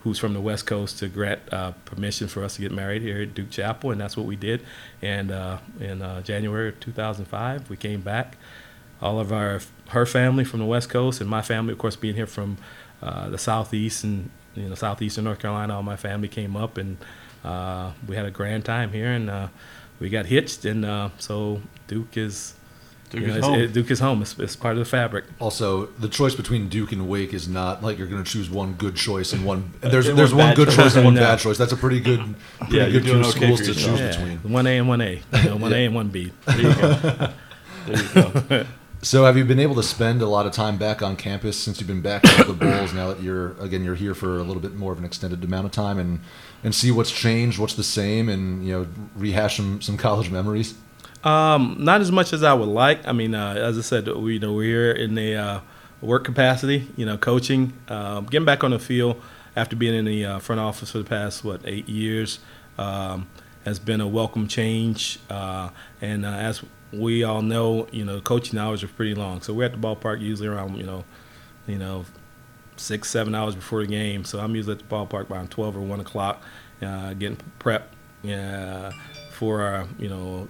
who's 0.00 0.18
from 0.18 0.32
the 0.32 0.40
West 0.40 0.66
Coast, 0.66 0.98
to 0.98 1.08
grant 1.08 1.40
uh, 1.52 1.72
permission 1.84 2.28
for 2.28 2.44
us 2.44 2.56
to 2.56 2.62
get 2.62 2.72
married 2.72 3.02
here 3.02 3.22
at 3.22 3.34
Duke 3.34 3.50
Chapel, 3.50 3.90
and 3.90 4.00
that's 4.00 4.16
what 4.16 4.26
we 4.26 4.36
did. 4.36 4.62
And 5.02 5.30
uh, 5.30 5.58
in 5.80 6.02
uh, 6.02 6.22
January 6.22 6.68
of 6.68 6.80
2005, 6.80 7.68
we 7.68 7.76
came 7.76 8.00
back. 8.00 8.36
All 9.00 9.20
of 9.20 9.32
our 9.32 9.60
her 9.90 10.06
family 10.06 10.44
from 10.44 10.60
the 10.60 10.66
West 10.66 10.90
Coast, 10.90 11.20
and 11.20 11.30
my 11.30 11.42
family, 11.42 11.72
of 11.72 11.78
course, 11.78 11.94
being 11.94 12.16
here 12.16 12.26
from 12.26 12.58
uh, 13.00 13.28
the 13.28 13.38
Southeast 13.38 14.02
and 14.02 14.30
you 14.54 14.68
know 14.68 14.74
southeastern 14.74 15.24
North 15.24 15.38
Carolina, 15.38 15.76
all 15.76 15.84
my 15.84 15.96
family 15.96 16.26
came 16.26 16.56
up, 16.56 16.78
and 16.78 16.96
uh, 17.44 17.92
we 18.08 18.16
had 18.16 18.26
a 18.26 18.30
grand 18.30 18.64
time 18.64 18.92
here, 18.92 19.12
and 19.12 19.30
uh, 19.30 19.48
we 20.00 20.08
got 20.08 20.26
hitched, 20.26 20.64
and 20.64 21.12
so 21.18 21.62
Duke 21.86 22.16
is 22.16 22.54
Duke 23.10 23.20
you 23.22 23.26
know, 23.28 23.32
is 23.32 23.36
it's- 23.38 23.50
home. 23.50 23.60
it- 23.60 23.72
Duke 23.72 23.90
is 23.90 24.00
home. 24.00 24.22
It's, 24.22 24.38
it's 24.38 24.56
part 24.56 24.74
of 24.74 24.78
the 24.80 24.84
fabric. 24.84 25.24
Also, 25.38 25.86
the 25.98 26.08
choice 26.08 26.34
between 26.34 26.68
Duke 26.68 26.92
and 26.92 27.08
Wake 27.08 27.32
is 27.32 27.48
not 27.48 27.82
like 27.82 27.96
you're 27.98 28.06
going 28.06 28.22
to 28.22 28.30
choose 28.30 28.50
one 28.50 28.74
good 28.74 28.96
choice 28.96 29.32
and 29.32 29.44
one. 29.44 29.72
And 29.82 29.92
there's 29.92 30.06
And 30.08 30.18
there's 30.18 30.34
one 30.34 30.46
one 30.48 30.54
good 30.56 30.66
choice. 30.68 30.76
choice 30.76 30.96
and 30.96 31.04
one 31.04 31.14
No. 31.14 31.20
bad 31.20 31.38
choice. 31.38 31.56
That's 31.58 31.72
a 31.72 31.76
pretty 31.76 32.00
good, 32.00 32.20
pretty 32.60 32.76
Yeah, 32.76 32.86
you're 32.86 33.00
good 33.00 33.04
doing 33.06 33.22
two 33.22 33.28
okay 33.30 33.38
schools 33.56 33.60
to 33.60 33.66
yourself. 33.68 33.98
choose 33.98 34.16
between. 34.16 34.52
one 34.52 34.66
A 34.66 34.78
and 34.78 34.88
one 34.88 35.00
A. 35.00 35.22
You 35.42 35.44
know, 35.50 35.56
one 35.56 35.72
A 35.72 35.84
and 35.86 35.94
one 35.94 36.08
B. 36.08 36.32
There 36.46 36.56
you 36.60 36.74
go. 36.74 36.92
there 37.86 37.96
you 37.96 38.08
go. 38.14 38.66
So, 39.00 39.24
have 39.26 39.36
you 39.36 39.44
been 39.44 39.60
able 39.60 39.76
to 39.76 39.82
spend 39.84 40.22
a 40.22 40.26
lot 40.26 40.44
of 40.46 40.52
time 40.52 40.76
back 40.76 41.02
on 41.02 41.14
campus 41.14 41.56
since 41.56 41.78
you've 41.78 41.86
been 41.86 42.00
back 42.00 42.24
at 42.24 42.48
the 42.48 42.52
Bulls? 42.64 42.92
Now 42.92 43.06
that 43.08 43.22
you're 43.22 43.52
again 43.60 43.84
you're 43.84 43.94
here 43.94 44.12
for 44.12 44.38
a 44.38 44.42
little 44.42 44.60
bit 44.60 44.74
more 44.74 44.90
of 44.92 44.98
an 44.98 45.04
extended 45.04 45.42
amount 45.44 45.66
of 45.66 45.70
time, 45.72 46.00
and 46.00 46.18
and 46.64 46.74
see 46.74 46.90
what's 46.90 47.12
changed, 47.12 47.60
what's 47.60 47.74
the 47.74 47.84
same, 47.84 48.28
and 48.28 48.66
you 48.66 48.72
know 48.72 48.86
rehash 49.14 49.56
some 49.56 49.80
some 49.80 49.96
college 49.96 50.30
memories. 50.30 50.74
Um, 51.24 51.76
not 51.80 52.00
as 52.00 52.12
much 52.12 52.32
as 52.32 52.42
I 52.42 52.54
would 52.54 52.68
like. 52.68 53.06
I 53.06 53.12
mean, 53.12 53.34
uh, 53.34 53.54
as 53.54 53.76
I 53.76 53.80
said, 53.80 54.08
we 54.08 54.34
you 54.34 54.40
know 54.40 54.52
we're 54.52 54.64
here 54.64 54.92
in 54.92 55.14
the 55.14 55.34
uh, 55.34 55.60
work 56.00 56.24
capacity, 56.24 56.88
you 56.96 57.04
know, 57.04 57.16
coaching, 57.18 57.72
um, 57.88 58.26
getting 58.26 58.46
back 58.46 58.62
on 58.62 58.70
the 58.70 58.78
field 58.78 59.20
after 59.56 59.74
being 59.74 59.94
in 59.94 60.04
the 60.04 60.24
uh, 60.24 60.38
front 60.38 60.60
office 60.60 60.92
for 60.92 60.98
the 60.98 61.04
past 61.04 61.44
what 61.44 61.60
eight 61.64 61.88
years 61.88 62.38
um, 62.78 63.26
has 63.64 63.78
been 63.78 64.00
a 64.00 64.06
welcome 64.06 64.46
change. 64.46 65.18
Uh, 65.28 65.70
and 66.00 66.24
uh, 66.24 66.28
as 66.28 66.62
we 66.92 67.24
all 67.24 67.42
know, 67.42 67.88
you 67.90 68.04
know, 68.04 68.20
coaching 68.20 68.58
hours 68.58 68.82
are 68.82 68.88
pretty 68.88 69.14
long. 69.14 69.42
So 69.42 69.52
we're 69.52 69.64
at 69.64 69.72
the 69.72 69.78
ballpark 69.78 70.20
usually 70.20 70.48
around 70.48 70.76
you 70.76 70.84
know, 70.84 71.04
you 71.66 71.78
know, 71.78 72.04
six 72.76 73.10
seven 73.10 73.34
hours 73.34 73.56
before 73.56 73.80
the 73.80 73.88
game. 73.88 74.24
So 74.24 74.38
I'm 74.38 74.54
usually 74.54 74.76
at 74.76 74.88
the 74.88 74.94
ballpark 74.94 75.30
around 75.30 75.50
twelve 75.50 75.76
or 75.76 75.80
one 75.80 76.00
o'clock, 76.00 76.42
uh, 76.80 77.14
getting 77.14 77.38
prep 77.58 77.92
uh, 78.24 78.92
for 79.32 79.66
uh, 79.66 79.86
you 79.98 80.08
know 80.08 80.48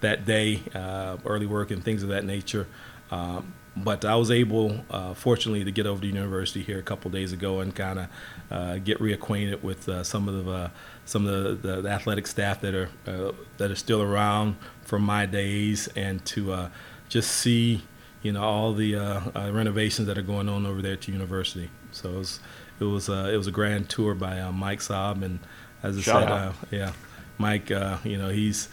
that 0.00 0.24
day, 0.24 0.62
uh, 0.74 1.16
early 1.24 1.46
work 1.46 1.70
and 1.70 1.84
things 1.84 2.02
of 2.02 2.08
that 2.10 2.24
nature. 2.24 2.66
Um, 3.10 3.54
but 3.76 4.04
I 4.04 4.16
was 4.16 4.30
able, 4.30 4.80
uh, 4.90 5.14
fortunately, 5.14 5.64
to 5.64 5.70
get 5.70 5.86
over 5.86 6.00
to 6.00 6.06
university 6.06 6.62
here 6.62 6.78
a 6.78 6.82
couple 6.82 7.10
days 7.10 7.32
ago 7.32 7.60
and 7.60 7.74
kind 7.74 8.00
of 8.00 8.08
uh, 8.50 8.78
get 8.78 8.98
reacquainted 8.98 9.62
with 9.62 9.88
uh, 9.88 10.02
some 10.02 10.28
of 10.28 10.44
the 10.44 10.50
uh, 10.50 10.70
some 11.04 11.26
of 11.26 11.62
the, 11.62 11.80
the 11.82 11.88
athletic 11.88 12.26
staff 12.26 12.60
that 12.60 12.74
are 12.74 12.88
uh, 13.06 13.32
that 13.58 13.70
are 13.70 13.76
still 13.76 14.02
around 14.02 14.56
from 14.82 15.02
my 15.02 15.24
days, 15.24 15.88
and 15.94 16.24
to 16.26 16.52
uh, 16.52 16.68
just 17.08 17.30
see 17.30 17.82
you 18.22 18.32
know 18.32 18.42
all 18.42 18.72
the 18.74 18.94
renovations 19.52 20.08
that 20.08 20.18
are 20.18 20.22
going 20.22 20.48
on 20.48 20.66
over 20.66 20.82
there 20.82 20.94
at 20.94 21.02
the 21.02 21.12
university. 21.12 21.70
So 21.92 22.10
it 22.10 22.18
was 22.18 22.40
it 22.80 22.84
was 22.84 23.08
uh, 23.08 23.30
it 23.32 23.36
was 23.36 23.46
a 23.46 23.52
grand 23.52 23.88
tour 23.88 24.14
by 24.14 24.40
uh, 24.40 24.50
Mike 24.50 24.80
Saab, 24.80 25.22
and 25.22 25.38
as 25.82 25.98
I 25.98 26.00
Shout 26.00 26.22
said, 26.22 26.32
uh, 26.32 26.52
yeah, 26.70 26.92
Mike, 27.38 27.70
uh, 27.70 27.98
you 28.02 28.16
know 28.16 28.30
he's 28.30 28.68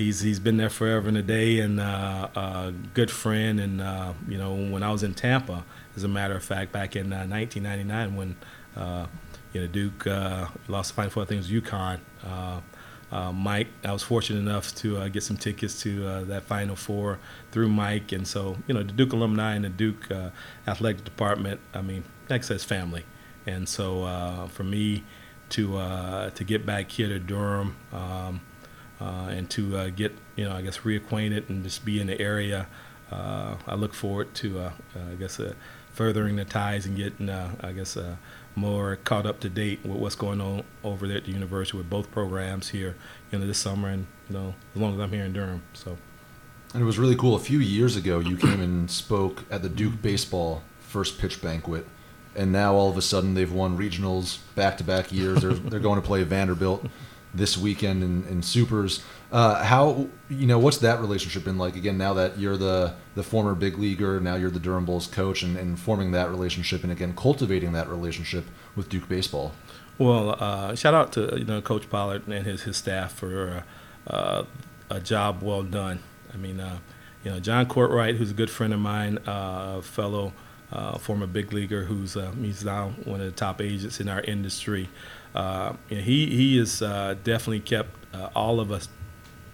he's 0.00 0.20
he's 0.20 0.40
been 0.40 0.56
there 0.56 0.70
forever 0.70 1.08
and 1.08 1.16
a 1.18 1.22
day, 1.22 1.60
and 1.60 1.78
uh, 1.78 2.28
a 2.34 2.74
good 2.94 3.10
friend. 3.10 3.60
And 3.60 3.80
uh, 3.80 4.14
you 4.26 4.38
know 4.38 4.54
when 4.54 4.82
I 4.82 4.90
was 4.90 5.02
in 5.02 5.14
Tampa, 5.14 5.64
as 5.94 6.02
a 6.02 6.08
matter 6.08 6.34
of 6.34 6.42
fact, 6.42 6.72
back 6.72 6.96
in 6.96 7.12
uh, 7.12 7.26
1999 7.26 8.16
when 8.16 8.36
uh, 8.76 9.06
you 9.52 9.60
know 9.60 9.66
Duke 9.66 10.06
uh, 10.06 10.46
lost 10.68 10.90
the 10.90 10.94
Final 10.94 11.10
Four, 11.10 11.26
was 11.26 11.50
UConn. 11.50 12.00
Uh, 12.24 12.60
uh, 13.12 13.32
Mike, 13.32 13.66
I 13.84 13.92
was 13.92 14.04
fortunate 14.04 14.38
enough 14.38 14.72
to 14.76 14.96
uh, 14.96 15.08
get 15.08 15.24
some 15.24 15.36
tickets 15.36 15.82
to 15.82 16.06
uh, 16.06 16.24
that 16.24 16.44
Final 16.44 16.76
Four 16.76 17.18
through 17.52 17.68
Mike, 17.68 18.12
and 18.12 18.26
so 18.26 18.56
you 18.66 18.74
know 18.74 18.82
the 18.82 18.92
Duke 18.92 19.12
alumni 19.12 19.54
and 19.54 19.64
the 19.64 19.68
Duke 19.68 20.10
uh, 20.10 20.30
athletic 20.66 21.04
department. 21.04 21.60
I 21.74 21.82
mean, 21.82 22.04
like 22.28 22.50
I 22.50 22.56
family, 22.56 23.04
and 23.46 23.68
so 23.68 24.04
uh, 24.04 24.48
for 24.48 24.64
me 24.64 25.04
to 25.50 25.76
uh, 25.76 26.30
to 26.30 26.44
get 26.44 26.64
back 26.64 26.90
here 26.90 27.08
to 27.08 27.18
Durham 27.18 27.76
um, 27.92 27.98
uh, 27.98 28.30
and 29.00 29.48
to 29.50 29.76
uh, 29.76 29.90
get 29.90 30.12
you 30.36 30.44
know 30.44 30.54
I 30.54 30.62
guess 30.62 30.78
reacquainted 30.78 31.48
and 31.48 31.64
just 31.64 31.84
be 31.84 32.00
in 32.00 32.06
the 32.06 32.20
area, 32.20 32.66
uh, 33.10 33.56
I 33.66 33.74
look 33.74 33.94
forward 33.94 34.34
to 34.36 34.60
uh, 34.60 34.72
uh, 34.96 35.12
I 35.12 35.14
guess 35.14 35.40
uh, 35.40 35.54
furthering 35.92 36.36
the 36.36 36.44
ties 36.44 36.86
and 36.86 36.96
getting 36.96 37.28
uh, 37.28 37.52
I 37.60 37.72
guess. 37.72 37.96
Uh, 37.96 38.16
more 38.56 38.96
caught 39.04 39.26
up 39.26 39.40
to 39.40 39.48
date 39.48 39.80
with 39.84 39.98
what's 39.98 40.14
going 40.16 40.40
on 40.40 40.64
over 40.82 41.06
there 41.06 41.18
at 41.18 41.24
the 41.24 41.30
university 41.30 41.76
with 41.78 41.88
both 41.88 42.10
programs 42.10 42.68
here, 42.70 42.96
you 43.30 43.38
know, 43.38 43.46
this 43.46 43.58
summer 43.58 43.88
and 43.88 44.06
you 44.28 44.36
know, 44.36 44.54
as 44.74 44.80
long 44.80 44.94
as 44.94 45.00
I'm 45.00 45.10
here 45.10 45.24
in 45.24 45.32
Durham. 45.32 45.62
So 45.72 45.96
And 46.74 46.82
it 46.82 46.84
was 46.84 46.98
really 46.98 47.16
cool. 47.16 47.34
A 47.34 47.40
few 47.40 47.58
years 47.58 47.96
ago, 47.96 48.18
you 48.18 48.36
came 48.36 48.60
and 48.60 48.90
spoke 48.90 49.44
at 49.50 49.62
the 49.62 49.68
Duke 49.68 50.02
baseball 50.02 50.62
first 50.80 51.18
pitch 51.18 51.40
banquet, 51.40 51.86
and 52.34 52.50
now 52.50 52.74
all 52.74 52.90
of 52.90 52.96
a 52.96 53.02
sudden 53.02 53.34
they've 53.34 53.52
won 53.52 53.78
regionals 53.78 54.38
back 54.54 54.76
to 54.78 54.84
back 54.84 55.12
years. 55.12 55.42
They're 55.42 55.54
they're 55.54 55.80
going 55.80 56.00
to 56.00 56.06
play 56.06 56.22
Vanderbilt 56.24 56.86
this 57.34 57.56
weekend 57.56 58.02
in, 58.02 58.26
in 58.26 58.42
Supers. 58.42 59.02
Uh, 59.32 59.62
how 59.62 60.08
you 60.28 60.46
know 60.46 60.58
what's 60.58 60.78
that 60.78 61.00
relationship 61.00 61.44
been 61.44 61.58
like? 61.58 61.76
Again, 61.76 61.96
now 61.96 62.14
that 62.14 62.38
you're 62.38 62.56
the 62.56 62.94
the 63.14 63.22
former 63.22 63.54
big 63.54 63.78
leaguer, 63.78 64.20
now 64.20 64.34
you're 64.34 64.50
the 64.50 64.60
Durham 64.60 64.84
Bulls 64.84 65.06
coach, 65.06 65.42
and, 65.42 65.56
and 65.56 65.78
forming 65.78 66.10
that 66.12 66.30
relationship, 66.30 66.82
and 66.82 66.92
again 66.92 67.14
cultivating 67.16 67.72
that 67.72 67.88
relationship 67.88 68.46
with 68.74 68.88
Duke 68.88 69.08
baseball. 69.08 69.52
Well, 69.98 70.36
uh, 70.40 70.74
shout 70.74 70.94
out 70.94 71.12
to 71.12 71.36
you 71.38 71.44
know 71.44 71.60
Coach 71.60 71.88
Pollard 71.88 72.26
and 72.26 72.44
his 72.44 72.62
his 72.62 72.76
staff 72.76 73.12
for 73.12 73.64
uh, 74.06 74.44
a 74.88 75.00
job 75.00 75.42
well 75.42 75.62
done. 75.62 76.00
I 76.34 76.36
mean, 76.36 76.58
uh, 76.58 76.78
you 77.22 77.30
know 77.30 77.38
John 77.38 77.66
Courtright, 77.66 78.16
who's 78.16 78.32
a 78.32 78.34
good 78.34 78.50
friend 78.50 78.74
of 78.74 78.80
mine, 78.80 79.18
uh, 79.28 79.76
a 79.78 79.82
fellow 79.82 80.32
uh, 80.72 80.98
former 80.98 81.26
big 81.28 81.52
leaguer, 81.52 81.84
who's 81.84 82.16
he's 82.40 82.64
now 82.64 82.94
one 83.04 83.20
of 83.20 83.26
the 83.26 83.32
top 83.32 83.60
agents 83.60 84.00
in 84.00 84.08
our 84.08 84.22
industry. 84.22 84.88
Uh, 85.34 85.74
he 85.88 86.26
he 86.26 86.58
has 86.58 86.82
uh, 86.82 87.14
definitely 87.22 87.60
kept 87.60 87.90
uh, 88.14 88.28
all 88.34 88.60
of 88.60 88.72
us 88.72 88.88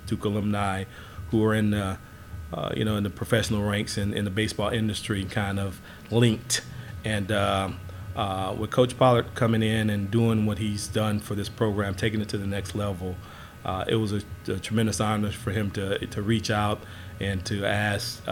Duke 0.06 0.24
alumni 0.24 0.84
who 1.30 1.44
are 1.44 1.54
in 1.54 1.70
the 1.70 1.98
uh, 2.52 2.72
you 2.76 2.84
know, 2.84 2.96
in 2.96 3.02
the 3.02 3.10
professional 3.10 3.62
ranks 3.62 3.98
in, 3.98 4.14
in 4.14 4.24
the 4.24 4.30
baseball 4.30 4.68
industry 4.68 5.24
kind 5.24 5.58
of 5.58 5.80
linked. 6.10 6.62
And 7.04 7.30
uh, 7.32 7.70
uh, 8.14 8.54
with 8.56 8.70
Coach 8.70 8.96
Pollard 8.96 9.34
coming 9.34 9.62
in 9.62 9.90
and 9.90 10.10
doing 10.10 10.46
what 10.46 10.58
he's 10.58 10.86
done 10.86 11.18
for 11.18 11.34
this 11.34 11.48
program, 11.48 11.94
taking 11.94 12.20
it 12.20 12.28
to 12.30 12.38
the 12.38 12.46
next 12.46 12.74
level, 12.74 13.16
uh, 13.64 13.84
it 13.88 13.96
was 13.96 14.12
a, 14.12 14.22
a, 14.46 14.58
tremendous 14.60 15.00
honor 15.00 15.32
for 15.32 15.50
him 15.50 15.72
to, 15.72 15.98
to 16.06 16.22
reach 16.22 16.50
out 16.50 16.80
and 17.18 17.44
to 17.46 17.66
ask, 17.66 18.24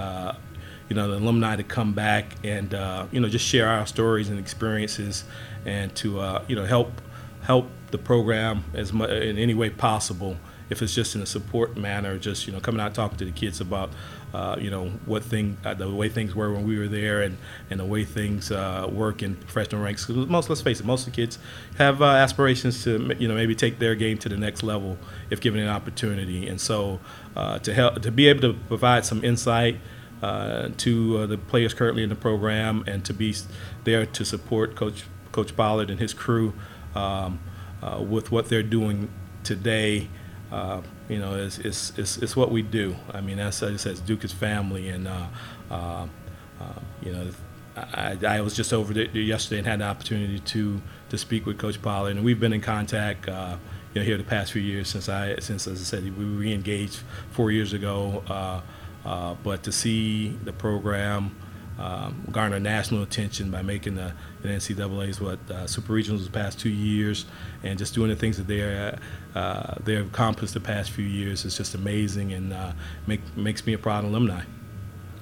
you 0.89 0.95
know, 0.95 1.11
the 1.11 1.17
alumni 1.17 1.57
to 1.57 1.65
come 1.65 1.93
back 1.93 2.37
and, 2.45 2.73
you 3.11 3.21
know, 3.21 3.29
just 3.29 3.45
share 3.45 3.69
our 3.69 3.87
stories 3.87 4.29
and 4.29 4.39
experiences 4.39 5.25
and 5.67 5.95
to, 5.97 6.41
you 6.47 6.55
know, 6.55 6.65
help 6.65 7.01
help 7.45 7.69
the 7.91 7.99
program 7.99 8.65
as 8.75 8.93
much 8.93 9.11
in 9.11 9.39
any 9.39 9.55
way 9.55 9.71
possible 9.71 10.37
if 10.71 10.81
it's 10.83 10.95
just 10.95 11.15
in 11.15 11.21
a 11.21 11.27
support 11.27 11.77
manner, 11.77 12.19
just 12.19 12.47
you 12.47 12.53
know 12.53 12.61
coming 12.61 12.81
out 12.81 12.95
talking 12.95 13.19
to 13.19 13.25
the 13.25 13.33
kids 13.33 13.61
about 13.61 13.91
uh, 14.33 14.57
you 14.59 14.71
know 14.71 14.89
what 15.05 15.23
thing 15.23 15.57
uh, 15.65 15.75
the 15.75 15.91
way 15.91 16.09
things 16.09 16.35
were 16.35 16.53
when 16.53 16.67
we 16.67 16.79
were 16.79 16.89
there 16.89 17.23
and 17.23 17.37
and 17.71 17.79
the 17.81 17.85
way 17.85 18.05
things 18.05 18.51
uh, 18.51 18.89
work 18.91 19.23
in 19.23 19.37
professional 19.37 19.83
ranks. 19.83 20.09
Most 20.09 20.49
let's 20.49 20.63
face 20.63 20.81
it, 20.81 20.87
most 20.87 21.07
of 21.07 21.13
the 21.13 21.17
kids 21.17 21.39
have 21.77 22.01
uh, 22.01 22.07
aspirations 22.07 22.83
to 22.85 23.15
you 23.19 23.29
know 23.29 23.35
maybe 23.35 23.55
take 23.55 23.79
their 23.79 23.95
game 23.95 24.19
to 24.19 24.29
the 24.29 24.37
next 24.37 24.63
level 24.63 24.97
if 25.31 25.41
given 25.41 25.61
an 25.61 25.69
opportunity. 25.69 26.49
And 26.49 26.61
so 26.61 27.01
uh, 27.37 27.59
to 27.61 27.75
help 27.75 28.01
to 28.03 28.11
be 28.11 28.29
able 28.29 28.41
to 28.41 28.55
provide 28.69 29.05
some 29.05 29.25
insight. 29.25 29.79
Uh, 30.23 30.71
to 30.79 31.27
the 31.27 31.37
players 31.37 31.75
currently 31.75 32.03
in 32.03 32.09
the 32.09 32.15
program, 32.15 32.83
and 32.87 33.05
to 33.05 33.13
be 33.13 33.35
there 33.83 34.07
to 34.07 34.25
support 34.25 34.75
Coach 34.75 35.05
Coach 35.33 35.55
Pollard 35.55 35.91
and 35.91 36.01
his 36.01 36.15
crew 36.15 36.55
um, 36.95 37.41
with 38.01 38.31
what 38.31 38.49
they're 38.49 38.63
doing 38.63 39.11
today 39.43 40.09
uh, 40.55 40.81
you 41.09 41.19
know, 41.19 41.35
it's, 41.35 41.59
it's, 41.59 41.93
it's, 41.99 42.17
it's, 42.19 42.37
what 42.37 42.53
we 42.53 42.63
do. 42.63 42.95
I 43.13 43.21
mean, 43.21 43.41
as 43.41 43.61
I 43.61 43.75
said, 43.77 44.05
Duke 44.07 44.23
is 44.25 44.33
family, 44.33 44.89
and 44.89 45.09
uh, 45.09 45.27
uh, 45.69 46.07
uh, 46.61 46.81
you 47.03 47.13
know, 47.13 47.31
I, 47.77 48.17
I, 48.25 48.41
was 48.41 48.55
just 48.55 48.73
over 48.73 48.95
there 48.95 49.07
yesterday 49.07 49.59
and 49.59 49.67
had 49.67 49.81
the 49.81 49.87
opportunity 49.87 50.39
to 50.39 50.81
to 51.09 51.19
speak 51.19 51.45
with 51.45 51.59
Coach 51.59 51.83
Pollard, 51.83 52.11
and 52.11 52.25
we've 52.25 52.39
been 52.39 52.53
in 52.53 52.61
contact. 52.61 53.29
Uh, 53.29 53.57
you 53.93 54.01
know, 54.01 54.05
here 54.05 54.17
the 54.17 54.23
past 54.25 54.53
few 54.53 54.63
years 54.63 54.89
since 54.89 55.09
I, 55.09 55.37
since 55.41 55.67
as 55.67 55.81
I 55.81 55.85
said, 55.85 56.19
we 56.19 56.25
re-engaged 56.25 57.01
four 57.31 57.51
years 57.51 57.73
ago. 57.73 58.23
Uh, 58.29 59.35
but 59.43 59.63
to 59.65 59.71
see 59.71 60.29
the 60.45 60.53
program 60.53 61.35
um, 61.79 62.27
garner 62.31 62.61
national 62.61 63.03
attention 63.03 63.51
by 63.51 63.63
making 63.63 63.97
the, 63.97 64.13
the 64.43 64.49
NCAA's 64.49 65.21
what 65.21 65.39
uh, 65.51 65.67
super 65.67 65.93
regionals 65.93 66.25
the 66.25 66.31
past 66.31 66.61
two 66.61 66.71
years, 66.71 67.27
and 67.63 67.79
just 67.79 67.95
doing 67.95 68.11
the 68.11 68.17
things 68.17 68.37
that 68.37 68.47
they're 68.47 68.99
uh, 69.35 69.75
they've 69.85 70.07
accomplished 70.07 70.55
the 70.55 70.61
past 70.61 70.91
few 70.91 71.05
years 71.05 71.45
is 71.45 71.57
just 71.57 71.75
amazing, 71.75 72.33
and 72.33 72.53
uh, 72.53 72.73
make, 73.07 73.37
makes 73.37 73.67
me 73.67 73.73
a 73.73 73.79
proud 73.79 74.05
alumni. 74.05 74.43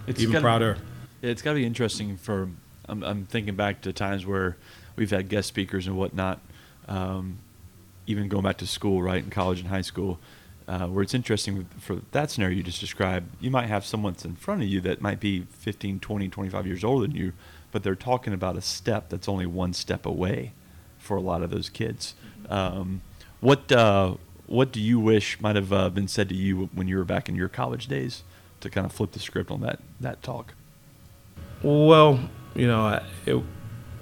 It's 0.06 0.20
even 0.20 0.32
gotta, 0.32 0.42
prouder. 0.42 0.78
It's 1.22 1.42
got 1.42 1.52
to 1.52 1.56
be 1.56 1.66
interesting 1.66 2.16
for. 2.16 2.50
I'm, 2.88 3.02
I'm, 3.04 3.24
thinking 3.26 3.54
back 3.54 3.82
to 3.82 3.92
times 3.92 4.26
where 4.26 4.56
we've 4.96 5.10
had 5.10 5.28
guest 5.28 5.48
speakers 5.48 5.86
and 5.86 5.96
whatnot. 5.96 6.40
Um, 6.88 7.38
even 8.06 8.28
going 8.28 8.42
back 8.42 8.58
to 8.58 8.66
school, 8.66 9.00
right, 9.00 9.22
in 9.22 9.30
college 9.30 9.60
and 9.60 9.68
high 9.68 9.82
school, 9.82 10.18
uh, 10.68 10.86
where 10.86 11.02
it's 11.02 11.14
interesting 11.14 11.66
for 11.78 12.00
that 12.12 12.30
scenario 12.30 12.56
you 12.56 12.62
just 12.62 12.80
described, 12.80 13.28
you 13.40 13.50
might 13.50 13.66
have 13.66 13.84
someone 13.84 14.12
that's 14.12 14.24
in 14.24 14.36
front 14.36 14.62
of 14.62 14.68
you 14.68 14.80
that 14.82 15.00
might 15.00 15.20
be 15.20 15.42
15, 15.42 16.00
20, 16.00 16.28
25 16.28 16.66
years 16.66 16.84
older 16.84 17.06
than 17.06 17.16
you, 17.16 17.32
but 17.70 17.82
they're 17.82 17.94
talking 17.94 18.32
about 18.32 18.56
a 18.56 18.60
step 18.60 19.08
that's 19.08 19.28
only 19.28 19.46
one 19.46 19.72
step 19.72 20.06
away 20.06 20.52
for 20.98 21.16
a 21.16 21.20
lot 21.20 21.42
of 21.42 21.50
those 21.50 21.68
kids. 21.68 22.14
Um, 22.48 23.02
what 23.40 23.70
uh, 23.72 24.16
what 24.46 24.70
do 24.72 24.80
you 24.80 25.00
wish 25.00 25.40
might 25.40 25.56
have 25.56 25.72
uh, 25.72 25.88
been 25.88 26.08
said 26.08 26.28
to 26.28 26.34
you 26.34 26.68
when 26.74 26.86
you 26.88 26.96
were 26.96 27.04
back 27.04 27.28
in 27.28 27.34
your 27.34 27.48
college 27.48 27.86
days 27.86 28.22
to 28.60 28.70
kind 28.70 28.84
of 28.84 28.92
flip 28.92 29.12
the 29.12 29.18
script 29.18 29.50
on 29.50 29.60
that 29.62 29.80
that 30.00 30.22
talk? 30.22 30.54
Well, 31.62 32.28
you 32.54 32.66
know, 32.66 33.00
it, 33.26 33.42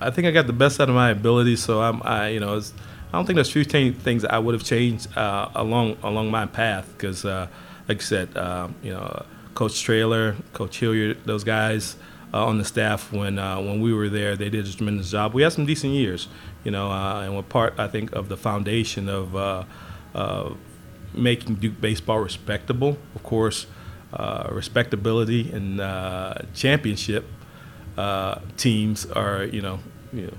I 0.00 0.10
think 0.10 0.26
I 0.26 0.30
got 0.30 0.46
the 0.46 0.52
best 0.52 0.80
out 0.80 0.88
of 0.88 0.94
my 0.94 1.10
abilities, 1.10 1.62
so 1.62 1.82
I'm, 1.82 2.02
I, 2.02 2.28
you 2.28 2.40
know, 2.40 2.56
it's, 2.56 2.72
I 3.12 3.18
don't 3.18 3.26
think 3.26 3.34
there's 3.34 3.50
few 3.50 3.64
things 3.64 4.22
that 4.22 4.32
I 4.32 4.38
would 4.38 4.54
have 4.54 4.62
changed 4.62 5.16
uh, 5.16 5.50
along 5.56 5.96
along 6.04 6.30
my 6.30 6.46
path 6.46 6.88
because, 6.96 7.24
uh, 7.24 7.48
like 7.88 7.98
I 7.98 8.04
said, 8.04 8.36
uh, 8.36 8.68
you 8.82 8.92
know, 8.92 9.26
Coach 9.54 9.82
Traylor, 9.82 10.36
Coach 10.52 10.78
Hilliard, 10.78 11.18
those 11.24 11.42
guys 11.42 11.96
uh, 12.32 12.46
on 12.46 12.58
the 12.58 12.64
staff 12.64 13.12
when 13.12 13.38
uh, 13.38 13.60
when 13.60 13.80
we 13.80 13.92
were 13.92 14.08
there, 14.08 14.36
they 14.36 14.48
did 14.48 14.64
a 14.64 14.72
tremendous 14.72 15.10
job. 15.10 15.34
We 15.34 15.42
had 15.42 15.52
some 15.52 15.66
decent 15.66 15.92
years, 15.92 16.28
you 16.62 16.70
know, 16.70 16.92
uh, 16.92 17.22
and 17.22 17.34
were 17.34 17.42
part, 17.42 17.74
I 17.78 17.88
think, 17.88 18.12
of 18.12 18.28
the 18.28 18.36
foundation 18.36 19.08
of 19.08 19.66
making 21.12 21.56
Duke 21.56 21.80
baseball 21.80 22.20
respectable. 22.20 22.96
Of 23.16 23.24
course, 23.24 23.66
respectability 24.50 25.50
and 25.50 25.80
championship 26.54 27.26
teams 28.56 29.06
are, 29.06 29.44
you 29.44 29.62
know, 29.62 29.80
you 30.12 30.26
know, 30.26 30.34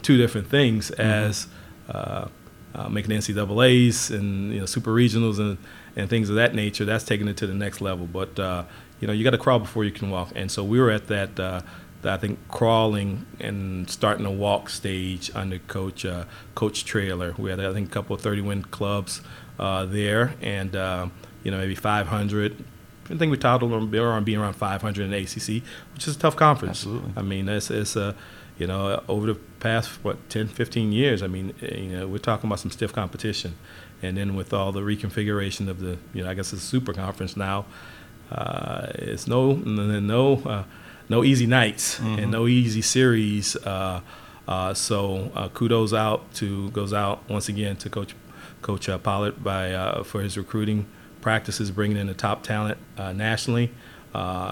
two 0.00 0.16
different 0.16 0.48
things 0.48 0.90
mm-hmm. 0.90 1.02
as 1.02 1.48
uh, 1.88 2.28
uh, 2.74 2.88
making 2.88 3.12
NCAA's 3.12 4.10
and 4.10 4.52
you 4.52 4.60
know 4.60 4.66
super 4.66 4.90
regionals 4.90 5.38
and, 5.38 5.58
and 5.96 6.10
things 6.10 6.28
of 6.28 6.36
that 6.36 6.54
nature. 6.54 6.84
That's 6.84 7.04
taking 7.04 7.28
it 7.28 7.36
to 7.38 7.46
the 7.46 7.54
next 7.54 7.80
level. 7.80 8.06
But 8.06 8.38
uh, 8.38 8.64
you 9.00 9.06
know 9.06 9.12
you 9.12 9.24
got 9.24 9.30
to 9.30 9.38
crawl 9.38 9.58
before 9.58 9.84
you 9.84 9.92
can 9.92 10.10
walk. 10.10 10.32
And 10.34 10.50
so 10.50 10.64
we 10.64 10.80
were 10.80 10.90
at 10.90 11.06
that. 11.08 11.38
Uh, 11.38 11.60
I 12.06 12.18
think 12.18 12.38
crawling 12.48 13.24
and 13.40 13.88
starting 13.88 14.26
to 14.26 14.30
walk 14.30 14.68
stage 14.68 15.30
under 15.34 15.58
Coach 15.58 16.04
uh, 16.04 16.24
Coach 16.54 16.84
Traylor. 16.84 17.34
We 17.38 17.48
had 17.48 17.60
I 17.60 17.72
think 17.72 17.88
a 17.88 17.90
couple 17.90 18.14
of 18.14 18.20
30 18.20 18.42
win 18.42 18.62
clubs 18.62 19.22
uh, 19.58 19.86
there, 19.86 20.34
and 20.42 20.74
you 20.74 21.50
know 21.50 21.58
maybe 21.58 21.74
500. 21.74 22.64
I 23.04 23.16
think 23.16 23.30
we 23.30 23.36
titled 23.36 23.70
them 23.70 23.96
on 23.98 24.24
being 24.24 24.38
around 24.38 24.54
500 24.54 25.04
in 25.04 25.10
the 25.10 25.16
ACC, 25.18 25.62
which 25.94 26.08
is 26.08 26.16
a 26.16 26.18
tough 26.18 26.36
conference. 26.36 26.80
Absolutely. 26.80 27.12
I 27.16 27.22
mean, 27.22 27.48
it's, 27.48 27.70
it's 27.70 27.96
a 27.96 28.14
you 28.58 28.66
know, 28.66 29.02
over 29.08 29.26
the 29.26 29.34
past 29.34 29.90
what 30.04 30.28
10, 30.30 30.48
15 30.48 30.92
years, 30.92 31.22
I 31.22 31.26
mean, 31.26 31.54
eh, 31.60 31.76
you 31.76 31.96
know, 31.96 32.06
we're 32.06 32.18
talking 32.18 32.48
about 32.48 32.60
some 32.60 32.70
stiff 32.70 32.92
competition, 32.92 33.56
and 34.02 34.16
then 34.16 34.36
with 34.36 34.52
all 34.52 34.70
the 34.70 34.80
reconfiguration 34.80 35.68
of 35.68 35.80
the, 35.80 35.98
you 36.12 36.22
know, 36.22 36.30
I 36.30 36.34
guess 36.34 36.52
it's 36.52 36.62
a 36.62 36.66
super 36.66 36.92
conference 36.92 37.36
now, 37.36 37.66
uh, 38.30 38.86
it's 38.94 39.26
no 39.26 39.54
no 39.54 40.36
uh, 40.46 40.64
no 41.08 41.24
easy 41.24 41.46
nights 41.46 41.96
mm-hmm. 41.96 42.18
and 42.20 42.32
no 42.32 42.46
easy 42.46 42.82
series. 42.82 43.56
Uh, 43.56 44.00
uh 44.46 44.74
so 44.74 45.32
uh, 45.34 45.48
kudos 45.48 45.92
out 45.92 46.32
to 46.34 46.70
goes 46.70 46.92
out 46.92 47.28
once 47.28 47.48
again 47.48 47.76
to 47.76 47.90
Coach 47.90 48.14
Coach 48.62 48.88
uh, 48.88 48.98
Pollard 48.98 49.42
by 49.42 50.02
for 50.04 50.20
his 50.20 50.38
recruiting 50.38 50.86
practices, 51.20 51.70
bringing 51.70 51.96
in 51.96 52.06
the 52.06 52.14
top 52.14 52.42
talent 52.42 52.78
nationally. 52.96 53.72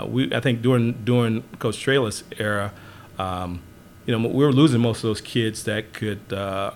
we 0.07 0.35
I 0.35 0.41
think 0.41 0.61
during 0.61 1.05
during 1.05 1.43
Coach 1.59 1.79
Traylor's 1.81 2.25
era. 2.39 2.73
Um, 3.19 3.63
you 4.07 4.19
know, 4.19 4.29
we 4.29 4.45
were 4.45 4.53
losing 4.53 4.81
most 4.81 4.99
of 4.99 5.03
those 5.03 5.21
kids 5.21 5.65
that 5.65 5.93
could 5.93 6.33
uh, 6.33 6.73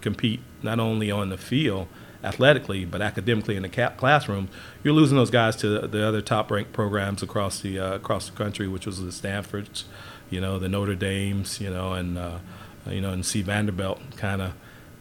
compete 0.00 0.40
not 0.62 0.78
only 0.78 1.10
on 1.10 1.28
the 1.30 1.38
field 1.38 1.88
athletically, 2.22 2.84
but 2.84 3.00
academically 3.00 3.56
in 3.56 3.62
the 3.62 3.68
ca- 3.68 3.90
classroom. 3.90 4.48
You're 4.84 4.94
losing 4.94 5.16
those 5.16 5.30
guys 5.30 5.56
to 5.56 5.86
the 5.86 6.06
other 6.06 6.20
top-ranked 6.20 6.72
programs 6.72 7.22
across 7.22 7.60
the 7.60 7.78
uh, 7.78 7.94
across 7.94 8.28
the 8.28 8.36
country, 8.36 8.68
which 8.68 8.86
was 8.86 9.02
the 9.02 9.12
Stanfords, 9.12 9.84
you 10.28 10.40
know, 10.40 10.58
the 10.58 10.68
Notre 10.68 10.94
Dames, 10.94 11.60
you 11.60 11.70
know, 11.70 11.92
and 11.92 12.18
uh, 12.18 12.38
you 12.86 13.00
know, 13.00 13.10
and 13.10 13.24
C. 13.24 13.42
Vanderbilt 13.42 14.00
kind 14.16 14.42
of, 14.42 14.52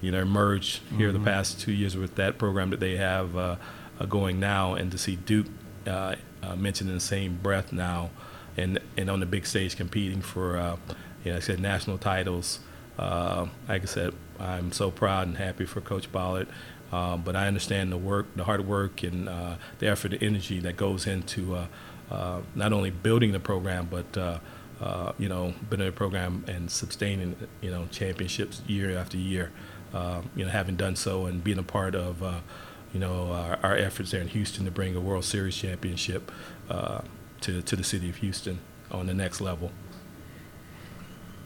you 0.01 0.11
know, 0.11 0.21
emerged 0.21 0.81
mm-hmm. 0.83 0.97
here 0.97 1.11
the 1.11 1.19
past 1.19 1.59
two 1.59 1.71
years 1.71 1.95
with 1.95 2.15
that 2.15 2.37
program 2.37 2.69
that 2.71 2.79
they 2.79 2.97
have 2.97 3.35
uh, 3.37 3.55
uh, 3.99 4.05
going 4.05 4.39
now, 4.39 4.73
and 4.73 4.91
to 4.91 4.97
see 4.97 5.17
Duke 5.17 5.47
uh, 5.85 6.15
mentioned 6.57 6.89
in 6.89 6.95
the 6.95 7.01
same 7.01 7.37
breath 7.37 7.71
now, 7.71 8.09
and 8.57 8.79
and 8.97 9.09
on 9.09 9.19
the 9.19 9.25
big 9.25 9.45
stage 9.45 9.75
competing 9.75 10.21
for 10.21 10.77
you 11.23 11.31
know, 11.31 11.37
I 11.37 11.39
said 11.39 11.59
national 11.59 11.97
titles. 11.97 12.59
Uh, 12.97 13.47
like 13.67 13.83
I 13.83 13.85
said, 13.85 14.13
I'm 14.39 14.71
so 14.71 14.91
proud 14.91 15.27
and 15.27 15.37
happy 15.37 15.65
for 15.65 15.81
Coach 15.81 16.11
Pollard. 16.11 16.47
Uh, 16.91 17.17
but 17.17 17.35
I 17.35 17.47
understand 17.47 17.91
the 17.91 17.97
work, 17.97 18.27
the 18.35 18.43
hard 18.43 18.65
work, 18.65 19.03
and 19.03 19.29
uh, 19.29 19.55
the 19.77 19.87
effort, 19.87 20.09
the 20.09 20.23
energy 20.23 20.59
that 20.59 20.75
goes 20.75 21.05
into 21.05 21.55
uh, 21.55 21.67
uh, 22.09 22.41
not 22.55 22.73
only 22.73 22.89
building 22.89 23.31
the 23.31 23.39
program, 23.39 23.87
but 23.89 24.17
uh, 24.17 24.39
you 25.17 25.29
know, 25.29 25.53
building 25.69 25.85
the 25.85 25.91
program 25.91 26.43
and 26.47 26.71
sustaining 26.71 27.35
you 27.61 27.69
know 27.69 27.87
championships 27.91 28.61
year 28.65 28.97
after 28.97 29.17
year. 29.17 29.51
you 30.35 30.45
know, 30.45 30.51
having 30.51 30.75
done 30.75 30.95
so 30.95 31.25
and 31.25 31.43
being 31.43 31.59
a 31.59 31.63
part 31.63 31.93
of 31.93 32.23
you 32.91 32.99
know 32.99 33.31
our, 33.31 33.59
our, 33.61 33.75
efforts 33.75 34.11
there 34.11 34.21
in 34.21 34.29
Houston 34.29 34.65
to 34.65 34.71
bring 34.71 34.95
a 34.95 34.99
World 34.99 35.25
Series 35.25 35.55
championship 35.55 36.31
to 36.69 37.61
to 37.61 37.75
the 37.75 37.83
city 37.83 38.09
of 38.09 38.15
Houston 38.17 38.59
on 38.89 39.05
the 39.05 39.13
next 39.13 39.41
level. 39.41 39.71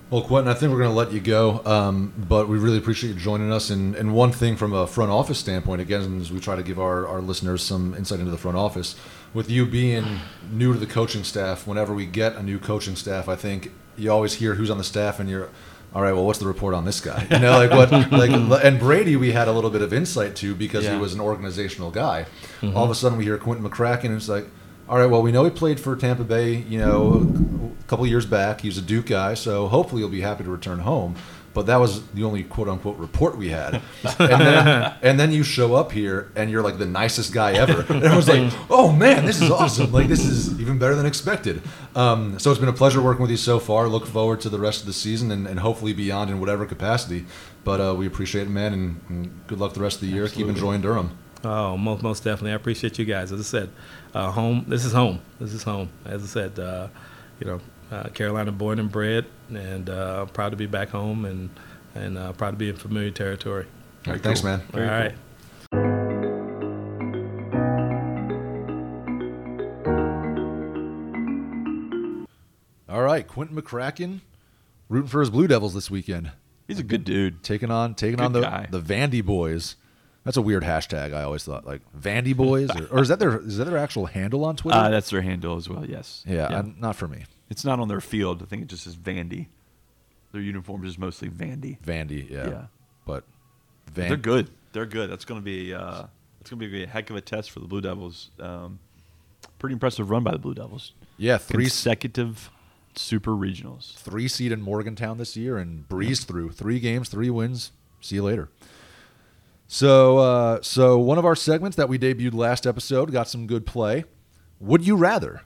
Well, 0.10 0.22
Quinton, 0.22 0.48
I 0.48 0.54
think 0.54 0.72
we're 0.72 0.80
going 0.80 0.92
to 0.92 0.96
let 0.96 1.12
you 1.12 1.20
go, 1.20 1.64
um, 1.66 2.14
but 2.18 2.48
we 2.48 2.60
really 2.60 2.78
appreciate 2.78 3.10
you 3.12 3.20
joining 3.20 3.52
us. 3.52 3.72
And, 3.72 3.96
and 3.96 4.14
one 4.14 4.32
thing 4.32 4.56
from 4.56 4.72
a 4.72 4.86
front 4.86 5.10
office 5.10 5.40
standpoint, 5.40 5.82
again, 5.82 6.20
as 6.20 6.32
we 6.32 6.40
try 6.40 6.56
to 6.56 6.62
give 6.62 6.80
our, 6.80 7.08
our 7.08 7.20
listeners 7.20 7.64
some 7.64 7.96
insight 7.96 8.20
into 8.20 8.30
the 8.30 8.38
front 8.38 8.58
office, 8.58 8.96
with 9.34 9.50
you 9.50 9.66
being 9.66 10.20
new 10.52 10.72
to 10.72 10.80
the 10.80 10.86
coaching 10.86 11.24
staff, 11.24 11.66
whenever 11.66 11.94
we 11.96 12.06
get 12.06 12.36
a 12.36 12.44
new 12.44 12.60
coaching 12.60 12.96
staff, 12.96 13.28
I 13.28 13.36
think 13.36 13.72
you 13.98 14.12
always 14.12 14.36
hear 14.36 14.54
who's 14.54 14.70
on 14.70 14.78
the 14.78 14.84
staff, 14.84 15.20
and 15.20 15.28
you're, 15.28 15.50
all 15.96 16.02
right, 16.02 16.14
well, 16.14 16.26
what's 16.26 16.40
the 16.40 16.48
report 16.48 16.76
on 16.76 16.86
this 16.86 17.00
guy? 17.00 17.28
You 17.32 17.40
know, 17.40 17.52
like 17.58 17.72
what, 17.72 17.92
like, 18.12 18.64
and 18.64 18.80
Brady, 18.80 19.16
we 19.16 19.32
had 19.32 19.48
a 19.48 19.52
little 19.52 19.70
bit 19.70 19.82
of 19.82 19.94
insight 19.94 20.36
to 20.38 20.54
because 20.54 20.84
yeah. 20.84 20.94
he 20.94 21.00
was 21.00 21.14
an 21.14 21.22
organizational 21.22 21.90
guy. 21.90 22.28
Mm-hmm. 22.62 22.78
All 22.78 22.84
of 22.84 22.92
a 22.92 22.96
sudden, 22.96 23.18
we 23.18 23.24
hear 23.24 23.38
Quinton 23.38 23.68
McCracken, 23.68 24.06
and 24.06 24.16
it's 24.16 24.30
like, 24.30 24.48
All 24.90 24.98
right. 24.98 25.06
Well, 25.06 25.22
we 25.22 25.32
know 25.32 25.44
he 25.46 25.50
played 25.50 25.80
for 25.80 25.96
Tampa 25.96 26.24
Bay. 26.24 26.56
You 26.56 26.80
know, 26.80 27.74
a 27.80 27.84
couple 27.88 28.06
years 28.06 28.26
back. 28.26 28.62
He's 28.62 28.78
a 28.78 28.82
Duke 28.82 29.08
guy, 29.08 29.34
so 29.34 29.68
hopefully 29.68 30.02
he'll 30.02 30.10
be 30.10 30.22
happy 30.22 30.44
to 30.44 30.50
return 30.50 30.80
home. 30.80 31.16
But 31.54 31.68
that 31.68 31.76
was 31.78 32.06
the 32.08 32.24
only 32.24 32.44
quote 32.44 32.68
unquote 32.68 32.98
report 32.98 33.38
we 33.38 33.50
had. 33.50 33.82
And 34.20 34.42
then, 34.42 34.94
and 35.02 35.20
then 35.20 35.32
you 35.32 35.44
show 35.44 35.76
up 35.76 35.92
here 35.92 36.32
and 36.36 36.50
you're 36.50 36.64
like 36.64 36.80
the 36.80 36.86
nicest 36.86 37.32
guy 37.34 37.54
ever. 37.54 37.86
And 37.94 38.06
I 38.08 38.16
was 38.16 38.28
like, 38.28 38.52
oh 38.70 38.92
man, 38.92 39.26
this 39.26 39.40
is 39.42 39.52
awesome. 39.52 39.92
Like, 39.92 40.08
this 40.08 40.26
is 40.26 40.60
even 40.60 40.80
better 40.80 40.96
than 40.96 41.06
expected. 41.06 41.62
Um, 41.96 42.40
so 42.40 42.50
it's 42.50 42.60
been 42.60 42.70
a 42.70 42.74
pleasure 42.74 43.02
working 43.02 43.22
with 43.22 43.32
you 43.32 43.38
so 43.38 43.60
far. 43.60 43.88
Look 43.88 44.08
forward 44.08 44.42
to 44.42 44.50
the 44.50 44.60
rest 44.60 44.82
of 44.82 44.88
the 44.88 44.94
season 44.94 45.32
and, 45.32 45.46
and 45.48 45.60
hopefully 45.60 45.94
beyond 45.94 46.32
in 46.32 46.40
whatever 46.40 46.66
capacity. 46.66 47.26
But 47.64 47.80
uh, 47.80 47.96
we 47.96 48.08
appreciate 48.08 48.48
it, 48.48 48.50
man, 48.50 48.74
and, 48.74 49.02
and 49.10 49.48
good 49.48 49.60
luck 49.60 49.74
the 49.74 49.80
rest 49.82 50.02
of 50.02 50.08
the 50.08 50.14
year. 50.14 50.24
Absolutely. 50.24 50.54
Keep 50.54 50.58
enjoying 50.58 50.82
Durham. 50.82 51.18
Oh, 51.44 51.78
most 51.78 52.02
most 52.02 52.24
definitely. 52.24 52.52
I 52.52 52.56
appreciate 52.56 52.98
you 52.98 53.06
guys. 53.06 53.32
As 53.32 53.40
I 53.40 53.44
said, 53.44 53.70
uh, 54.14 54.32
home. 54.32 54.66
This 54.68 54.86
is 54.86 54.94
home. 54.94 55.20
This 55.40 55.54
is 55.54 55.64
home. 55.64 55.90
As 56.06 56.24
I 56.24 56.28
said, 56.28 56.60
uh, 56.60 56.88
you 57.40 57.48
know, 57.48 57.62
uh, 57.92 58.10
Carolina 58.10 58.52
born 58.52 58.80
and 58.80 58.92
bred, 58.92 59.26
and 59.50 59.90
uh, 59.90 60.26
proud 60.26 60.50
to 60.50 60.56
be 60.58 60.66
back 60.66 60.90
home, 60.90 61.26
and 61.26 61.50
and 61.96 62.18
uh, 62.18 62.34
proud 62.34 62.52
to 62.52 62.58
be 62.58 62.70
in 62.70 62.76
familiar 62.76 63.12
territory. 63.12 63.66
All 64.08 64.14
right, 64.14 64.22
thanks, 64.22 64.44
man. 64.44 64.62
All 64.74 64.80
right. 64.82 65.14
All 72.90 73.02
right, 73.02 73.28
Quinton 73.28 73.60
McCracken, 73.60 74.20
rooting 74.88 75.08
for 75.10 75.22
his 75.22 75.30
Blue 75.32 75.48
Devils 75.48 75.74
this 75.74 75.90
weekend, 75.90 76.32
He's 76.68 76.80
a 76.80 76.84
good 76.84 77.04
dude. 77.04 77.44
taking 77.44 77.72
on 77.72 77.96
taking 77.96 78.18
Good 78.18 78.26
on 78.26 78.34
the 78.34 78.42
guy. 78.42 78.68
the 78.70 78.80
Vandy 78.82 79.24
boys. 79.26 79.76
That's 80.24 80.38
a 80.38 80.42
weird 80.42 80.64
hashtag. 80.64 81.14
I 81.14 81.24
always 81.24 81.44
thought 81.44 81.66
like 81.66 81.82
Vandy 82.00 82.36
boys, 82.36 82.70
or, 82.70 82.98
or 82.98 83.02
is 83.02 83.10
that 83.10 83.20
their 83.20 83.40
is 83.40 83.58
that 83.58 83.66
their 83.66 83.78
actual 83.78 84.06
handle 84.06 84.46
on 84.46 84.56
Twitter? 84.56 84.78
Uh, 84.78 84.90
that's 84.90 85.10
their 85.10 85.22
handle 85.22 85.58
as 85.58 85.68
well. 85.70 85.86
Yes. 85.86 86.24
yeah, 86.28 86.48
I'm- 86.48 86.76
not 86.80 86.96
for 86.96 87.08
me. 87.08 87.26
It's 87.50 87.66
not 87.66 87.80
on 87.80 87.88
their 87.88 88.02
field. 88.02 88.42
I 88.42 88.46
think 88.46 88.62
it 88.64 88.68
just 88.70 88.84
says 88.86 88.96
Vandy. 88.96 89.48
Their 90.32 90.42
uniform 90.42 90.86
is 90.86 90.98
mostly 90.98 91.30
Vandy. 91.30 91.80
Vandy, 91.82 92.28
yeah, 92.30 92.48
Yeah. 92.50 92.66
but 93.06 93.24
Van- 93.92 94.08
They're 94.08 94.18
good. 94.18 94.50
They're 94.72 94.86
good. 94.88 95.12
That's 95.12 95.26
going 95.26 95.40
to 95.40 95.46
be 95.46 95.74
uh, 95.74 96.06
that's 96.40 96.50
going 96.50 96.60
to 96.62 96.68
be 96.70 96.84
a 96.84 96.88
heck 96.88 97.10
of 97.10 97.16
a 97.16 97.22
test 97.22 97.52
for 97.52 97.60
the 97.60 97.68
Blue 97.68 97.82
Devils. 97.82 98.32
Um, 98.40 98.80
pretty 99.60 99.74
impressive 99.74 100.10
run 100.10 100.24
by 100.24 100.32
the 100.32 100.40
Blue 100.40 100.56
Devils. 100.56 100.94
Yeah, 101.18 101.38
three 101.38 101.66
consecutive 101.66 102.50
super 102.96 103.32
regionals. 103.32 103.94
three 103.98 104.28
seed 104.28 104.52
in 104.52 104.62
Morgantown 104.62 105.18
this 105.18 105.36
year 105.38 105.58
and 105.58 105.88
breezed 105.88 106.28
through 106.28 106.52
three 106.54 106.80
games, 106.80 107.10
three 107.10 107.30
wins. 107.30 107.72
See 108.02 108.16
you 108.16 108.24
later. 108.24 108.50
So, 109.68 110.18
uh, 110.18 110.62
so 110.62 110.98
one 111.00 111.18
of 111.18 111.26
our 111.26 111.36
segments 111.36 111.78
that 111.78 111.90
we 111.90 111.98
debuted 111.98 112.34
last 112.34 112.68
episode 112.68 113.12
got 113.12 113.28
some 113.28 113.48
good 113.48 113.66
play. 113.66 114.06
Would 114.60 114.86
you 114.86 114.96
rather? 114.96 115.42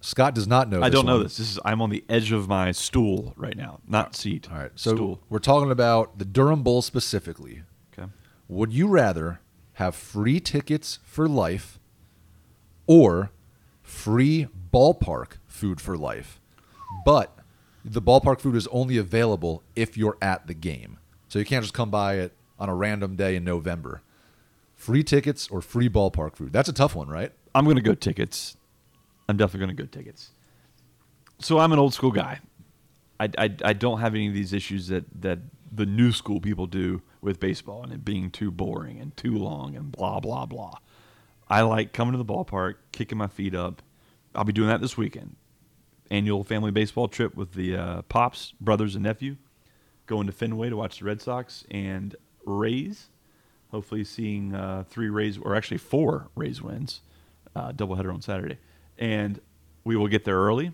Scott 0.00 0.34
does 0.34 0.46
not 0.46 0.68
know. 0.68 0.82
I 0.82 0.88
don't 0.88 1.04
know 1.04 1.16
one. 1.16 1.24
this. 1.24 1.36
This 1.36 1.50
is 1.50 1.58
I'm 1.64 1.82
on 1.82 1.90
the 1.90 2.04
edge 2.08 2.32
of 2.32 2.48
my 2.48 2.72
stool 2.72 3.34
right 3.36 3.56
now, 3.56 3.80
not 3.86 4.16
seat. 4.16 4.48
All 4.50 4.56
right, 4.56 4.70
so 4.74 4.94
stool. 4.94 5.20
we're 5.28 5.38
talking 5.38 5.70
about 5.70 6.18
the 6.18 6.24
Durham 6.24 6.62
Bowl 6.62 6.80
specifically. 6.80 7.62
Okay. 7.92 8.10
Would 8.48 8.72
you 8.72 8.88
rather 8.88 9.40
have 9.74 9.94
free 9.94 10.40
tickets 10.40 10.98
for 11.04 11.28
life 11.28 11.78
or 12.86 13.30
free 13.82 14.48
ballpark 14.72 15.32
food 15.46 15.80
for 15.80 15.98
life? 15.98 16.40
But 17.04 17.38
the 17.84 18.00
ballpark 18.00 18.40
food 18.40 18.56
is 18.56 18.66
only 18.68 18.96
available 18.96 19.62
if 19.76 19.96
you're 19.98 20.16
at 20.22 20.46
the 20.46 20.54
game. 20.54 20.98
So 21.28 21.38
you 21.38 21.44
can't 21.44 21.62
just 21.62 21.74
come 21.74 21.90
by 21.90 22.14
it 22.14 22.32
on 22.60 22.68
a 22.68 22.74
random 22.74 23.16
day 23.16 23.34
in 23.34 23.42
November. 23.42 24.02
Free 24.76 25.02
tickets 25.02 25.48
or 25.48 25.60
free 25.60 25.88
ballpark 25.88 26.36
food? 26.36 26.52
That's 26.52 26.68
a 26.68 26.72
tough 26.72 26.94
one, 26.94 27.08
right? 27.08 27.32
I'm 27.54 27.64
going 27.64 27.76
to 27.76 27.82
go 27.82 27.94
tickets. 27.94 28.56
I'm 29.28 29.36
definitely 29.36 29.66
going 29.66 29.76
to 29.76 29.82
go 29.82 29.86
tickets. 29.86 30.30
So 31.40 31.58
I'm 31.58 31.72
an 31.72 31.78
old 31.78 31.94
school 31.94 32.12
guy. 32.12 32.40
I, 33.18 33.30
I, 33.36 33.54
I 33.64 33.72
don't 33.72 34.00
have 34.00 34.14
any 34.14 34.28
of 34.28 34.34
these 34.34 34.52
issues 34.52 34.88
that, 34.88 35.04
that 35.20 35.38
the 35.72 35.86
new 35.86 36.12
school 36.12 36.40
people 36.40 36.66
do 36.66 37.02
with 37.20 37.40
baseball 37.40 37.82
and 37.82 37.92
it 37.92 38.04
being 38.04 38.30
too 38.30 38.50
boring 38.50 38.98
and 38.98 39.16
too 39.16 39.36
long 39.36 39.76
and 39.76 39.92
blah, 39.92 40.20
blah, 40.20 40.46
blah. 40.46 40.74
I 41.48 41.62
like 41.62 41.92
coming 41.92 42.12
to 42.12 42.18
the 42.18 42.24
ballpark, 42.24 42.76
kicking 42.92 43.18
my 43.18 43.26
feet 43.26 43.54
up. 43.54 43.82
I'll 44.34 44.44
be 44.44 44.52
doing 44.52 44.68
that 44.68 44.80
this 44.80 44.96
weekend. 44.96 45.36
Annual 46.10 46.44
family 46.44 46.70
baseball 46.70 47.08
trip 47.08 47.36
with 47.36 47.52
the 47.54 47.76
uh, 47.76 48.02
Pops, 48.02 48.54
brothers, 48.60 48.94
and 48.94 49.04
nephew. 49.04 49.36
Going 50.06 50.26
to 50.26 50.32
Fenway 50.32 50.70
to 50.70 50.76
watch 50.76 50.98
the 50.98 51.04
Red 51.04 51.20
Sox 51.20 51.64
and 51.70 52.16
Rays. 52.58 53.08
Hopefully, 53.70 54.04
seeing 54.04 54.54
uh, 54.54 54.84
three 54.88 55.08
Rays, 55.08 55.38
or 55.38 55.54
actually 55.54 55.78
four 55.78 56.28
Rays 56.34 56.60
wins, 56.60 57.02
uh, 57.54 57.72
doubleheader 57.72 58.12
on 58.12 58.20
Saturday. 58.20 58.58
And 58.98 59.40
we 59.84 59.96
will 59.96 60.08
get 60.08 60.24
there 60.24 60.36
early. 60.36 60.72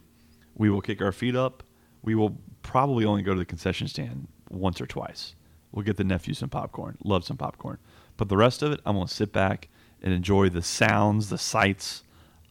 We 0.54 0.70
will 0.70 0.80
kick 0.80 1.02
our 1.02 1.12
feet 1.12 1.36
up. 1.36 1.62
We 2.02 2.14
will 2.14 2.38
probably 2.62 3.04
only 3.04 3.22
go 3.22 3.32
to 3.32 3.38
the 3.38 3.44
concession 3.44 3.86
stand 3.88 4.28
once 4.50 4.80
or 4.80 4.86
twice. 4.86 5.34
We'll 5.72 5.84
get 5.84 5.96
the 5.96 6.04
nephew 6.04 6.34
some 6.34 6.48
popcorn. 6.48 6.96
Love 7.04 7.24
some 7.24 7.36
popcorn. 7.36 7.78
But 8.16 8.28
the 8.28 8.36
rest 8.36 8.62
of 8.62 8.72
it, 8.72 8.80
I'm 8.86 8.96
going 8.96 9.06
to 9.06 9.12
sit 9.12 9.32
back 9.32 9.68
and 10.02 10.12
enjoy 10.12 10.48
the 10.48 10.62
sounds, 10.62 11.28
the 11.28 11.38
sights 11.38 12.02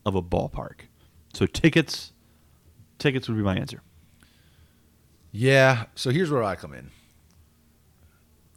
of 0.05 0.15
a 0.15 0.21
ballpark. 0.21 0.81
So 1.33 1.45
tickets, 1.45 2.13
tickets 2.99 3.27
would 3.27 3.37
be 3.37 3.43
my 3.43 3.55
answer. 3.55 3.81
Yeah. 5.31 5.85
So 5.95 6.11
here's 6.11 6.29
where 6.29 6.43
I 6.43 6.55
come 6.55 6.73
in. 6.73 6.91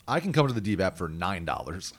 I 0.09 0.21
can 0.21 0.33
come 0.33 0.47
to 0.49 0.59
the 0.59 0.77
DBAP 0.77 0.97
for 0.97 1.09
nine 1.09 1.45
dollars. 1.45 1.93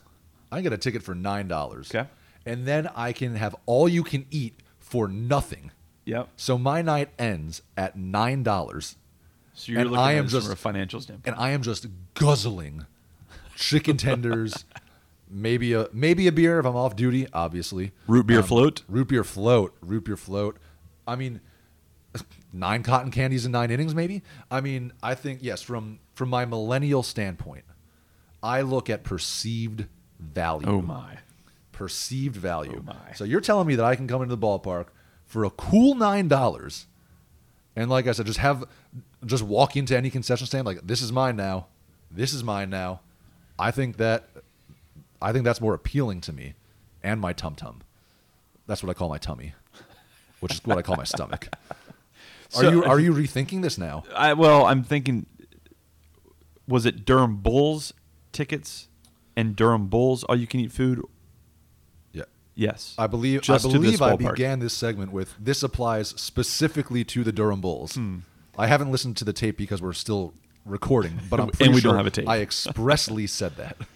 I 0.52 0.56
can 0.58 0.64
get 0.64 0.74
a 0.74 0.78
ticket 0.78 1.04
for 1.04 1.14
nine 1.16 1.48
dollars. 1.48 1.94
Okay. 1.94 2.10
And 2.46 2.66
then 2.66 2.90
I 2.96 3.14
can 3.14 3.36
have 3.36 3.56
all 3.66 3.88
you 3.88 4.04
can 4.04 4.26
eat 4.32 4.56
for 4.80 5.08
nothing. 5.08 5.72
Yep. 6.06 6.30
So 6.36 6.58
my 6.58 6.82
night 6.82 7.10
ends 7.20 7.62
at 7.78 7.96
nine 7.98 8.42
dollars, 8.44 8.96
So 9.54 9.72
you're 9.72 9.82
And 9.82 9.92
looking 9.92 10.04
I 10.04 10.14
at 10.14 10.18
am 10.20 10.24
this 10.26 10.34
just- 10.34 10.46
from 10.48 10.54
a 10.54 10.56
financial 10.56 11.02
standpoint. 11.02 11.36
and 11.36 11.42
I 11.44 11.52
am 11.52 11.62
just 11.62 11.86
guzzling 12.16 12.86
chicken 13.56 13.98
tenders, 13.98 14.66
maybe 15.30 15.74
a 15.74 15.88
maybe 15.94 16.26
a 16.28 16.32
beer 16.32 16.60
if 16.60 16.66
I'm 16.66 16.76
off 16.76 16.96
duty, 16.96 17.28
obviously. 17.34 17.92
Root 18.08 18.26
beer 18.26 18.40
Um, 18.40 18.46
float? 18.46 18.84
Root 18.88 19.10
beer 19.10 19.24
float. 19.24 19.76
Root 19.82 20.06
beer 20.06 20.18
float. 20.18 20.58
I 21.08 21.16
mean, 21.16 21.42
nine 22.54 22.82
cotton 22.82 23.12
candies 23.12 23.46
in 23.46 23.52
nine 23.52 23.70
innings, 23.70 23.94
maybe. 23.94 24.24
I 24.50 24.62
mean, 24.62 24.94
I 25.04 25.14
think 25.14 25.40
yes. 25.44 25.62
From 25.62 26.00
from 26.16 26.30
my 26.30 26.46
millennial 26.46 27.04
standpoint, 27.04 27.66
I 28.42 28.62
look 28.62 28.90
at 28.90 29.04
perceived 29.04 29.86
value. 30.20 30.68
Oh 30.68 30.82
my. 30.82 31.18
Perceived 31.72 32.36
value. 32.36 32.78
Oh, 32.80 32.84
my. 32.84 33.14
So 33.16 33.24
you're 33.24 33.42
telling 33.42 33.68
me 33.68 33.76
that 33.76 33.86
I 33.86 33.96
can 33.96 34.08
come 34.08 34.22
into 34.22 34.36
the 34.36 34.42
ballpark 34.42 34.88
for 35.26 35.46
a 35.46 35.50
cool 35.50 35.96
nine 35.96 36.28
dollars, 36.28 36.88
and 37.76 37.90
like 37.90 38.08
I 38.08 38.12
said, 38.12 38.26
just 38.26 38.40
have 38.40 38.66
just 39.26 39.44
walk 39.44 39.76
into 39.78 39.96
any 39.96 40.10
concession 40.10 40.48
stand 40.48 40.66
like 40.66 40.80
this 40.86 41.02
is 41.02 41.12
mine 41.12 41.36
now, 41.36 41.68
this 42.12 42.34
is 42.34 42.44
mine 42.44 42.70
now. 42.70 43.02
I 43.58 43.72
think 43.72 43.98
that 43.98 44.28
I 45.22 45.32
think 45.32 45.46
that's 45.46 45.62
more 45.62 45.74
appealing 45.74 46.22
to 46.22 46.34
me, 46.34 46.54
and 47.04 47.22
my 47.22 47.32
tum 47.34 47.56
tum. 47.56 47.82
That's 48.68 48.84
what 48.84 48.90
I 48.90 48.94
call 48.94 49.10
my 49.10 49.18
tummy, 49.18 49.54
which 50.42 50.54
is 50.56 50.62
what 50.66 50.78
I 50.78 50.82
call 50.82 50.96
my 50.96 51.04
stomach. 51.04 51.48
Are 52.56 52.64
So- 52.64 52.70
you 52.72 52.84
are 52.84 53.00
you 53.00 53.14
rethinking 53.14 53.62
this 53.62 53.78
now? 53.78 54.04
I 54.16 54.34
well, 54.34 54.66
I'm 54.66 54.84
thinking 54.84 55.28
was 56.68 56.86
it 56.86 57.06
Durham 57.06 57.38
Bulls 57.38 57.94
tickets 58.40 58.88
and 59.36 59.54
Durham 59.54 59.88
Bulls 59.88 60.24
all 60.24 60.36
you 60.38 60.48
can 60.48 60.62
eat 60.62 60.72
food? 60.72 61.02
Yeah. 62.14 62.24
Yes. 62.56 62.96
I 62.98 63.06
believe 63.08 63.42
Just 63.42 63.66
I 63.66 63.72
believe 63.72 64.02
I 64.02 64.16
ballpark. 64.16 64.36
began 64.36 64.60
this 64.60 64.74
segment 64.74 65.12
with 65.12 65.36
this 65.38 65.62
applies 65.62 66.10
specifically 66.10 67.04
to 67.04 67.26
the 67.26 67.34
Durham 67.34 67.60
Bulls. 67.60 67.96
Hmm. 67.96 68.20
I 68.58 68.68
haven't 68.68 68.92
listened 68.92 69.18
to 69.18 69.26
the 69.26 69.34
tape 69.34 69.58
because 69.58 69.82
we're 69.82 69.94
still 69.94 70.34
recording, 70.66 71.20
but 71.30 71.40
I'm 71.42 71.50
And 71.60 71.74
we 71.74 71.82
don't 71.82 71.98
have 71.98 72.08
a 72.08 72.12
tape. 72.12 72.30
I 72.30 72.40
expressly 72.40 73.28
said 73.28 73.58
that. 73.58 73.78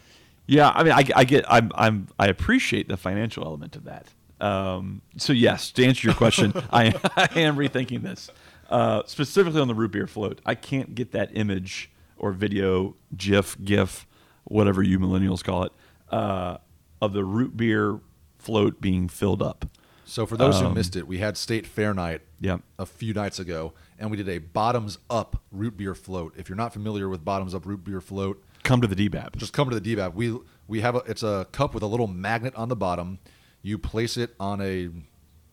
Yeah, 0.46 0.72
I 0.76 0.84
mean, 0.84 0.92
I, 0.92 1.06
I 1.16 1.24
get, 1.24 1.46
I'm, 1.48 1.72
I'm, 1.74 2.10
I 2.20 2.28
appreciate 2.28 2.90
the 2.90 2.98
financial 2.98 3.46
element 3.46 3.78
of 3.78 3.86
that. 3.86 4.08
Um, 4.42 5.02
so 5.16 5.32
yes, 5.32 5.72
to 5.72 5.86
answer 5.86 6.06
your 6.06 6.16
question, 6.16 6.52
I, 6.70 6.88
I 7.16 7.40
am 7.40 7.56
rethinking 7.56 8.02
this 8.02 8.30
uh, 8.70 9.04
specifically 9.06 9.62
on 9.62 9.70
the 9.70 9.74
root 9.74 9.94
beer 9.94 10.06
float. 10.06 10.42
I 10.46 10.56
can't 10.56 10.96
get 10.96 11.14
that 11.14 11.30
image 11.34 11.90
or 12.18 12.34
video, 12.34 12.98
GIF, 13.16 13.56
GIF, 13.64 14.06
whatever 14.46 14.82
you 14.84 15.00
millennials 15.00 15.44
call 15.44 15.64
it, 15.64 15.72
uh, 16.10 16.58
of 17.02 17.14
the 17.14 17.24
root 17.24 17.56
beer 17.58 18.00
float 18.38 18.82
being 18.82 19.08
filled 19.08 19.42
up. 19.42 19.66
So 20.06 20.26
for 20.26 20.36
those 20.38 20.60
who 20.60 20.66
Um, 20.68 20.74
missed 20.74 20.96
it, 20.98 21.08
we 21.08 21.20
had 21.20 21.38
State 21.38 21.66
Fair 21.66 21.94
Night 21.94 22.22
Yep. 22.42 22.62
a 22.78 22.86
few 22.86 23.14
nights 23.14 23.40
ago, 23.40 23.74
and 23.98 24.12
we 24.12 24.18
did 24.18 24.28
a 24.28 24.38
bottoms 24.40 24.98
up 25.10 25.42
root 25.52 25.78
beer 25.78 25.96
float. 25.96 26.34
If 26.38 26.50
you're 26.50 26.58
not 26.58 26.74
familiar 26.74 27.08
with 27.08 27.24
bottoms 27.24 27.56
up 27.56 27.66
root 27.66 27.84
beer 27.86 28.02
float, 28.02 28.44
Come 28.64 28.80
to 28.82 28.88
the 28.88 28.96
DBAP. 28.96 29.36
just 29.38 29.54
come 29.54 29.70
to 29.70 29.80
the 29.80 29.96
DBAP. 29.96 30.14
We 30.14 30.38
we 30.68 30.82
have 30.82 30.96
a 30.96 31.00
it's 31.08 31.24
a 31.24 31.48
cup 31.52 31.74
with 31.74 31.84
a 31.84 31.88
little 31.88 32.08
magnet 32.08 32.54
on 32.56 32.68
the 32.70 32.76
bottom. 32.76 33.20
You 33.62 33.78
place 33.78 34.18
it 34.18 34.36
on 34.40 34.60
a 34.62 34.90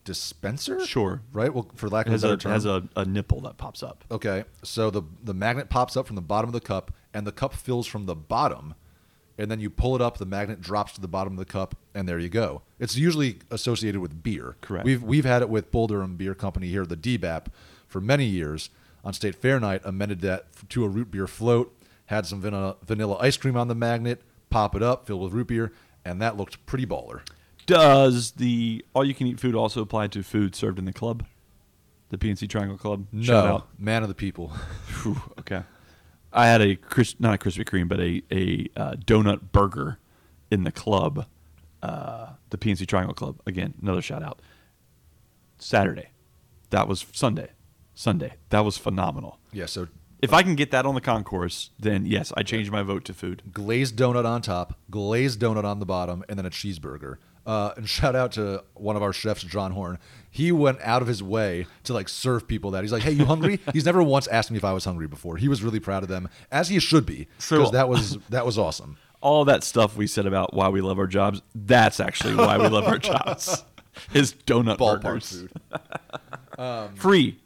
dispenser. 0.03 0.85
Sure. 0.85 1.21
Right. 1.31 1.53
Well, 1.53 1.69
for 1.75 1.89
lack 1.89 2.07
of 2.07 2.13
a 2.13 2.17
better 2.17 2.37
term. 2.37 2.51
has 2.51 2.65
a, 2.65 2.87
a 2.95 3.05
nipple 3.05 3.41
that 3.41 3.57
pops 3.57 3.83
up. 3.83 4.03
Okay, 4.11 4.43
so 4.63 4.89
the 4.89 5.03
the 5.23 5.33
magnet 5.33 5.69
pops 5.69 5.95
up 5.95 6.07
from 6.07 6.15
the 6.15 6.21
bottom 6.21 6.49
of 6.49 6.53
the 6.53 6.59
cup, 6.61 6.93
and 7.13 7.25
the 7.27 7.31
cup 7.31 7.53
fills 7.53 7.87
from 7.87 8.05
the 8.05 8.15
bottom, 8.15 8.73
and 9.41 9.49
then 9.51 9.59
you 9.59 9.69
pull 9.69 9.95
it 9.95 10.01
up. 10.01 10.17
The 10.17 10.25
magnet 10.25 10.61
drops 10.61 10.93
to 10.93 11.01
the 11.01 11.07
bottom 11.07 11.33
of 11.33 11.39
the 11.39 11.45
cup, 11.45 11.75
and 11.95 12.07
there 12.07 12.19
you 12.19 12.29
go. 12.29 12.61
It's 12.79 12.95
usually 12.95 13.39
associated 13.49 13.99
with 13.99 14.21
beer. 14.23 14.55
Correct. 14.61 14.85
We've 14.85 15.01
we've 15.03 15.25
had 15.25 15.41
it 15.41 15.49
with 15.49 15.71
Bull 15.71 15.87
Durham 15.87 16.15
Beer 16.15 16.35
Company 16.35 16.67
here, 16.67 16.85
the 16.85 16.95
DBAP, 16.97 17.47
for 17.87 17.99
many 17.99 18.25
years. 18.25 18.69
On 19.03 19.13
State 19.13 19.33
Fair 19.35 19.59
night, 19.59 19.81
amended 19.83 20.21
that 20.21 20.45
to 20.69 20.83
a 20.83 20.87
root 20.87 21.09
beer 21.09 21.25
float. 21.27 21.75
Had 22.05 22.27
some 22.27 22.39
vanilla, 22.39 22.75
vanilla 22.85 23.17
ice 23.19 23.35
cream 23.35 23.57
on 23.57 23.67
the 23.67 23.73
magnet. 23.75 24.21
Pop 24.51 24.75
it 24.75 24.83
up, 24.83 25.07
filled 25.07 25.23
with 25.23 25.33
root 25.33 25.47
beer, 25.47 25.71
and 26.05 26.21
that 26.21 26.37
looked 26.37 26.63
pretty 26.67 26.85
baller. 26.85 27.21
Does 27.65 28.31
the 28.31 28.83
all-you-can-eat 28.93 29.39
food 29.39 29.55
also 29.55 29.81
apply 29.81 30.07
to 30.07 30.23
food 30.23 30.55
served 30.55 30.77
in 30.77 30.85
the 30.85 30.91
club, 30.93 31.25
the 32.09 32.17
PNC 32.17 32.49
Triangle 32.49 32.77
Club? 32.77 33.05
Shout 33.21 33.45
No, 33.45 33.53
out. 33.55 33.67
man 33.79 34.03
of 34.03 34.09
the 34.09 34.15
people. 34.15 34.47
Whew, 35.03 35.21
okay. 35.39 35.63
I 36.33 36.47
had 36.47 36.61
a 36.61 36.75
Chris, 36.75 37.15
not 37.19 37.33
a 37.35 37.37
Krispy 37.37 37.65
Kreme, 37.65 37.87
but 37.87 37.99
a 37.99 38.21
a 38.31 38.67
uh, 38.79 38.95
donut 38.95 39.51
burger 39.51 39.99
in 40.49 40.63
the 40.63 40.71
club, 40.71 41.25
uh, 41.81 42.31
the 42.49 42.57
PNC 42.57 42.87
Triangle 42.87 43.13
Club. 43.13 43.39
Again, 43.45 43.73
another 43.81 44.01
shout 44.01 44.23
out. 44.23 44.41
Saturday, 45.57 46.09
that 46.69 46.87
was 46.87 47.05
Sunday. 47.11 47.49
Sunday, 47.93 48.33
that 48.49 48.61
was 48.61 48.77
phenomenal. 48.77 49.39
Yeah, 49.51 49.65
so 49.65 49.87
If 50.21 50.33
I 50.33 50.41
can 50.43 50.55
get 50.55 50.71
that 50.71 50.85
on 50.85 50.95
the 50.95 51.01
concourse, 51.01 51.71
then 51.77 52.05
yes, 52.05 52.31
I 52.37 52.43
change 52.43 52.71
my 52.71 52.81
vote 52.81 53.05
to 53.05 53.13
food. 53.13 53.43
glazed 53.51 53.95
donut 53.97 54.25
on 54.25 54.41
top, 54.41 54.77
glazed 54.89 55.39
donut 55.39 55.65
on 55.65 55.79
the 55.79 55.85
bottom, 55.85 56.23
and 56.29 56.39
then 56.39 56.45
a 56.45 56.49
cheeseburger. 56.49 57.17
Uh, 57.45 57.71
and 57.77 57.87
shout 57.89 58.15
out 58.15 58.31
to 58.33 58.63
one 58.75 58.95
of 58.95 59.01
our 59.03 59.13
chefs, 59.13 59.43
John 59.43 59.71
Horn. 59.71 59.97
He 60.29 60.51
went 60.51 60.79
out 60.81 61.01
of 61.01 61.07
his 61.07 61.21
way 61.21 61.65
to 61.83 61.93
like 61.93 62.07
serve 62.07 62.47
people 62.47 62.71
that. 62.71 62.83
He's 62.83 62.91
like, 62.91 63.03
"Hey, 63.03 63.11
you 63.11 63.25
hungry?" 63.25 63.59
He's 63.73 63.85
never 63.85 64.01
once 64.03 64.27
asked 64.27 64.49
me 64.51 64.57
if 64.57 64.63
I 64.63 64.73
was 64.73 64.85
hungry 64.85 65.07
before. 65.07 65.37
He 65.37 65.47
was 65.47 65.61
really 65.63 65.79
proud 65.79 66.03
of 66.03 66.09
them, 66.09 66.29
as 66.51 66.69
he 66.69 66.79
should 66.79 67.05
be, 67.05 67.27
So- 67.39 67.57
because 67.57 67.71
that 67.71 67.89
was 67.89 68.17
that 68.29 68.45
was 68.45 68.57
awesome. 68.57 68.97
All 69.21 69.45
that 69.45 69.63
stuff 69.63 69.95
we 69.95 70.07
said 70.07 70.25
about 70.25 70.53
why 70.55 70.69
we 70.69 70.81
love 70.81 70.97
our 70.97 71.05
jobs, 71.05 71.43
that's 71.53 71.99
actually 71.99 72.33
why 72.35 72.57
we 72.57 72.67
love 72.67 72.85
our 72.85 72.97
jobs. 72.97 73.63
His 74.11 74.33
donut 74.33 74.77
Ballpark 74.77 75.01
burgers. 75.03 75.45
food. 76.57 76.97
Free 76.97 77.39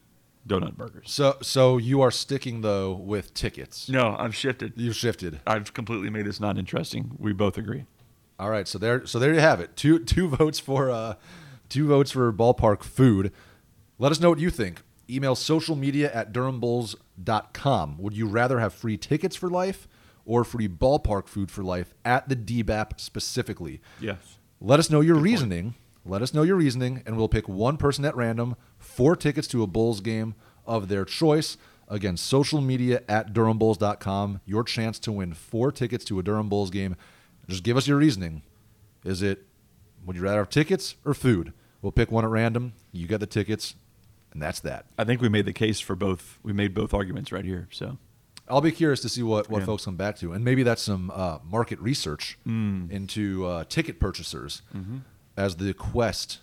donut 0.47 0.75
burgers. 0.77 1.11
So, 1.11 1.37
so 1.41 1.77
you 1.77 2.01
are 2.01 2.11
sticking 2.11 2.61
though 2.61 2.93
with 2.93 3.33
tickets. 3.33 3.89
No, 3.89 4.15
I've 4.17 4.35
shifted. 4.35 4.73
You've 4.75 4.95
shifted. 4.95 5.41
I've 5.45 5.73
completely 5.73 6.09
made 6.09 6.25
this 6.25 6.39
not 6.39 6.57
interesting. 6.57 7.11
We 7.17 7.33
both 7.33 7.57
agree. 7.57 7.85
All 8.37 8.49
right, 8.49 8.67
so 8.67 8.77
there, 8.77 9.05
so 9.05 9.17
there 9.17 9.33
you 9.33 9.39
have 9.39 9.59
it. 9.59 9.75
Two 9.75 9.99
two 9.99 10.27
votes 10.27 10.59
for 10.59 10.89
uh, 10.89 11.15
two 11.69 11.87
votes 11.87 12.11
for 12.11 12.31
ballpark 12.33 12.83
food. 12.83 13.31
Let 13.97 14.11
us 14.11 14.19
know 14.19 14.29
what 14.29 14.39
you 14.39 14.49
think. 14.49 14.81
Email 15.09 15.35
social 15.35 15.75
media 15.75 16.11
at 16.13 16.33
durhambulls.com. 16.33 17.97
Would 17.97 18.17
you 18.17 18.27
rather 18.27 18.59
have 18.59 18.73
free 18.73 18.97
tickets 18.97 19.35
for 19.35 19.49
life 19.49 19.87
or 20.25 20.43
free 20.43 20.67
ballpark 20.67 21.27
food 21.27 21.51
for 21.51 21.63
life 21.63 21.93
at 22.03 22.27
the 22.27 22.35
DBAP 22.35 22.99
specifically? 22.99 23.81
Yes. 24.01 24.37
Let 24.59 24.79
us 24.79 24.89
know 24.89 25.01
your 25.01 25.15
reasoning. 25.15 25.75
Let 26.03 26.21
us 26.21 26.33
know 26.33 26.43
your 26.43 26.55
reasoning, 26.57 27.03
and 27.05 27.17
we'll 27.17 27.29
pick 27.29 27.47
one 27.47 27.77
person 27.77 28.05
at 28.05 28.15
random, 28.15 28.55
four 28.77 29.15
tickets 29.15 29.47
to 29.49 29.63
a 29.63 29.67
Bulls 29.67 30.01
game 30.01 30.35
of 30.65 30.87
their 30.87 31.05
choice. 31.05 31.57
Again, 31.87 32.17
social 32.17 32.61
media 32.61 33.03
at 33.07 33.33
durhambulls.com. 33.33 34.41
Your 34.45 34.63
chance 34.63 34.99
to 34.99 35.11
win 35.11 35.33
four 35.33 35.71
tickets 35.71 36.03
to 36.05 36.19
a 36.19 36.23
Durham 36.23 36.49
Bulls 36.49 36.69
game. 36.71 36.95
Just 37.47 37.63
give 37.63 37.77
us 37.77 37.87
your 37.87 37.97
reasoning. 37.97 38.41
Is 39.03 39.21
it, 39.21 39.43
would 40.05 40.15
you 40.15 40.21
rather 40.23 40.39
have 40.39 40.49
tickets 40.49 40.95
or 41.05 41.13
food? 41.13 41.53
We'll 41.81 41.91
pick 41.91 42.11
one 42.11 42.23
at 42.23 42.29
random. 42.31 42.73
You 42.91 43.07
get 43.07 43.19
the 43.19 43.27
tickets, 43.27 43.75
and 44.33 44.41
that's 44.41 44.59
that. 44.61 44.85
I 44.97 45.03
think 45.03 45.21
we 45.21 45.29
made 45.29 45.45
the 45.45 45.53
case 45.53 45.79
for 45.79 45.95
both. 45.95 46.39
We 46.41 46.53
made 46.53 46.73
both 46.73 46.93
arguments 46.93 47.31
right 47.31 47.45
here. 47.45 47.67
So 47.71 47.97
I'll 48.49 48.61
be 48.61 48.71
curious 48.71 49.01
to 49.01 49.09
see 49.09 49.21
what, 49.21 49.49
what 49.49 49.59
Yeah. 49.59 49.65
folks 49.65 49.85
come 49.85 49.95
back 49.95 50.17
to. 50.19 50.33
And 50.33 50.43
maybe 50.43 50.63
that's 50.63 50.81
some 50.81 51.11
uh, 51.13 51.39
market 51.43 51.79
research 51.79 52.37
into 52.45 53.45
uh, 53.45 53.63
ticket 53.65 53.99
purchasers 53.99 54.61
as 55.37 55.57
the 55.57 55.73
quest, 55.75 56.39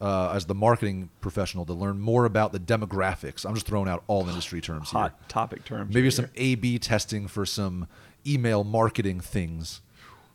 uh, 0.00 0.32
as 0.34 0.46
the 0.46 0.54
marketing 0.54 1.10
professional 1.20 1.64
to 1.66 1.72
learn 1.72 2.00
more 2.00 2.24
about 2.24 2.52
the 2.52 2.58
demographics. 2.60 3.44
I'm 3.46 3.54
just 3.54 3.66
throwing 3.66 3.88
out 3.88 4.02
all 4.08 4.28
industry 4.28 4.60
terms 4.60 4.90
here. 4.90 5.00
hot 5.02 5.28
topic 5.28 5.64
terms. 5.64 5.94
Maybe 5.94 6.08
right 6.08 6.12
some 6.12 6.24
here. 6.34 6.52
A 6.52 6.54
B 6.56 6.78
testing 6.80 7.28
for 7.28 7.46
some 7.46 7.86
email 8.26 8.64
marketing 8.64 9.20
things. 9.20 9.80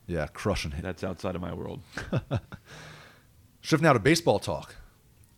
Yeah, 0.08 0.28
crushing 0.28 0.72
it. 0.74 0.82
That's 0.82 1.04
outside 1.04 1.36
of 1.36 1.42
my 1.42 1.54
world. 1.54 1.82
Shift 3.62 3.84
now 3.84 3.94
to 3.94 4.00
baseball 4.00 4.40
talk. 4.40 4.76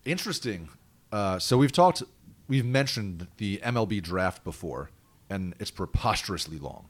Interesting. 0.05 0.69
Uh, 1.11 1.37
so 1.39 1.57
we've 1.57 1.71
talked, 1.71 2.01
we've 2.47 2.65
mentioned 2.65 3.27
the 3.37 3.57
MLB 3.63 4.01
draft 4.01 4.43
before, 4.43 4.89
and 5.29 5.53
it's 5.59 5.71
preposterously 5.71 6.57
long. 6.57 6.87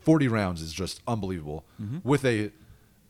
Forty 0.00 0.28
rounds 0.28 0.62
is 0.62 0.72
just 0.72 1.00
unbelievable. 1.06 1.64
With 2.02 2.24
a 2.24 2.50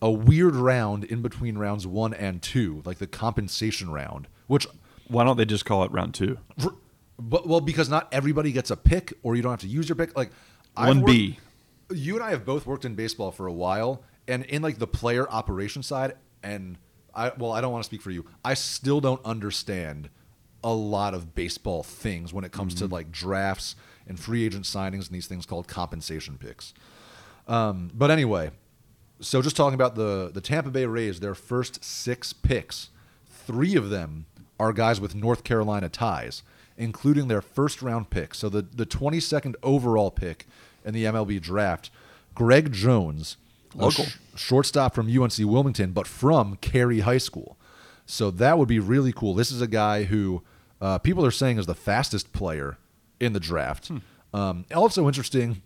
a 0.02 0.10
weird 0.10 0.54
round 0.54 1.04
in 1.04 1.22
between 1.22 1.56
rounds 1.58 1.86
one 1.86 2.14
and 2.14 2.40
two, 2.42 2.82
like 2.84 2.98
the 2.98 3.06
compensation 3.06 3.90
round, 3.90 4.28
which, 4.46 4.66
Why 5.08 5.24
don't 5.24 5.36
they 5.36 5.44
just 5.44 5.64
call 5.64 5.82
it 5.84 5.90
round 5.92 6.14
two? 6.14 6.38
but 7.18 7.46
well, 7.46 7.60
because 7.60 7.88
not 7.88 8.08
everybody 8.12 8.52
gets 8.52 8.70
a 8.70 8.76
pick, 8.76 9.12
or 9.22 9.34
you 9.36 9.42
don't 9.42 9.52
have 9.52 9.60
to 9.60 9.66
use 9.68 9.88
your 9.88 9.96
pick. 9.96 10.16
Like 10.16 10.30
I've 10.76 10.88
One 10.88 11.00
worked- 11.00 11.12
B. 11.12 11.38
you 11.90 12.14
and 12.14 12.24
I 12.24 12.30
have 12.30 12.44
both 12.44 12.66
worked 12.66 12.84
in 12.84 12.94
baseball 12.94 13.30
for 13.30 13.46
a 13.46 13.52
while, 13.52 14.02
and 14.26 14.44
in 14.44 14.62
like 14.62 14.78
the 14.78 14.86
player 14.86 15.28
operation 15.28 15.82
side, 15.82 16.14
and 16.42 16.76
I 17.14 17.32
well, 17.36 17.52
I 17.52 17.60
don't 17.60 17.72
want 17.72 17.84
to 17.84 17.86
speak 17.86 18.02
for 18.02 18.10
you. 18.10 18.26
I 18.44 18.54
still 18.54 19.00
don't 19.00 19.24
understand 19.24 20.10
a 20.64 20.72
lot 20.72 21.14
of 21.14 21.34
baseball 21.34 21.82
things 21.82 22.32
when 22.32 22.44
it 22.44 22.52
comes 22.52 22.74
to 22.74 22.86
like 22.86 23.12
drafts 23.12 23.76
and 24.06 24.18
free 24.18 24.44
agent 24.44 24.64
signings 24.64 25.06
and 25.06 25.10
these 25.10 25.26
things 25.26 25.46
called 25.46 25.68
compensation 25.68 26.36
picks. 26.36 26.74
Um, 27.46 27.90
but 27.94 28.10
anyway, 28.10 28.50
so 29.20 29.40
just 29.40 29.56
talking 29.56 29.74
about 29.74 29.94
the 29.94 30.30
the 30.32 30.40
Tampa 30.40 30.70
Bay 30.70 30.86
Rays, 30.86 31.20
their 31.20 31.34
first 31.34 31.84
six 31.84 32.32
picks, 32.32 32.90
three 33.28 33.76
of 33.76 33.90
them 33.90 34.26
are 34.60 34.72
guys 34.72 35.00
with 35.00 35.14
North 35.14 35.44
Carolina 35.44 35.88
ties, 35.88 36.42
including 36.76 37.28
their 37.28 37.40
first 37.40 37.80
round 37.82 38.10
pick. 38.10 38.34
So 38.34 38.48
the 38.48 38.62
the 38.62 38.86
22nd 38.86 39.54
overall 39.62 40.10
pick 40.10 40.46
in 40.88 40.94
the 40.94 41.04
MLB 41.04 41.40
draft, 41.40 41.90
Greg 42.34 42.72
Jones, 42.72 43.36
Local. 43.74 44.04
sh- 44.04 44.16
shortstop 44.34 44.94
from 44.94 45.06
UNC 45.06 45.38
Wilmington, 45.38 45.92
but 45.92 46.06
from 46.06 46.56
Cary 46.56 47.00
High 47.00 47.18
School. 47.18 47.56
So 48.06 48.30
that 48.32 48.56
would 48.58 48.68
be 48.68 48.78
really 48.78 49.12
cool. 49.12 49.34
This 49.34 49.52
is 49.52 49.60
a 49.60 49.66
guy 49.66 50.04
who 50.04 50.42
uh, 50.80 50.98
people 50.98 51.26
are 51.26 51.30
saying 51.30 51.58
is 51.58 51.66
the 51.66 51.74
fastest 51.74 52.32
player 52.32 52.78
in 53.20 53.34
the 53.34 53.40
draft. 53.40 53.90
Um, 54.32 54.64
also 54.74 55.06
interesting, 55.06 55.60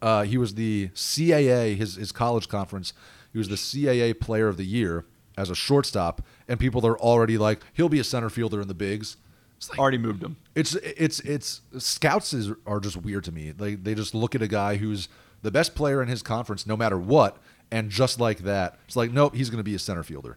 uh, 0.00 0.22
he 0.22 0.38
was 0.38 0.54
the 0.54 0.88
CAA, 0.94 1.76
his, 1.76 1.96
his 1.96 2.12
college 2.12 2.48
conference. 2.48 2.94
He 3.32 3.38
was 3.38 3.48
the 3.48 3.56
CAA 3.56 4.18
Player 4.18 4.48
of 4.48 4.56
the 4.56 4.64
Year 4.64 5.04
as 5.36 5.50
a 5.50 5.54
shortstop, 5.54 6.22
and 6.48 6.58
people 6.58 6.86
are 6.86 6.98
already 6.98 7.36
like, 7.36 7.60
he'll 7.74 7.88
be 7.88 7.98
a 7.98 8.04
center 8.04 8.30
fielder 8.30 8.60
in 8.60 8.68
the 8.68 8.74
bigs. 8.74 9.16
It's 9.64 9.70
like, 9.70 9.78
Already 9.78 9.98
moved 9.98 10.20
them. 10.20 10.36
it's 10.54 10.74
it's 10.74 11.20
it's 11.20 11.62
scouts 11.78 12.32
is, 12.34 12.52
are 12.66 12.80
just 12.80 12.96
weird 12.98 13.24
to 13.24 13.32
me. 13.32 13.50
They 13.50 13.74
they 13.74 13.94
just 13.94 14.14
look 14.14 14.34
at 14.34 14.42
a 14.42 14.48
guy 14.48 14.76
who's 14.76 15.08
the 15.42 15.50
best 15.50 15.74
player 15.74 16.02
in 16.02 16.08
his 16.08 16.22
conference, 16.22 16.66
no 16.66 16.76
matter 16.76 16.98
what, 16.98 17.38
and 17.70 17.90
just 17.90 18.20
like 18.20 18.40
that, 18.40 18.78
it's 18.86 18.96
like, 18.96 19.10
nope, 19.10 19.34
he's 19.34 19.50
going 19.50 19.58
to 19.58 19.64
be 19.64 19.74
a 19.74 19.78
center 19.78 20.02
fielder. 20.02 20.36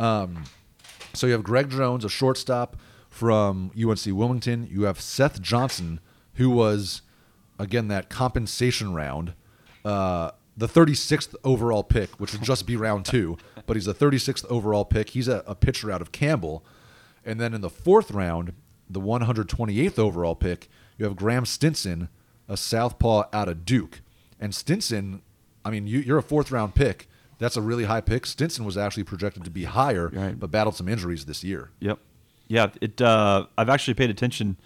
Um, 0.00 0.44
so 1.12 1.26
you 1.26 1.32
have 1.32 1.42
Greg 1.42 1.70
Jones, 1.70 2.04
a 2.04 2.08
shortstop 2.08 2.76
from 3.10 3.70
UNC 3.76 4.06
Wilmington. 4.06 4.68
You 4.70 4.82
have 4.82 5.00
Seth 5.00 5.40
Johnson, 5.42 6.00
who 6.34 6.50
was 6.50 7.02
again 7.58 7.88
that 7.88 8.08
compensation 8.08 8.94
round, 8.94 9.34
uh, 9.84 10.30
the 10.56 10.68
36th 10.68 11.34
overall 11.44 11.82
pick, 11.82 12.10
which 12.20 12.32
would 12.32 12.42
just 12.42 12.66
be 12.66 12.76
round 12.76 13.04
two, 13.04 13.36
but 13.66 13.76
he's 13.76 13.86
the 13.86 13.94
36th 13.94 14.44
overall 14.46 14.84
pick. 14.84 15.10
He's 15.10 15.28
a, 15.28 15.42
a 15.46 15.54
pitcher 15.54 15.90
out 15.90 16.00
of 16.00 16.10
Campbell, 16.12 16.64
and 17.24 17.40
then 17.40 17.54
in 17.54 17.60
the 17.60 17.70
fourth 17.70 18.10
round, 18.10 18.54
the 18.90 19.00
128th 19.00 19.98
overall 19.98 20.34
pick, 20.34 20.68
you 20.96 21.04
have 21.04 21.16
Graeme 21.16 21.44
Stinson, 21.46 22.08
a 22.48 22.56
southpaw 22.56 23.24
out 23.32 23.48
of 23.48 23.64
Duke, 23.64 24.00
and 24.40 24.54
Stinson. 24.54 25.22
I 25.64 25.70
mean, 25.70 25.86
you, 25.86 25.98
you're 26.00 26.18
a 26.18 26.22
fourth 26.22 26.50
round 26.50 26.74
pick. 26.74 27.08
That's 27.38 27.56
a 27.56 27.62
really 27.62 27.84
high 27.84 28.00
pick. 28.00 28.26
Stinson 28.26 28.64
was 28.64 28.76
actually 28.76 29.04
projected 29.04 29.44
to 29.44 29.50
be 29.50 29.64
higher, 29.64 30.08
Right. 30.08 30.38
but 30.38 30.50
battled 30.50 30.74
some 30.74 30.88
injuries 30.88 31.26
this 31.26 31.44
year. 31.44 31.70
Yep. 31.80 31.98
Yeah. 32.48 32.70
It. 32.80 33.00
Uh, 33.00 33.46
I've 33.56 33.68
actually 33.68 33.94
paid 33.94 34.10
attention 34.10 34.56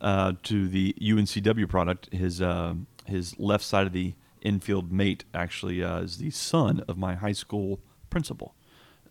uh, 0.00 0.32
to 0.44 0.68
the 0.68 0.94
UNCW 1.02 1.68
product. 1.68 2.08
His 2.12 2.40
uh, 2.40 2.74
his 3.04 3.38
left 3.38 3.64
side 3.64 3.86
of 3.86 3.92
the 3.92 4.14
infield 4.40 4.90
mate 4.92 5.24
actually 5.34 5.82
uh, 5.84 6.00
is 6.00 6.16
the 6.18 6.30
son 6.30 6.82
of 6.88 6.96
my 6.96 7.14
high 7.16 7.32
school 7.32 7.80
principal. 8.10 8.54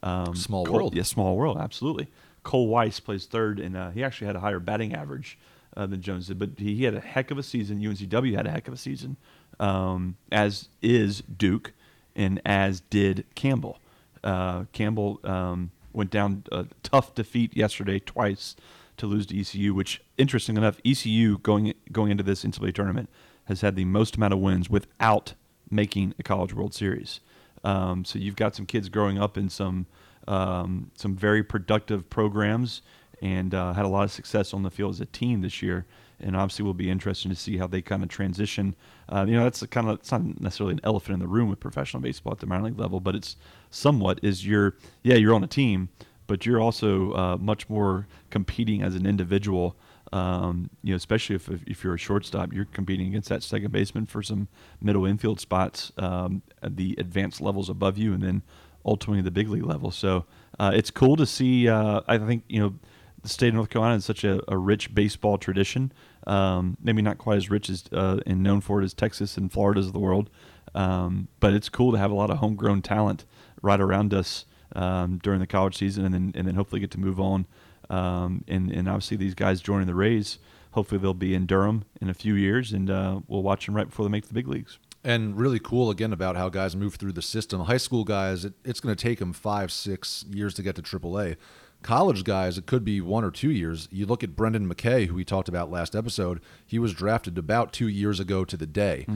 Um, 0.03 0.35
Small 0.35 0.65
Cole- 0.65 0.75
world. 0.75 0.95
Yeah, 0.95 1.03
small 1.03 1.35
world. 1.37 1.57
Absolutely. 1.59 2.07
Cole 2.43 2.67
Weiss 2.67 2.99
plays 2.99 3.25
third, 3.25 3.59
and 3.59 3.75
uh, 3.77 3.91
he 3.91 4.03
actually 4.03 4.27
had 4.27 4.35
a 4.35 4.39
higher 4.39 4.59
batting 4.59 4.93
average 4.93 5.37
uh, 5.75 5.85
than 5.85 6.01
Jones 6.01 6.27
did. 6.27 6.39
But 6.39 6.51
he, 6.57 6.75
he 6.75 6.83
had 6.83 6.95
a 6.95 6.99
heck 6.99 7.31
of 7.31 7.37
a 7.37 7.43
season. 7.43 7.79
UNCW 7.79 8.35
had 8.35 8.47
a 8.47 8.51
heck 8.51 8.67
of 8.67 8.73
a 8.73 8.77
season, 8.77 9.17
um, 9.59 10.17
as 10.31 10.69
is 10.81 11.21
Duke, 11.21 11.73
and 12.15 12.41
as 12.45 12.81
did 12.81 13.25
Campbell. 13.35 13.79
Uh, 14.23 14.65
Campbell 14.71 15.19
um, 15.23 15.71
went 15.93 16.11
down 16.11 16.43
a 16.51 16.65
tough 16.83 17.15
defeat 17.15 17.55
yesterday 17.55 17.99
twice 17.99 18.55
to 18.97 19.05
lose 19.05 19.25
to 19.27 19.39
ECU. 19.39 19.73
Which, 19.73 20.01
interesting 20.17 20.57
enough, 20.57 20.79
ECU 20.85 21.37
going 21.39 21.73
going 21.91 22.11
into 22.11 22.23
this 22.23 22.43
NCAA 22.43 22.73
tournament 22.73 23.09
has 23.45 23.61
had 23.61 23.75
the 23.75 23.85
most 23.85 24.15
amount 24.15 24.33
of 24.33 24.39
wins 24.39 24.69
without 24.69 25.33
making 25.69 26.13
a 26.19 26.23
college 26.23 26.53
World 26.53 26.73
Series. 26.73 27.19
Um, 27.63 28.05
so 28.05 28.19
you've 28.19 28.35
got 28.35 28.55
some 28.55 28.65
kids 28.65 28.89
growing 28.89 29.19
up 29.19 29.37
in 29.37 29.49
some 29.49 29.85
um, 30.27 30.91
some 30.95 31.15
very 31.15 31.43
productive 31.43 32.09
programs 32.09 32.81
and 33.21 33.53
uh, 33.53 33.73
had 33.73 33.85
a 33.85 33.87
lot 33.87 34.03
of 34.03 34.11
success 34.11 34.53
on 34.53 34.63
the 34.63 34.71
field 34.71 34.91
as 34.91 35.01
a 35.01 35.05
team 35.05 35.41
this 35.41 35.61
year. 35.61 35.85
And 36.19 36.35
obviously, 36.35 36.63
will 36.63 36.75
be 36.75 36.89
interesting 36.89 37.31
to 37.31 37.35
see 37.35 37.57
how 37.57 37.65
they 37.65 37.81
kind 37.81 38.03
of 38.03 38.09
transition. 38.09 38.75
Uh, 39.09 39.25
you 39.27 39.33
know, 39.33 39.43
that's 39.43 39.65
kind 39.67 39.89
of 39.89 39.99
it's 39.99 40.11
not 40.11 40.39
necessarily 40.39 40.73
an 40.73 40.81
elephant 40.83 41.15
in 41.15 41.19
the 41.19 41.27
room 41.27 41.49
with 41.49 41.59
professional 41.59 42.01
baseball 42.01 42.33
at 42.33 42.39
the 42.39 42.45
minor 42.45 42.65
league 42.65 42.79
level, 42.79 42.99
but 42.99 43.15
it's 43.15 43.37
somewhat 43.71 44.19
is 44.21 44.45
you're 44.45 44.75
yeah 45.01 45.15
you're 45.15 45.33
on 45.33 45.43
a 45.43 45.47
team, 45.47 45.89
but 46.27 46.45
you're 46.45 46.61
also 46.61 47.13
uh, 47.13 47.37
much 47.37 47.67
more 47.69 48.07
competing 48.29 48.83
as 48.83 48.93
an 48.93 49.07
individual. 49.07 49.75
Um, 50.13 50.69
you 50.83 50.91
know, 50.91 50.97
especially 50.97 51.37
if, 51.37 51.49
if 51.65 51.83
you're 51.83 51.95
a 51.95 51.97
shortstop, 51.97 52.51
you're 52.51 52.65
competing 52.65 53.07
against 53.07 53.29
that 53.29 53.43
second 53.43 53.71
baseman 53.71 54.05
for 54.05 54.21
some 54.21 54.49
middle 54.81 55.05
infield 55.05 55.39
spots, 55.39 55.91
um, 55.97 56.41
at 56.61 56.75
the 56.75 56.95
advanced 56.97 57.39
levels 57.39 57.69
above 57.69 57.97
you, 57.97 58.13
and 58.13 58.21
then 58.21 58.43
ultimately 58.85 59.21
the 59.21 59.31
big 59.31 59.49
league 59.49 59.65
level. 59.65 59.91
So 59.91 60.25
uh, 60.59 60.71
it's 60.73 60.91
cool 60.91 61.15
to 61.17 61.25
see. 61.25 61.67
Uh, 61.67 62.01
I 62.07 62.17
think 62.17 62.43
you 62.47 62.59
know 62.59 62.73
the 63.21 63.29
state 63.29 63.49
of 63.49 63.55
North 63.55 63.69
Carolina 63.69 63.95
is 63.95 64.05
such 64.05 64.23
a, 64.23 64.41
a 64.47 64.57
rich 64.57 64.93
baseball 64.93 65.37
tradition. 65.37 65.91
Um, 66.27 66.77
maybe 66.81 67.01
not 67.01 67.17
quite 67.17 67.37
as 67.37 67.49
rich 67.49 67.69
as 67.69 67.85
uh, 67.91 68.19
and 68.25 68.43
known 68.43 68.61
for 68.61 68.81
it 68.81 68.85
as 68.85 68.93
Texas 68.93 69.37
and 69.37 69.51
Florida's 69.51 69.87
of 69.87 69.93
the 69.93 69.99
world, 69.99 70.29
um, 70.75 71.27
but 71.39 71.53
it's 71.53 71.69
cool 71.69 71.91
to 71.91 71.97
have 71.97 72.11
a 72.11 72.15
lot 72.15 72.29
of 72.29 72.37
homegrown 72.37 72.81
talent 72.81 73.25
right 73.61 73.81
around 73.81 74.13
us 74.13 74.45
um, 74.75 75.19
during 75.23 75.39
the 75.39 75.47
college 75.47 75.77
season, 75.77 76.05
and 76.05 76.13
then 76.13 76.31
and 76.35 76.47
then 76.47 76.55
hopefully 76.55 76.79
get 76.79 76.91
to 76.91 76.99
move 76.99 77.19
on. 77.19 77.45
Um, 77.89 78.43
and 78.47 78.71
and 78.71 78.87
obviously 78.87 79.17
these 79.17 79.33
guys 79.35 79.61
joining 79.61 79.87
the 79.87 79.95
Rays, 79.95 80.37
hopefully 80.71 80.99
they'll 81.01 81.13
be 81.13 81.33
in 81.33 81.45
Durham 81.45 81.83
in 81.99 82.09
a 82.09 82.13
few 82.13 82.35
years, 82.35 82.71
and 82.71 82.89
uh, 82.89 83.19
we'll 83.27 83.43
watch 83.43 83.65
them 83.65 83.75
right 83.75 83.87
before 83.87 84.05
they 84.05 84.11
make 84.11 84.27
the 84.27 84.33
big 84.33 84.47
leagues. 84.47 84.77
And 85.03 85.35
really 85.35 85.59
cool 85.59 85.89
again 85.89 86.13
about 86.13 86.35
how 86.35 86.49
guys 86.49 86.75
move 86.75 86.95
through 86.95 87.13
the 87.13 87.23
system. 87.23 87.61
High 87.61 87.77
school 87.77 88.03
guys, 88.03 88.45
it, 88.45 88.53
it's 88.63 88.79
going 88.79 88.95
to 88.95 89.01
take 89.01 89.19
them 89.19 89.33
five, 89.33 89.71
six 89.71 90.25
years 90.29 90.53
to 90.55 90.63
get 90.63 90.75
to 90.75 90.81
AAA. 90.81 91.37
College 91.81 92.23
guys, 92.23 92.59
it 92.59 92.67
could 92.67 92.85
be 92.85 93.01
one 93.01 93.23
or 93.23 93.31
two 93.31 93.49
years. 93.49 93.87
You 93.91 94.05
look 94.05 94.23
at 94.23 94.35
Brendan 94.35 94.71
McKay, 94.71 95.07
who 95.07 95.15
we 95.15 95.25
talked 95.25 95.49
about 95.49 95.71
last 95.71 95.95
episode. 95.95 96.39
He 96.63 96.77
was 96.77 96.93
drafted 96.93 97.39
about 97.39 97.73
two 97.73 97.87
years 97.87 98.19
ago 98.19 98.45
to 98.45 98.55
the 98.55 98.67
day, 98.67 99.07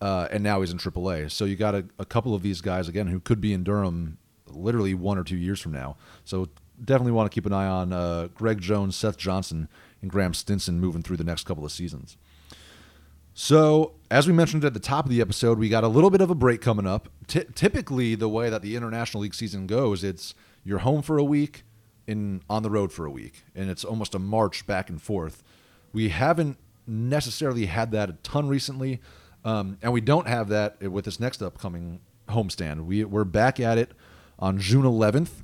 uh, 0.00 0.28
and 0.30 0.42
now 0.42 0.62
he's 0.62 0.70
in 0.70 0.78
AAA. 0.78 1.30
So 1.30 1.44
you 1.44 1.54
got 1.56 1.74
a, 1.74 1.84
a 1.98 2.06
couple 2.06 2.34
of 2.34 2.40
these 2.42 2.62
guys 2.62 2.88
again 2.88 3.08
who 3.08 3.20
could 3.20 3.42
be 3.42 3.52
in 3.52 3.62
Durham 3.62 4.16
literally 4.46 4.94
one 4.94 5.18
or 5.18 5.24
two 5.24 5.36
years 5.36 5.60
from 5.60 5.72
now. 5.72 5.96
So 6.24 6.48
definitely 6.82 7.12
want 7.12 7.30
to 7.30 7.34
keep 7.34 7.44
an 7.44 7.52
eye 7.52 7.66
on 7.66 7.92
uh, 7.92 8.28
Greg 8.34 8.58
Jones, 8.60 8.96
Seth 8.96 9.18
Johnson, 9.18 9.68
and 10.00 10.10
Graeme 10.10 10.32
Stinson 10.32 10.80
moving 10.80 11.02
through 11.02 11.18
the 11.18 11.24
next 11.24 11.44
couple 11.44 11.64
of 11.64 11.72
seasons. 11.72 12.16
So, 13.36 13.94
as 14.12 14.28
we 14.28 14.32
mentioned 14.32 14.64
at 14.64 14.74
the 14.74 14.80
top 14.80 15.06
of 15.06 15.10
the 15.10 15.20
episode, 15.20 15.58
we 15.58 15.68
got 15.68 15.82
a 15.82 15.88
little 15.88 16.08
bit 16.08 16.20
of 16.20 16.30
a 16.30 16.36
break 16.36 16.60
coming 16.60 16.86
up. 16.86 17.08
Ty 17.26 17.46
typically, 17.56 18.14
the 18.14 18.28
way 18.28 18.48
that 18.48 18.62
the 18.62 18.76
International 18.76 19.24
League 19.24 19.34
season 19.34 19.66
goes, 19.66 20.04
it's 20.04 20.36
you're 20.62 20.78
home 20.78 21.02
for 21.02 21.18
a 21.18 21.24
week 21.24 21.64
and 22.06 22.42
on 22.48 22.62
the 22.62 22.70
road 22.70 22.92
for 22.92 23.06
a 23.06 23.10
week, 23.10 23.42
and 23.52 23.68
it's 23.68 23.84
almost 23.84 24.14
a 24.14 24.20
march 24.20 24.68
back 24.68 24.88
and 24.88 25.02
forth. 25.02 25.42
We 25.92 26.10
haven't 26.10 26.58
necessarily 26.86 27.66
had 27.66 27.90
that 27.90 28.08
a 28.08 28.12
ton 28.22 28.46
recently, 28.46 29.00
um, 29.44 29.78
and 29.82 29.92
we 29.92 30.00
don't 30.00 30.28
have 30.28 30.48
that 30.50 30.80
with 30.80 31.04
this 31.04 31.18
next 31.18 31.42
upcoming 31.42 32.02
homestand. 32.28 32.84
We, 32.84 33.02
we're 33.02 33.24
back 33.24 33.58
at 33.58 33.78
it 33.78 33.92
on 34.38 34.58
June 34.60 34.84
11th, 34.84 35.42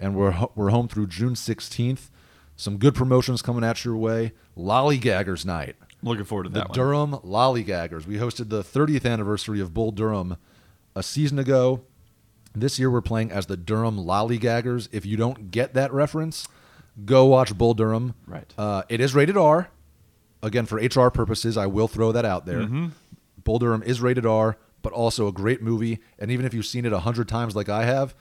and 0.00 0.16
we're, 0.16 0.48
we're 0.56 0.70
home 0.70 0.88
through 0.88 1.06
June 1.06 1.34
16th. 1.34 2.10
Some 2.56 2.78
good 2.78 2.96
promotions 2.96 3.42
coming 3.42 3.62
at 3.62 3.84
your 3.84 3.96
way. 3.96 4.32
Lollygaggers 4.56 5.46
Night. 5.46 5.76
Looking 6.02 6.24
forward 6.24 6.44
to 6.44 6.48
The 6.50 6.60
that 6.60 6.68
one. 6.70 6.74
Durham 6.76 7.10
Lollygaggers. 7.24 8.06
We 8.06 8.16
hosted 8.16 8.48
the 8.50 8.62
30th 8.62 9.04
anniversary 9.10 9.60
of 9.60 9.74
Bull 9.74 9.90
Durham 9.90 10.36
a 10.94 11.02
season 11.02 11.38
ago. 11.38 11.82
This 12.54 12.78
year 12.78 12.90
we're 12.90 13.00
playing 13.00 13.30
as 13.30 13.46
the 13.46 13.56
Durham 13.56 13.96
Lollygaggers. 13.98 14.88
If 14.92 15.04
you 15.04 15.16
don't 15.16 15.50
get 15.50 15.74
that 15.74 15.92
reference, 15.92 16.46
go 17.04 17.26
watch 17.26 17.56
Bull 17.56 17.74
Durham. 17.74 18.14
Right. 18.26 18.52
Uh, 18.56 18.82
it 18.88 19.00
is 19.00 19.14
rated 19.14 19.36
R. 19.36 19.68
Again, 20.42 20.66
for 20.66 20.76
HR 20.76 21.10
purposes, 21.10 21.56
I 21.56 21.66
will 21.66 21.88
throw 21.88 22.12
that 22.12 22.24
out 22.24 22.46
there. 22.46 22.60
Mm-hmm. 22.60 22.88
Bull 23.42 23.58
Durham 23.58 23.82
is 23.82 24.00
rated 24.00 24.24
R, 24.24 24.56
but 24.82 24.92
also 24.92 25.26
a 25.26 25.32
great 25.32 25.62
movie. 25.62 25.98
And 26.18 26.30
even 26.30 26.46
if 26.46 26.54
you've 26.54 26.66
seen 26.66 26.84
it 26.84 26.92
a 26.92 27.00
hundred 27.00 27.28
times 27.28 27.56
like 27.56 27.68
I 27.68 27.84
have, 27.84 28.14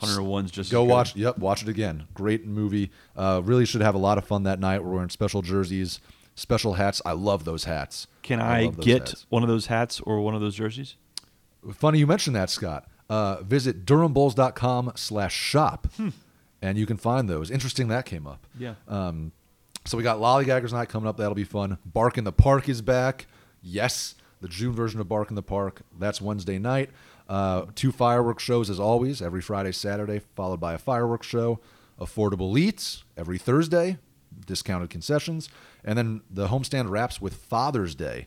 101's 0.00 0.50
just 0.50 0.70
go 0.70 0.84
watch. 0.84 1.14
Yep, 1.16 1.38
watch 1.38 1.62
it 1.62 1.68
again. 1.68 2.04
Great 2.14 2.46
movie. 2.46 2.90
Uh, 3.16 3.40
really 3.44 3.64
should 3.64 3.80
have 3.80 3.94
a 3.94 3.98
lot 3.98 4.18
of 4.18 4.24
fun 4.26 4.42
that 4.44 4.60
night. 4.60 4.84
We're 4.84 4.92
wearing 4.92 5.08
special 5.10 5.42
jerseys, 5.42 6.00
special 6.34 6.74
hats. 6.74 7.00
I 7.04 7.12
love 7.12 7.44
those 7.44 7.64
hats. 7.64 8.06
Can 8.22 8.40
I, 8.40 8.66
those 8.66 8.84
get 8.84 9.08
hats. 9.08 9.26
one 9.28 9.42
of 9.42 9.48
those 9.48 9.66
hats 9.66 10.00
or 10.00 10.20
one 10.20 10.34
of 10.34 10.40
those 10.40 10.54
jerseys? 10.54 10.96
Funny 11.74 11.98
you 11.98 12.06
mentioned 12.06 12.36
that, 12.36 12.50
Scott. 12.50 12.86
Uh, 13.08 13.42
visit 13.42 13.84
durhambulls.com 13.84 14.92
slash 14.96 15.34
shop, 15.34 15.88
and 16.62 16.78
you 16.78 16.86
can 16.86 16.96
find 16.96 17.28
those. 17.28 17.50
Interesting 17.50 17.88
that 17.88 18.06
came 18.06 18.26
up. 18.26 18.46
Yeah. 18.58 18.74
Um, 18.88 19.32
so 19.84 19.96
we 19.98 20.02
got 20.02 20.18
Lollygaggers 20.18 20.72
Night 20.72 20.88
coming 20.88 21.08
up. 21.08 21.18
That'll 21.18 21.34
be 21.34 21.44
fun. 21.44 21.78
Bark 21.84 22.16
in 22.16 22.24
the 22.24 22.32
Park 22.32 22.68
is 22.68 22.80
back. 22.80 23.26
Yes, 23.62 24.14
the 24.40 24.48
June 24.48 24.72
version 24.72 25.00
of 25.00 25.08
Bark 25.08 25.30
in 25.30 25.36
the 25.36 25.42
Park. 25.42 25.82
That's 25.98 26.20
Wednesday 26.20 26.58
night. 26.58 26.90
Uh, 27.28 27.66
two 27.74 27.92
fireworks 27.92 28.42
shows 28.42 28.68
as 28.68 28.78
always, 28.80 29.22
every 29.22 29.40
Friday, 29.40 29.72
Saturday, 29.72 30.20
followed 30.34 30.60
by 30.60 30.74
a 30.74 30.78
fireworks 30.78 31.26
show. 31.26 31.60
Affordable 31.98 32.58
eats 32.58 33.04
every 33.16 33.38
Thursday, 33.38 33.98
discounted 34.46 34.90
concessions, 34.90 35.48
and 35.84 35.98
then 35.98 36.22
the 36.30 36.48
homestand 36.48 36.90
wraps 36.90 37.20
with 37.20 37.34
Father's 37.34 37.94
Day. 37.94 38.26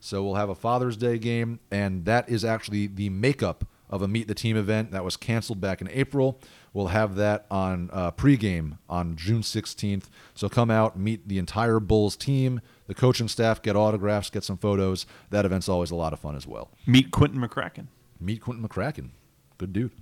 So 0.00 0.22
we'll 0.22 0.34
have 0.34 0.48
a 0.48 0.54
Father's 0.54 0.96
Day 0.96 1.18
game, 1.18 1.60
and 1.70 2.04
that 2.04 2.28
is 2.28 2.44
actually 2.44 2.86
the 2.86 3.08
makeup 3.08 3.64
of 3.88 4.02
a 4.02 4.08
Meet 4.08 4.28
the 4.28 4.34
Team 4.34 4.56
event 4.56 4.90
that 4.90 5.04
was 5.04 5.16
canceled 5.16 5.60
back 5.60 5.80
in 5.80 5.88
April. 5.90 6.40
We'll 6.72 6.88
have 6.88 7.14
that 7.16 7.46
on 7.50 7.88
uh, 7.92 8.10
pregame 8.12 8.78
on 8.88 9.16
June 9.16 9.40
16th. 9.42 10.04
So 10.34 10.48
come 10.48 10.70
out, 10.70 10.98
meet 10.98 11.28
the 11.28 11.38
entire 11.38 11.80
Bulls 11.80 12.16
team, 12.16 12.60
the 12.86 12.94
coaching 12.94 13.28
staff, 13.28 13.62
get 13.62 13.76
autographs, 13.76 14.28
get 14.28 14.44
some 14.44 14.58
photos. 14.58 15.06
That 15.30 15.44
event's 15.44 15.68
always 15.68 15.90
a 15.90 15.96
lot 15.96 16.12
of 16.12 16.20
fun 16.20 16.36
as 16.36 16.46
well. 16.46 16.70
Meet 16.86 17.12
Quinton 17.12 17.40
McCracken. 17.40 17.86
Meet 18.20 18.42
Quinton 18.42 18.68
McCracken. 18.68 19.10
Good 19.58 19.72
dude. 19.72 19.92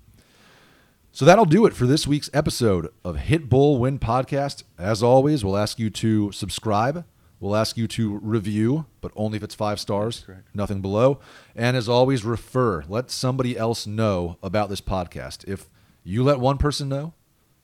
So 1.14 1.24
that'll 1.24 1.44
do 1.44 1.64
it 1.64 1.74
for 1.74 1.86
this 1.86 2.08
week's 2.08 2.28
episode 2.34 2.88
of 3.04 3.16
Hit 3.16 3.48
Bull 3.48 3.78
Win 3.78 4.00
Podcast. 4.00 4.64
As 4.76 5.00
always, 5.00 5.44
we'll 5.44 5.56
ask 5.56 5.78
you 5.78 5.88
to 5.90 6.32
subscribe. 6.32 7.04
We'll 7.38 7.54
ask 7.54 7.76
you 7.76 7.86
to 7.86 8.18
review, 8.18 8.86
but 9.00 9.12
only 9.14 9.36
if 9.36 9.44
it's 9.44 9.54
five 9.54 9.78
stars, 9.78 10.26
nothing 10.52 10.82
below. 10.82 11.20
And 11.54 11.76
as 11.76 11.88
always, 11.88 12.24
refer. 12.24 12.82
Let 12.88 13.12
somebody 13.12 13.56
else 13.56 13.86
know 13.86 14.38
about 14.42 14.70
this 14.70 14.80
podcast. 14.80 15.46
If 15.46 15.70
you 16.02 16.24
let 16.24 16.40
one 16.40 16.58
person 16.58 16.88
know, 16.88 17.14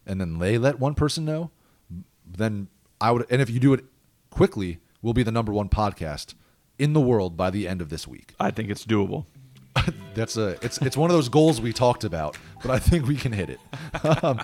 and 0.07 0.21
then 0.21 0.39
they 0.39 0.57
let 0.57 0.79
one 0.79 0.95
person 0.95 1.25
know, 1.25 1.51
then 2.25 2.69
I 3.01 3.11
would. 3.11 3.27
And 3.31 3.43
if 3.43 3.51
you 3.51 3.59
do 3.59 3.75
it 3.75 3.85
quickly, 4.31 4.79
we'll 5.03 5.13
be 5.13 5.25
the 5.25 5.33
number 5.33 5.53
one 5.53 5.69
podcast 5.69 6.35
in 6.79 6.93
the 6.93 7.01
world 7.01 7.37
by 7.37 7.51
the 7.51 7.67
end 7.67 7.83
of 7.83 7.89
this 7.89 8.07
week. 8.07 8.33
I 8.39 8.53
think 8.53 8.71
it's 8.71 8.87
doable. 8.87 9.27
That's 10.15 10.37
a 10.37 10.57
it's 10.63 10.79
it's 10.79 10.97
one 10.97 11.11
of 11.11 11.17
those 11.17 11.29
goals 11.29 11.61
we 11.61 11.73
talked 11.73 12.05
about, 12.05 12.37
but 12.63 12.71
I 12.71 12.79
think 12.79 13.07
we 13.07 13.17
can 13.17 13.33
hit 13.33 13.51
it. 13.51 13.61
Um, 14.23 14.41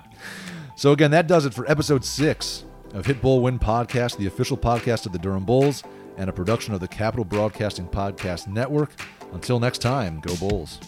so 0.77 0.93
again, 0.93 1.11
that 1.12 1.27
does 1.27 1.47
it 1.47 1.55
for 1.55 1.68
episode 1.70 2.05
six 2.05 2.64
of 2.93 3.07
Hit 3.07 3.22
Bull 3.22 3.41
Win 3.41 3.59
Podcast, 3.59 4.18
the 4.18 4.27
official 4.27 4.57
podcast 4.57 5.07
of 5.07 5.12
the 5.12 5.18
Durham 5.18 5.45
Bulls, 5.45 5.83
and 6.18 6.29
a 6.29 6.33
production 6.33 6.74
of 6.74 6.81
the 6.81 6.89
Capital 6.89 7.24
Broadcasting 7.24 7.89
Podcast 7.89 8.47
Network. 8.47 8.91
Until 9.33 9.59
next 9.59 9.79
time, 9.79 10.20
go 10.20 10.37
Bulls. 10.37 10.79